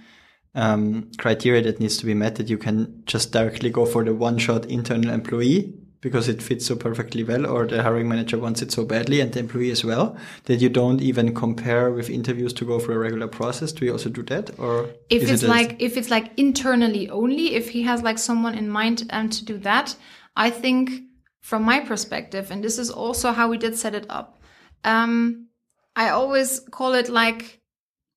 um, 0.55 1.11
criteria 1.17 1.63
that 1.63 1.81
needs 1.81 1.97
to 1.99 2.07
be 2.07 2.15
met 2.15 2.37
that 2.37 2.51
you 2.51 2.59
can 2.59 3.03
just 3.07 3.33
directly 3.33 3.71
go 3.71 3.87
for 3.87 4.05
the 4.05 4.15
one 4.15 4.39
shot 4.39 4.67
internal 4.67 5.11
employee 5.11 5.75
because 6.03 6.29
it 6.29 6.43
fits 6.43 6.67
so 6.67 6.77
perfectly 6.77 7.25
well, 7.25 7.47
or 7.47 7.67
the 7.67 7.83
hiring 7.83 8.09
manager 8.09 8.39
wants 8.39 8.61
it 8.61 8.71
so 8.71 8.85
badly 8.85 9.21
and 9.21 9.33
the 9.33 9.41
employee 9.41 9.71
as 9.71 9.85
well 9.85 10.17
that 10.45 10.61
you 10.61 10.69
don't 10.69 11.01
even 11.01 11.35
compare 11.35 11.91
with 11.91 12.11
interviews 12.11 12.53
to 12.53 12.67
go 12.67 12.79
through 12.79 12.97
a 12.97 12.99
regular 12.99 13.29
process? 13.29 13.73
Do 13.73 13.87
you 13.87 13.93
also 13.93 14.11
do 14.11 14.23
that, 14.25 14.59
or 14.59 14.91
if 15.09 15.31
it's 15.31 15.43
it 15.43 15.49
like 15.49 15.81
if 15.81 15.97
it's 15.97 16.11
like 16.11 16.33
internally 16.37 17.09
only 17.11 17.55
if 17.55 17.71
he 17.71 17.83
has 17.83 18.03
like 18.03 18.19
someone 18.19 18.55
in 18.55 18.69
mind 18.69 19.05
um, 19.11 19.29
to 19.29 19.45
do 19.45 19.59
that 19.59 19.95
i 20.37 20.51
think 20.51 20.91
from 21.41 21.63
my 21.63 21.81
perspective 21.81 22.51
and 22.51 22.63
this 22.63 22.79
is 22.79 22.91
also 22.91 23.33
how 23.33 23.49
we 23.49 23.59
did 23.59 23.77
set 23.77 23.95
it 23.95 24.07
up 24.09 24.39
um, 24.85 25.49
i 25.97 26.09
always 26.09 26.61
call 26.71 26.95
it 26.95 27.09
like 27.09 27.61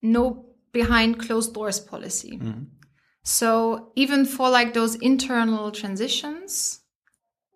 no 0.01 0.45
behind 0.71 1.19
closed 1.19 1.53
doors 1.53 1.79
policy 1.79 2.39
so 3.23 3.91
even 3.95 4.25
for 4.25 4.49
like 4.49 4.73
those 4.73 4.95
internal 4.95 5.71
transitions 5.71 6.81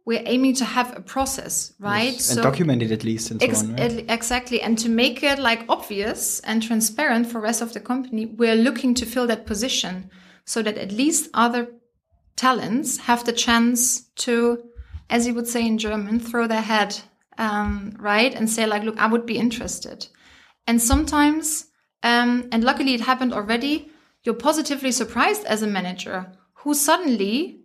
we're 0.10 0.24
aiming 0.26 0.56
to 0.56 0.66
have 0.66 0.98
a 0.98 1.02
process 1.02 1.72
right 1.78 2.14
Yes, 2.14 2.32
and 2.32 2.42
document 2.42 2.82
it 2.82 2.92
at 2.92 3.04
least 3.04 3.30
and 3.30 3.40
so 3.40 3.48
on, 3.48 3.76
right? 3.76 4.06
Exactly. 4.10 4.60
And 4.60 4.76
to 4.80 4.90
make 4.90 5.22
it 5.22 5.38
like 5.38 5.66
obvious 5.70 6.40
and 6.40 6.64
transparent 6.64 7.28
for 7.28 7.40
rest 7.40 7.62
of 7.62 7.74
the 7.74 7.80
company, 7.80 8.26
we're 8.26 8.56
looking 8.56 8.96
to 8.96 9.06
fill 9.06 9.28
that 9.28 9.46
position 9.46 10.10
so 10.46 10.64
that 10.64 10.80
at 10.80 10.92
least 10.92 11.30
other 11.36 11.68
talents 12.36 12.98
have 12.98 13.24
the 13.24 13.32
chance 13.32 14.10
to, 14.26 14.64
as 15.12 15.28
you 15.28 15.36
would 15.36 15.48
say 15.48 15.64
in 15.64 15.78
German, 15.78 16.20
throw 16.20 16.48
their 16.48 16.64
head, 16.74 17.00
um, 17.38 17.96
right? 18.00 18.34
And 18.34 18.50
say 18.50 18.66
like, 18.66 18.82
look, 18.82 18.98
I 18.98 19.06
would 19.06 19.28
be 19.28 19.38
interested. 19.38 20.08
And 20.66 20.82
sometimes, 20.82 21.68
um, 22.02 22.50
and 22.52 22.64
luckily 22.64 22.96
it 22.96 23.02
happened 23.02 23.32
already, 23.32 23.92
you're 24.24 24.34
positively 24.34 24.92
surprised 24.92 25.46
as 25.46 25.62
a 25.62 25.68
manager 25.68 26.32
who 26.62 26.74
suddenly 26.74 27.59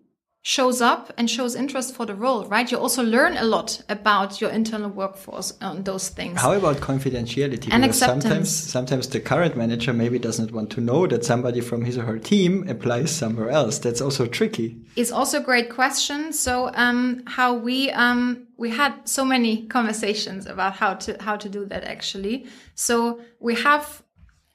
shows 0.47 0.83
up 0.83 1.11
and 1.17 1.31
shows 1.31 1.55
interest 1.55 1.95
for 1.95 2.05
the 2.05 2.15
role, 2.15 2.45
right? 2.49 2.71
You 2.71 2.77
also 2.77 3.03
learn 3.03 3.39
a 3.39 3.45
lot 3.45 3.81
about 3.89 4.43
your 4.43 4.51
internal 4.51 4.91
workforce 4.91 5.55
on 5.63 5.85
those 5.85 6.11
things. 6.11 6.39
How 6.39 6.53
about 6.53 6.77
confidentiality? 6.77 7.69
And 7.73 7.83
Because 7.83 8.03
acceptance. 8.03 8.25
sometimes, 8.25 8.51
sometimes 8.51 9.09
the 9.09 9.21
current 9.21 9.57
manager 9.57 9.95
maybe 9.95 10.19
doesn't 10.19 10.53
want 10.53 10.69
to 10.73 10.83
know 10.83 11.07
that 11.07 11.25
somebody 11.25 11.63
from 11.63 11.83
his 11.87 11.97
or 11.97 12.03
her 12.03 12.19
team 12.19 12.69
applies 12.69 13.11
somewhere 13.11 13.49
else. 13.49 13.79
That's 13.79 14.03
also 14.03 14.27
tricky. 14.27 14.77
It's 14.97 15.11
also 15.11 15.41
a 15.41 15.43
great 15.43 15.71
question. 15.71 16.31
So, 16.35 16.71
um, 16.75 17.23
how 17.27 17.55
we 17.55 17.91
um, 17.93 18.47
we 18.59 18.69
had 18.69 19.09
so 19.09 19.25
many 19.25 19.67
conversations 19.79 20.45
about 20.45 20.75
how 20.75 20.93
to 20.93 21.17
how 21.23 21.37
to 21.37 21.49
do 21.49 21.65
that 21.67 21.85
actually. 21.85 22.45
So 22.75 23.19
we 23.41 23.55
have 23.55 24.03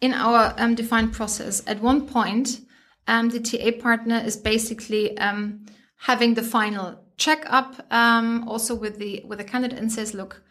in 0.02 0.14
our 0.14 0.54
um, 0.60 0.76
defined 0.76 1.14
process 1.14 1.64
at 1.66 1.82
one 1.82 2.06
point, 2.06 2.62
um, 3.08 3.30
the 3.30 3.40
TA 3.40 3.72
partner 3.82 4.22
is 4.24 4.38
basically 4.38 5.18
um, 5.18 5.66
having 6.00 6.34
the 6.34 6.43
final 6.43 7.00
check 7.18 7.43
up 7.47 7.76
um, 7.91 8.47
also 8.47 8.74
with 8.74 8.97
the 8.97 9.22
with 9.26 9.38
the 9.39 9.43
candidate 9.43 9.80
and 9.80 9.91
says, 9.91 10.14
look, 10.14 10.41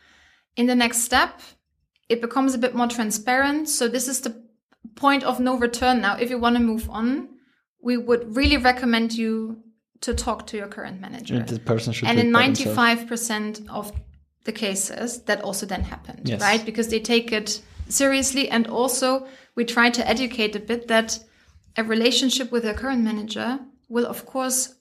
in 0.57 0.67
the 0.67 0.75
next 0.75 0.99
step, 0.99 1.41
it 2.09 2.21
becomes 2.21 2.55
a 2.55 2.59
bit 2.59 2.75
more 2.75 2.87
transparent. 2.89 3.69
So 3.69 3.89
this 3.89 4.09
is 4.09 4.21
the 4.21 4.43
point 4.95 5.25
of 5.25 5.41
no 5.41 5.59
return 5.59 6.01
now. 6.01 6.17
If 6.17 6.31
you 6.31 6.39
want 6.39 6.57
to 6.57 6.63
move 6.63 6.89
on, 6.91 7.29
we 7.81 7.97
would 7.97 8.37
really 8.37 8.57
recommend 8.57 9.15
you 9.15 9.63
to 10.01 10.15
talk 10.15 10.47
to 10.49 10.57
your 10.57 10.69
current 10.69 11.01
manager. 11.01 11.35
And 11.37 11.49
the 11.49 11.59
person 11.59 11.93
should 11.93 12.09
and 12.09 12.21
in 12.21 12.31
95% 12.31 13.69
of 13.69 13.93
the 14.45 14.53
cases, 14.53 15.23
that 15.25 15.43
also 15.43 15.67
then 15.67 15.83
happened, 15.83 16.23
Yes. 16.29 16.41
right? 16.41 16.65
Because 16.65 16.89
they 16.89 17.01
take 17.01 17.33
it 17.33 17.61
seriously. 17.89 18.49
And 18.49 18.67
also, 18.67 19.27
we 19.57 19.65
try 19.65 19.91
to 19.91 20.09
educate 20.09 20.55
a 20.55 20.61
bit 20.61 20.89
that 20.89 21.19
a 21.77 21.85
relationship 21.85 22.51
with 22.53 22.65
your 22.65 22.75
current 22.75 23.03
manager 23.03 23.59
will, 23.89 24.07
of 24.07 24.25
course, 24.25 24.75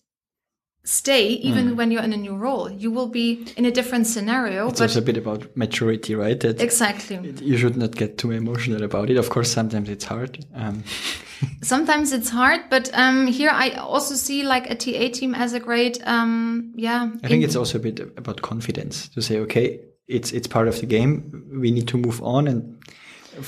stay 0.88 1.28
even 1.28 1.76
when 1.76 1.92
you're 1.92 2.04
in 2.04 2.14
a 2.14 2.18
new 2.18 2.36
role. 2.36 2.70
You 2.72 2.92
will 2.92 3.10
be 3.10 3.46
in 3.58 3.66
a 3.66 3.72
different 3.72 4.08
scenario. 4.08 4.68
Mm. 4.68 4.72
It's 4.72 4.82
also 4.82 5.00
a 5.00 5.04
bit 5.04 5.18
about 5.18 5.56
maturity, 5.56 6.16
right? 6.16 6.40
That 6.40 6.62
exactly. 6.62 7.34
you 7.42 7.58
should 7.58 7.78
not 7.78 7.96
get 7.96 8.18
too 8.18 8.32
emotional 8.32 8.84
about 8.84 9.10
it. 9.10 9.18
Of 9.18 9.30
course, 9.30 9.52
sometimes 9.52 9.90
it's 9.90 10.06
hard. 10.06 10.46
Um, 10.56 10.84
sometimes 11.62 12.14
it's 12.14 12.30
hard 12.30 12.62
but 12.68 12.90
um 12.94 13.28
here 13.28 13.52
i 13.54 13.70
also 13.72 14.16
see 14.16 14.42
like 14.42 14.72
a 14.72 14.76
ta 14.76 15.08
team 15.14 15.36
as 15.36 15.54
a 15.54 15.60
great 15.60 16.00
um 16.08 16.74
yeah 16.76 17.12
I 17.24 17.28
think 17.28 17.44
it's 17.44 17.56
also 17.56 17.78
a 17.78 17.82
bit 17.82 18.00
about 18.18 18.42
confidence 18.42 19.10
to 19.10 19.22
say, 19.22 19.40
okay, 19.40 19.82
it's 20.08 20.32
it's 20.32 20.48
part 20.48 20.68
of 20.68 20.80
the 20.80 20.86
game. 20.86 21.46
We 21.52 21.72
need 21.72 21.88
to 21.90 21.98
move 21.98 22.22
on, 22.24 22.48
and 22.48 22.84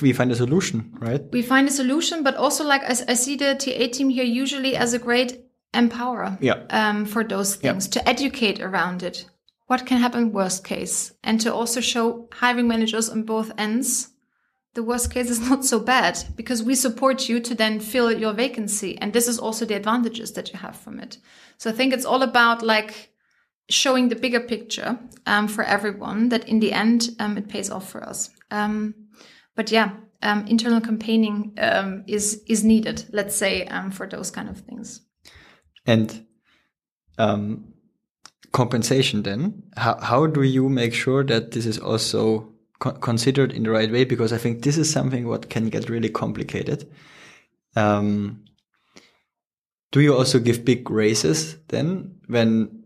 we 0.01 0.13
find 0.13 0.31
a 0.31 0.35
solution, 0.35 0.93
right? 0.99 1.21
we 1.31 1.41
find 1.41 1.67
a 1.67 1.71
solution 1.71 2.23
but 2.23 2.35
also 2.35 2.63
like 2.63 2.83
I, 2.83 2.95
I 3.11 3.15
see 3.15 3.35
the 3.37 3.55
ta 3.55 3.87
team 3.91 4.09
here 4.09 4.23
usually 4.23 4.75
as 4.75 4.93
a 4.93 4.99
great 4.99 5.48
empowerer 5.73 6.37
Yeah. 6.41 6.63
um 6.69 7.05
for 7.05 7.23
those 7.23 7.57
Yeah. 7.61 7.71
things 7.71 7.87
to 7.89 8.09
educate 8.09 8.59
around 8.61 9.03
it. 9.03 9.25
What 9.67 9.85
can 9.85 9.99
happen 9.99 10.31
worst 10.31 10.63
case? 10.63 11.13
And 11.23 11.39
to 11.41 11.53
also 11.53 11.81
show 11.81 12.27
hiring 12.33 12.67
managers 12.67 13.09
on 13.09 13.23
both 13.23 13.51
ends 13.57 14.09
the 14.75 14.83
worst 14.83 15.11
case 15.11 15.29
is 15.31 15.39
not 15.49 15.65
so 15.65 15.79
bad 15.79 16.17
because 16.35 16.63
we 16.63 16.75
support 16.75 17.27
you 17.29 17.39
to 17.39 17.55
then 17.55 17.79
fill 17.79 18.11
your 18.11 18.33
vacancy. 18.33 18.97
And 19.01 19.11
this 19.13 19.27
is 19.27 19.39
also 19.39 19.65
the 19.65 19.75
advantages 19.75 20.31
that 20.33 20.53
you 20.53 20.59
have 20.59 20.75
from 20.75 20.99
it. 20.99 21.17
So 21.57 21.69
i 21.69 21.73
think 21.73 21.93
it's 21.93 22.05
all 22.05 22.21
about 22.21 22.61
like 22.61 23.09
showing 23.69 24.09
the 24.09 24.15
bigger 24.15 24.39
picture 24.39 24.97
um, 25.25 25.47
for 25.47 25.63
everyone 25.63 26.29
that 26.29 26.47
in 26.47 26.59
the 26.59 26.71
end 26.71 27.09
um, 27.19 27.37
it 27.37 27.47
pays 27.49 27.69
off 27.69 27.89
for 27.89 28.03
us. 28.09 28.29
Um, 28.51 28.93
but 29.55 29.71
yeah 29.71 29.89
um, 30.21 30.45
internal 30.47 30.81
campaigning 30.81 31.53
um, 31.57 32.03
is 32.07 32.41
is 32.47 32.63
needed 32.63 33.05
let's 33.11 33.35
say 33.35 33.65
um, 33.67 33.91
for 33.91 34.07
those 34.07 34.31
kind 34.31 34.49
of 34.49 34.57
things 34.61 35.01
And 35.89 36.23
um, 37.17 37.73
compensation 38.51 39.23
then, 39.23 39.63
how, 39.75 39.99
how 39.99 40.27
do 40.27 40.43
you 40.43 40.69
make 40.69 40.93
sure 40.93 41.23
that 41.23 41.53
this 41.53 41.65
is 41.65 41.79
also 41.79 42.47
co- 42.77 42.91
considered 42.91 43.51
in 43.51 43.63
the 43.63 43.71
right 43.71 43.91
way? 43.91 44.03
Because 44.05 44.31
I 44.31 44.37
think 44.37 44.61
this 44.61 44.77
is 44.77 44.87
something 44.87 45.27
what 45.27 45.49
can 45.49 45.69
get 45.69 45.89
really 45.89 46.09
complicated. 46.09 46.87
Um, 47.75 48.45
do 49.91 49.99
you 50.01 50.15
also 50.15 50.37
give 50.37 50.63
big 50.63 50.91
raises 50.91 51.57
then 51.69 52.19
when 52.27 52.83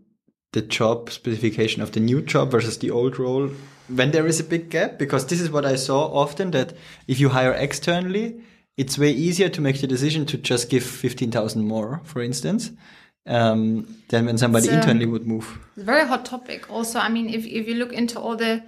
the 0.52 0.62
job 0.62 1.10
specification 1.10 1.82
of 1.82 1.92
the 1.92 2.00
new 2.00 2.22
job 2.22 2.50
versus 2.52 2.78
the 2.78 2.90
old 2.90 3.18
role, 3.18 3.50
when 3.88 4.12
there 4.12 4.26
is 4.26 4.40
a 4.40 4.44
big 4.44 4.70
gap? 4.70 4.98
Because 4.98 5.26
this 5.26 5.42
is 5.42 5.50
what 5.50 5.66
I 5.66 5.76
saw 5.76 6.06
often 6.06 6.52
that 6.52 6.72
if 7.06 7.20
you 7.20 7.28
hire 7.28 7.52
externally, 7.52 8.40
it's 8.76 8.98
way 8.98 9.10
easier 9.10 9.48
to 9.48 9.60
make 9.60 9.80
the 9.80 9.86
decision 9.86 10.26
to 10.26 10.36
just 10.36 10.68
give 10.68 10.82
15,000 10.82 11.66
more, 11.66 12.00
for 12.04 12.22
instance, 12.22 12.70
um, 13.26 13.86
than 14.08 14.26
when 14.26 14.38
somebody 14.38 14.68
um, 14.68 14.76
internally 14.76 15.06
would 15.06 15.26
move. 15.26 15.58
It's 15.76 15.82
a 15.82 15.84
very 15.84 16.06
hot 16.06 16.24
topic. 16.24 16.70
Also, 16.70 16.98
I 16.98 17.08
mean, 17.08 17.28
if, 17.28 17.46
if 17.46 17.68
you 17.68 17.74
look 17.76 17.92
into 17.92 18.18
all 18.18 18.36
the 18.36 18.62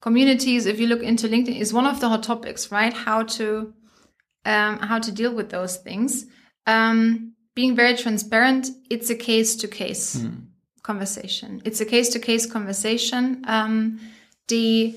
communities, 0.00 0.66
if 0.66 0.80
you 0.80 0.86
look 0.86 1.02
into 1.02 1.28
LinkedIn, 1.28 1.58
is 1.58 1.72
one 1.72 1.86
of 1.86 2.00
the 2.00 2.08
hot 2.08 2.22
topics, 2.22 2.72
right? 2.72 2.92
How 2.92 3.22
to 3.22 3.72
um, 4.46 4.78
how 4.78 4.98
to 4.98 5.10
deal 5.10 5.34
with 5.34 5.50
those 5.50 5.78
things. 5.78 6.26
Um, 6.66 7.32
being 7.54 7.74
very 7.74 7.96
transparent, 7.96 8.68
it's 8.90 9.10
a 9.10 9.14
case 9.14 9.56
to 9.56 9.68
case 9.68 10.26
conversation. 10.82 11.62
It's 11.64 11.80
a 11.80 11.84
case 11.86 12.10
to 12.10 12.18
case 12.18 12.46
conversation. 12.46 13.42
Um, 13.46 14.00
the 14.48 14.94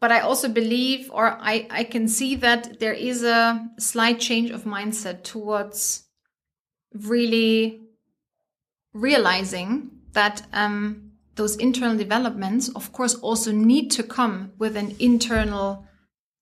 but 0.00 0.12
I 0.12 0.20
also 0.20 0.48
believe, 0.48 1.10
or 1.12 1.26
I, 1.40 1.66
I 1.70 1.84
can 1.84 2.08
see 2.08 2.36
that 2.36 2.78
there 2.78 2.92
is 2.92 3.22
a 3.22 3.68
slight 3.78 4.20
change 4.20 4.50
of 4.50 4.64
mindset 4.64 5.24
towards 5.24 6.04
really 6.92 7.82
realizing 8.92 9.90
that 10.12 10.42
um, 10.52 11.12
those 11.34 11.56
internal 11.56 11.96
developments, 11.96 12.68
of 12.70 12.92
course, 12.92 13.14
also 13.16 13.52
need 13.52 13.90
to 13.92 14.02
come 14.02 14.52
with 14.58 14.76
an 14.76 14.94
internal 14.98 15.84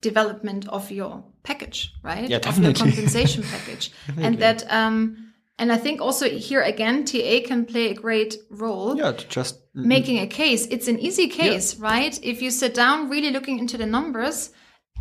development 0.03 0.69
of 0.69 0.91
your 0.91 1.25
package, 1.43 1.93
right? 2.03 2.29
Yeah, 2.29 2.39
definitely. 2.39 2.73
Of 2.73 2.79
your 2.79 2.87
compensation 2.93 3.43
package, 3.43 3.91
and 4.19 4.39
that, 4.39 4.71
um, 4.73 5.26
and 5.59 5.73
I 5.73 5.77
think 5.77 6.01
also 6.01 6.29
here 6.29 6.61
again, 6.63 7.05
TA 7.05 7.41
can 7.47 7.65
play 7.65 7.91
a 7.91 7.95
great 7.95 8.37
role 8.51 8.97
Yeah, 8.97 9.13
to 9.13 9.29
just 9.29 9.61
making 9.75 10.19
a 10.19 10.27
case. 10.27 10.67
It's 10.67 10.89
an 10.89 10.99
easy 10.99 11.29
case, 11.29 11.77
right? 11.77 12.19
If 12.23 12.43
you 12.43 12.51
sit 12.51 12.75
down, 12.75 13.09
really 13.11 13.31
looking 13.31 13.59
into 13.59 13.77
the 13.79 13.87
numbers, 13.87 14.51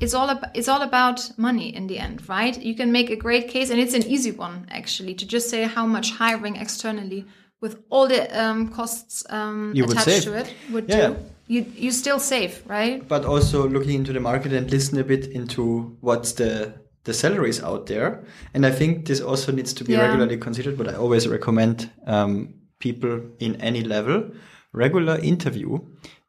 it's 0.02 0.14
all 0.14 0.30
about 0.30 0.56
it's 0.56 0.68
all 0.68 0.82
about 0.82 1.30
money 1.38 1.74
in 1.76 1.88
the 1.88 2.00
end, 2.00 2.28
right? 2.30 2.58
You 2.62 2.76
can 2.76 2.92
make 2.92 3.10
a 3.10 3.16
great 3.16 3.48
case, 3.48 3.70
and 3.70 3.80
it's 3.80 3.94
an 3.94 4.04
easy 4.04 4.32
one 4.32 4.68
actually 4.70 5.14
to 5.16 5.26
just 5.26 5.50
say 5.50 5.64
how 5.64 5.86
much 5.86 6.12
hiring 6.12 6.56
externally 6.58 7.26
with 7.62 7.82
all 7.90 8.08
the 8.08 8.22
um, 8.44 8.70
costs 8.70 9.24
um, 9.30 9.74
attached 9.76 10.24
to 10.24 10.34
it 10.34 10.54
would 10.72 10.90
Yeah. 10.90 11.08
do. 11.10 11.16
You 11.48 11.66
you 11.76 11.92
still 11.92 12.20
save, 12.20 12.64
right? 12.68 13.08
but 13.08 13.24
also 13.26 13.68
looking 13.70 13.94
into 14.00 14.14
the 14.14 14.20
market 14.20 14.52
and 14.54 14.70
listen 14.72 15.00
a 15.00 15.04
bit 15.04 15.28
into 15.28 15.96
what's 16.02 16.34
the 16.34 16.74
the 17.06 17.14
salaries 17.14 17.64
out 17.64 17.86
there. 17.86 18.24
And 18.54 18.66
I 18.66 18.72
think 18.72 19.06
this 19.06 19.22
also 19.22 19.52
needs 19.52 19.74
to 19.74 19.84
be 19.84 19.94
Yeah. 19.94 20.02
regularly 20.06 20.38
considered. 20.38 20.78
But 20.78 20.88
I 20.90 20.96
always 20.96 21.28
recommend 21.28 21.90
um, 22.06 22.54
people 22.80 23.22
in 23.40 23.56
any 23.62 23.82
level 23.84 24.32
regular 24.74 25.18
interview 25.24 25.80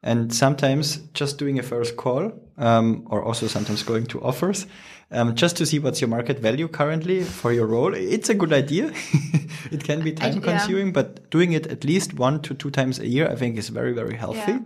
and 0.01 0.33
sometimes 0.33 0.97
just 1.13 1.37
doing 1.37 1.59
a 1.59 1.63
first 1.63 1.97
call 1.97 2.31
um, 2.57 3.03
or 3.09 3.21
also 3.21 3.45
sometimes 3.47 3.83
going 3.83 4.05
to 4.05 4.21
offers 4.21 4.65
um, 5.11 5.35
just 5.35 5.57
to 5.57 5.65
see 5.65 5.79
what's 5.79 5.99
your 5.99 6.07
market 6.09 6.39
value 6.39 6.67
currently 6.69 7.23
for 7.23 7.51
your 7.51 7.67
role. 7.67 7.93
It's 7.93 8.29
a 8.29 8.33
good 8.33 8.53
idea. 8.53 8.93
it 9.71 9.83
can 9.83 10.01
be 10.01 10.13
time 10.13 10.39
consuming, 10.41 10.93
but 10.93 11.29
doing 11.29 11.51
it 11.53 11.67
at 11.67 11.83
least 11.83 12.13
one 12.13 12.41
to 12.43 12.53
two 12.53 12.69
times 12.71 12.99
a 12.99 13.07
year, 13.07 13.27
I 13.29 13.35
think 13.35 13.57
is 13.57 13.69
very, 13.69 13.93
very 13.93 14.15
healthy 14.15 14.51
Yeah. 14.53 14.59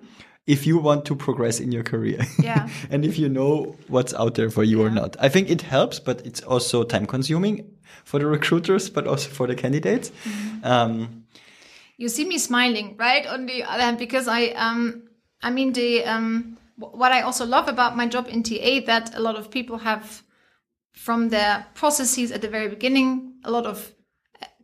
If 0.52 0.68
you 0.68 0.76
want 0.88 1.06
to 1.06 1.16
progress 1.16 1.60
in 1.60 1.72
your 1.72 1.84
career 1.84 2.20
Yeah. 2.44 2.68
and 2.92 3.06
if 3.06 3.18
you 3.22 3.30
know 3.30 3.76
what's 3.88 4.14
out 4.22 4.34
there 4.36 4.50
for 4.52 4.64
you 4.72 4.82
or 4.86 4.90
not 4.90 5.12
i 5.26 5.30
think 5.30 5.50
it 5.50 5.62
helps 5.62 6.00
but 6.08 6.18
it's 6.26 6.42
also 6.54 6.84
time 6.84 7.06
consuming 7.06 7.56
for 8.04 8.20
the 8.20 8.26
recruiters 8.26 8.90
but 8.96 9.08
also 9.08 9.30
for 9.38 9.48
the 9.48 9.56
candidates 9.56 10.12
Mm-hmm. 10.12 10.66
um, 10.72 11.24
you 11.98 12.10
see 12.10 12.26
me 12.26 12.38
smiling 12.38 12.96
right 12.98 13.26
on 13.28 13.46
the 13.46 13.64
other 13.64 13.84
hand 13.84 13.98
because 13.98 14.28
i 14.40 14.42
um 14.66 15.04
i 15.48 15.50
mean 15.52 15.74
the 15.74 16.04
um 16.14 16.58
what 16.78 17.12
i 17.12 17.22
also 17.22 17.46
love 17.46 17.68
about 17.70 17.96
my 17.96 18.08
job 18.08 18.26
in 18.28 18.42
ta 18.44 18.72
that 18.86 19.16
a 19.16 19.20
lot 19.20 19.36
of 19.36 19.50
people 19.52 19.78
have 19.78 20.24
from 20.94 21.30
their 21.30 21.66
processes 21.74 22.32
at 22.32 22.42
the 22.42 22.50
very 22.50 22.68
beginning 22.68 23.34
a 23.46 23.52
lot 23.52 23.66
of 23.66 23.94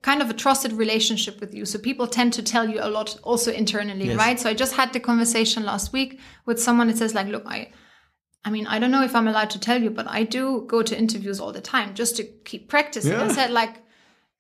kind 0.02 0.22
of 0.22 0.30
a 0.30 0.34
trusted 0.34 0.72
relationship 0.74 1.40
with 1.42 1.54
you 1.54 1.66
so 1.66 1.80
people 1.80 2.08
tend 2.08 2.32
to 2.34 2.44
tell 2.44 2.70
you 2.70 2.80
a 2.82 2.90
lot 2.90 3.18
also 3.24 3.52
internally 3.52 4.08
Yes. 4.08 4.18
right 4.18 4.40
so 4.40 4.50
i 4.50 4.54
just 4.54 4.76
had 4.76 4.94
the 4.94 5.00
conversation 5.00 5.64
last 5.66 5.92
week 5.94 6.20
with 6.46 6.62
someone 6.62 6.88
that 6.88 6.98
says 6.98 7.14
like 7.14 7.28
look 7.28 7.44
i 7.46 7.70
I 8.46 8.50
mean, 8.50 8.66
I 8.66 8.80
don't 8.80 8.92
know 8.92 9.04
if 9.04 9.14
I'm 9.14 9.28
allowed 9.28 9.50
to 9.50 9.60
tell 9.60 9.82
you, 9.84 9.90
but 9.90 10.08
I 10.08 10.24
do 10.24 10.64
go 10.68 10.82
to 10.82 10.98
interviews 10.98 11.42
all 11.42 11.52
the 11.52 11.60
time 11.60 11.96
just 11.96 12.16
to 12.16 12.24
keep 12.24 12.70
practicing. 12.70 13.12
I 13.14 13.28
said 13.28 13.52
like, 13.52 13.76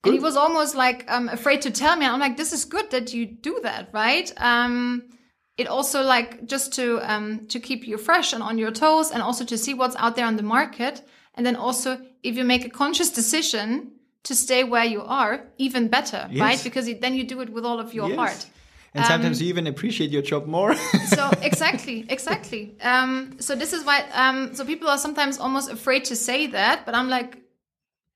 and 0.05 0.13
he 0.13 0.19
was 0.19 0.37
almost 0.37 0.75
like 0.75 1.03
um, 1.11 1.27
afraid 1.27 1.61
to 1.63 1.71
tell 1.71 1.97
me. 1.97 2.05
I'm 2.05 2.19
like, 2.19 2.37
this 2.37 2.53
is 2.53 2.63
good 2.63 2.89
that 2.91 3.13
you 3.13 3.25
do 3.25 3.59
that, 3.63 3.89
right? 3.91 4.31
Um, 4.37 5.09
it 5.57 5.67
also 5.67 6.03
like 6.03 6.45
just 6.45 6.71
to 6.75 7.01
um, 7.01 7.47
to 7.47 7.59
keep 7.59 7.85
you 7.85 7.97
fresh 7.97 8.31
and 8.31 8.41
on 8.41 8.57
your 8.57 8.71
toes, 8.71 9.11
and 9.11 9.21
also 9.21 9.43
to 9.43 9.57
see 9.57 9.73
what's 9.73 9.97
out 9.97 10.15
there 10.15 10.25
on 10.27 10.37
the 10.37 10.43
market. 10.43 11.01
And 11.33 11.45
then 11.45 11.57
also, 11.57 11.99
if 12.23 12.37
you 12.37 12.45
make 12.45 12.63
a 12.63 12.69
conscious 12.69 13.09
decision 13.09 13.91
to 14.27 14.35
stay 14.35 14.63
where 14.63 14.85
you 14.85 15.01
are, 15.01 15.33
even 15.57 15.87
better, 15.87 16.27
Yes. 16.29 16.41
right? 16.41 16.61
Because 16.63 16.85
then 17.01 17.13
you 17.15 17.23
do 17.23 17.41
it 17.41 17.49
with 17.49 17.65
all 17.65 17.79
of 17.79 17.93
your 17.93 18.09
Yes. 18.09 18.17
heart. 18.19 18.45
And 18.93 19.05
sometimes 19.05 19.41
you 19.41 19.47
even 19.49 19.67
appreciate 19.67 20.09
your 20.11 20.23
job 20.23 20.47
more. 20.47 20.73
so 21.15 21.23
exactly 21.41 22.05
exactly 22.09 22.75
um 22.81 23.11
so 23.39 23.55
this 23.55 23.71
is 23.73 23.81
why 23.85 23.97
um 24.13 24.53
so 24.55 24.65
people 24.65 24.87
are 24.93 24.97
sometimes 24.97 25.37
almost 25.39 25.69
afraid 25.71 26.03
to 26.05 26.15
say 26.15 26.47
that 26.47 26.85
but 26.85 26.93
i'm 26.95 27.09
like 27.17 27.31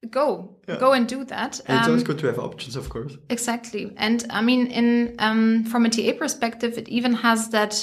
go 0.09 0.55
go 0.80 0.91
and 0.93 1.07
do 1.07 1.24
that 1.26 1.62
And 1.68 1.78
it's 1.78 1.88
Um, 1.88 1.91
always 1.91 2.03
good 2.03 2.20
to 2.20 2.28
have 2.28 2.39
options, 2.39 2.76
of 2.76 2.89
course. 2.89 3.14
exactly 3.30 3.84
and 3.97 4.26
i 4.30 4.41
mean 4.41 4.68
in 4.68 5.16
um 5.20 5.64
from 5.72 5.86
a 5.86 5.89
ta 5.89 6.12
perspective 6.18 6.78
it 6.82 6.88
even 6.89 7.14
has 7.14 7.49
that 7.49 7.74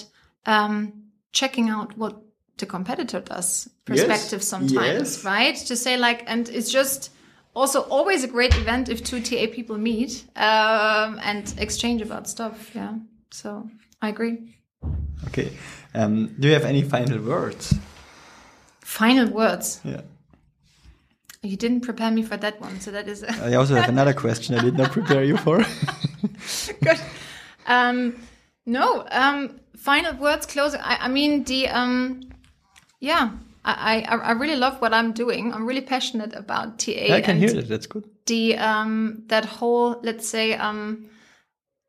um 0.47 0.93
checking 1.33 1.69
out 1.71 1.97
what 1.97 2.15
the 2.61 2.67
competitor 2.67 3.21
does 3.21 3.69
perspective 3.85 4.43
sometimes 4.43 5.09
yes. 5.15 5.25
right 5.25 5.57
to 5.71 5.75
say 5.77 5.97
like 5.97 6.21
and 6.27 6.49
it's 6.49 6.71
just 6.71 7.11
also 7.59 7.81
always 7.97 8.25
a 8.25 8.29
great 8.37 8.55
event 8.63 8.89
if 8.89 8.99
two 9.03 9.21
ta 9.21 9.47
people 9.57 9.77
meet 9.91 10.13
um 10.37 11.19
and 11.31 11.45
exchange 11.59 12.01
about 12.09 12.29
stuff 12.29 12.57
yeah 12.75 12.95
so 13.31 13.49
i 14.03 14.09
agree 14.09 14.37
Okay. 15.27 15.53
Um, 15.95 16.35
do 16.39 16.49
you 16.49 16.55
have 16.55 16.65
any 16.65 16.83
final 16.83 17.21
words? 17.21 17.75
Final 18.81 19.31
words. 19.31 19.81
Yeah. 19.85 20.03
You 21.43 21.57
didn't 21.57 21.83
prepare 21.83 22.11
me 22.11 22.23
for 22.23 22.37
that 22.37 22.61
one, 22.61 22.81
so 22.81 22.91
that 22.91 23.07
is 23.09 23.23
I 23.23 23.55
also 23.55 23.75
have 23.77 23.89
another 23.89 24.13
question 24.13 24.59
I 24.59 24.63
did 24.63 24.77
not 24.77 24.91
prepare 24.91 25.23
you 25.23 25.37
for. 25.37 25.59
good. 26.83 26.99
Um, 27.67 28.17
no, 28.67 29.07
um, 29.11 29.61
final 29.77 30.15
words. 30.15 30.47
Closing. 30.47 30.81
I, 30.81 31.05
I 31.05 31.09
mean 31.09 31.45
the 31.45 31.69
um, 31.69 32.23
yeah. 33.01 33.31
I, 33.65 34.01
I 34.01 34.17
I 34.17 34.33
really 34.33 34.57
love 34.57 34.81
what 34.81 34.93
I'm 34.95 35.13
doing. 35.13 35.53
I'm 35.53 35.67
really 35.67 35.81
passionate 35.81 36.35
about 36.35 36.79
TA. 36.79 37.15
I 37.15 37.21
can 37.21 37.39
hear 37.39 37.53
that. 37.53 37.69
That's 37.69 37.87
good. 37.87 38.05
the 38.27 38.57
um 38.57 39.25
that 39.29 39.45
whole 39.45 40.01
let's 40.03 40.27
say 40.29 40.55
um 40.55 41.09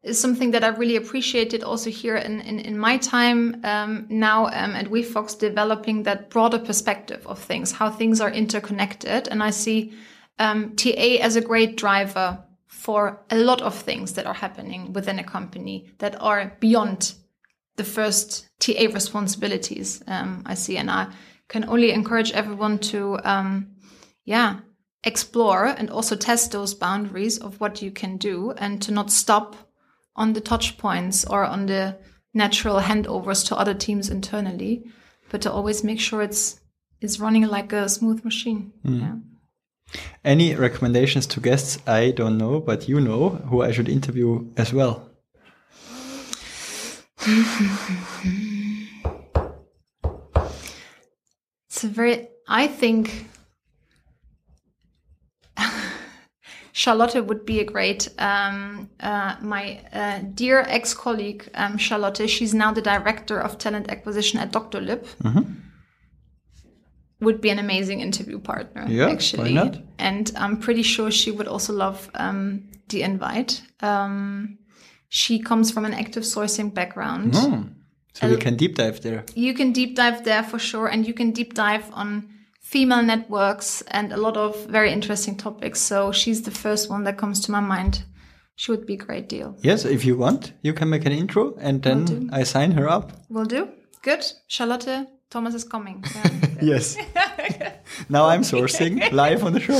is 0.02 0.20
something 0.20 0.52
that 0.52 0.64
I 0.64 0.70
really 0.70 0.96
appreciated 0.96 1.64
also 1.64 1.90
here 1.90 2.16
in 2.16 2.42
in, 2.42 2.60
in 2.60 2.78
my 2.78 2.98
time 2.98 3.62
um, 3.64 4.06
now 4.10 4.46
um, 4.46 4.76
at 4.76 4.86
WeFox 4.90 5.38
developing 5.38 6.04
that 6.04 6.30
broader 6.30 6.60
perspective 6.60 7.28
of 7.28 7.40
things, 7.40 7.72
how 7.72 7.90
things 7.90 8.22
are 8.22 8.32
interconnected, 8.32 9.28
and 9.28 9.44
I 9.44 9.52
see 9.52 9.94
um, 10.40 10.76
TA 10.76 11.20
as 11.22 11.36
a 11.36 11.42
great 11.42 11.76
driver 11.76 12.44
for 12.68 13.22
a 13.30 13.36
lot 13.36 13.62
of 13.62 13.76
things 13.76 14.14
that 14.14 14.26
are 14.26 14.34
happening 14.34 14.94
within 14.94 15.20
a 15.20 15.24
company 15.24 15.92
that 15.98 16.16
are 16.22 16.56
beyond 16.62 17.14
the 17.76 17.84
first 17.84 18.48
TA 18.60 18.88
responsibilities 18.94 20.02
um, 20.08 20.44
I 20.46 20.54
see, 20.56 20.78
and 20.78 20.90
I 20.90 21.08
can 21.50 21.68
only 21.68 21.92
encourage 21.92 22.32
everyone 22.32 22.80
to, 22.80 23.20
um, 23.24 23.76
yeah, 24.24 24.60
explore 25.04 25.66
and 25.66 25.90
also 25.90 26.16
test 26.16 26.52
those 26.52 26.74
boundaries 26.74 27.38
of 27.40 27.60
what 27.60 27.82
you 27.82 27.92
can 27.92 28.18
do, 28.18 28.52
and 28.52 28.82
to 28.84 28.92
not 28.92 29.12
stop 29.12 29.56
on 30.16 30.34
the 30.34 30.42
touch 30.42 30.78
points 30.78 31.26
or 31.26 31.44
on 31.44 31.66
the 31.66 31.98
natural 32.34 32.80
handovers 32.80 33.46
to 33.48 33.58
other 33.58 33.74
teams 33.74 34.10
internally, 34.10 34.84
but 35.30 35.42
to 35.42 35.52
always 35.52 35.84
make 35.84 36.00
sure 36.00 36.22
it's 36.22 36.60
it's 37.02 37.20
running 37.20 37.48
like 37.48 37.74
a 37.74 37.88
smooth 37.90 38.24
machine. 38.26 38.74
Yeah. 38.84 39.16
Any 40.24 40.54
recommendations 40.56 41.26
to 41.28 41.40
guests? 41.40 41.80
I 41.88 42.12
don't 42.12 42.38
know, 42.38 42.60
but 42.60 42.88
you 42.90 43.00
know 43.00 43.30
who 43.30 43.62
I 43.62 43.72
should 43.72 43.90
interview 43.90 44.52
as 44.58 44.74
well. 44.74 45.10
It's 51.80 51.86
a 51.86 51.88
very, 51.88 52.28
I 52.46 52.68
think 52.68 53.30
Charlotte 56.74 57.26
would 57.26 57.46
be 57.46 57.62
a 57.62 57.64
great, 57.64 58.10
um, 58.20 58.90
uh, 59.00 59.38
my 59.40 59.80
uh, 59.94 60.20
dear 60.34 60.60
ex 60.68 60.94
colleague, 60.94 61.50
um, 61.54 61.78
Charlotte, 61.78 62.30
she's 62.30 62.54
now 62.54 62.74
the 62.74 62.82
director 62.82 63.40
of 63.40 63.58
talent 63.58 63.90
acquisition 63.90 64.42
at 64.42 64.52
Doctolib. 64.52 65.08
Would 67.22 67.40
be 67.40 67.50
an 67.50 67.60
amazing 67.60 68.02
interview 68.02 68.40
partner, 68.40 68.86
Yeah, 68.90 69.18
why 69.36 69.52
not? 69.52 69.78
And 70.00 70.30
I'm 70.36 70.58
pretty 70.60 70.84
sure 70.84 71.10
she 71.12 71.32
would 71.32 71.48
also 71.48 71.72
love 71.72 72.12
um, 72.16 72.68
the 72.90 73.04
invite. 73.04 73.62
Um, 73.80 74.58
she 75.08 75.40
comes 75.40 75.72
from 75.72 75.86
an 75.86 75.94
active 75.94 76.24
sourcing 76.24 76.74
background 76.74 77.36
So 78.14 78.28
we 78.30 78.38
can 78.38 78.56
deep 78.58 78.76
dive 78.76 79.02
there. 79.02 79.24
you 79.36 79.54
can 79.54 79.72
deep 79.72 79.96
dive 79.96 80.24
there 80.24 80.44
for 80.44 80.60
sure 80.60 80.88
and 80.88 81.08
you 81.08 81.14
can 81.14 81.32
deep 81.32 81.54
dive 81.54 81.86
on 81.94 82.28
female 82.62 83.02
networks 83.04 83.82
and 83.92 84.12
a 84.14 84.18
lot 84.18 84.36
of 84.38 84.56
very 84.68 84.92
interesting 84.92 85.38
topics 85.38 85.80
so 85.82 86.12
she's 86.12 86.42
the 86.42 86.52
first 86.52 86.90
one 86.90 87.04
that 87.06 87.18
comes 87.18 87.40
to 87.46 87.52
my 87.52 87.60
mind 87.62 88.04
she 88.56 88.72
would 88.72 88.86
be 88.86 88.94
a 88.96 88.98
great 89.06 89.30
deal 89.30 89.56
Yes, 89.64 89.86
if 89.86 90.04
you 90.06 90.18
want, 90.18 90.52
you 90.62 90.74
can 90.74 90.90
make 90.90 91.06
an 91.06 91.12
intro 91.14 91.56
and 91.62 91.82
then 91.82 92.30
I 92.34 92.44
sign 92.44 92.72
her 92.72 92.90
up. 92.90 93.12
will 93.30 93.46
do 93.46 93.70
good 94.02 94.26
charlotte 94.48 95.08
thomas 95.30 95.54
is 95.56 95.64
coming 95.64 96.04
Yeah. 96.16 96.62
Yes. 96.62 96.98
now 98.10 98.26
I'm 98.28 98.42
sourcing 98.44 99.12
live 99.12 99.44
on 99.46 99.54
the 99.54 99.60
show. 99.60 99.80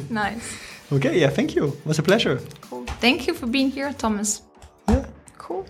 nice 0.10 0.56
Okay, 0.92 1.18
yeah, 1.20 1.30
thank 1.30 1.54
you. 1.56 1.68
It 1.68 1.86
was 1.86 1.98
a 1.98 2.02
pleasure. 2.02 2.38
cool 2.60 2.84
thank 3.00 3.26
you 3.26 3.34
for 3.34 3.46
being 3.46 3.70
here 3.70 3.92
thomas 3.92 4.42
Yeah. 4.88 5.04
cool 5.38 5.64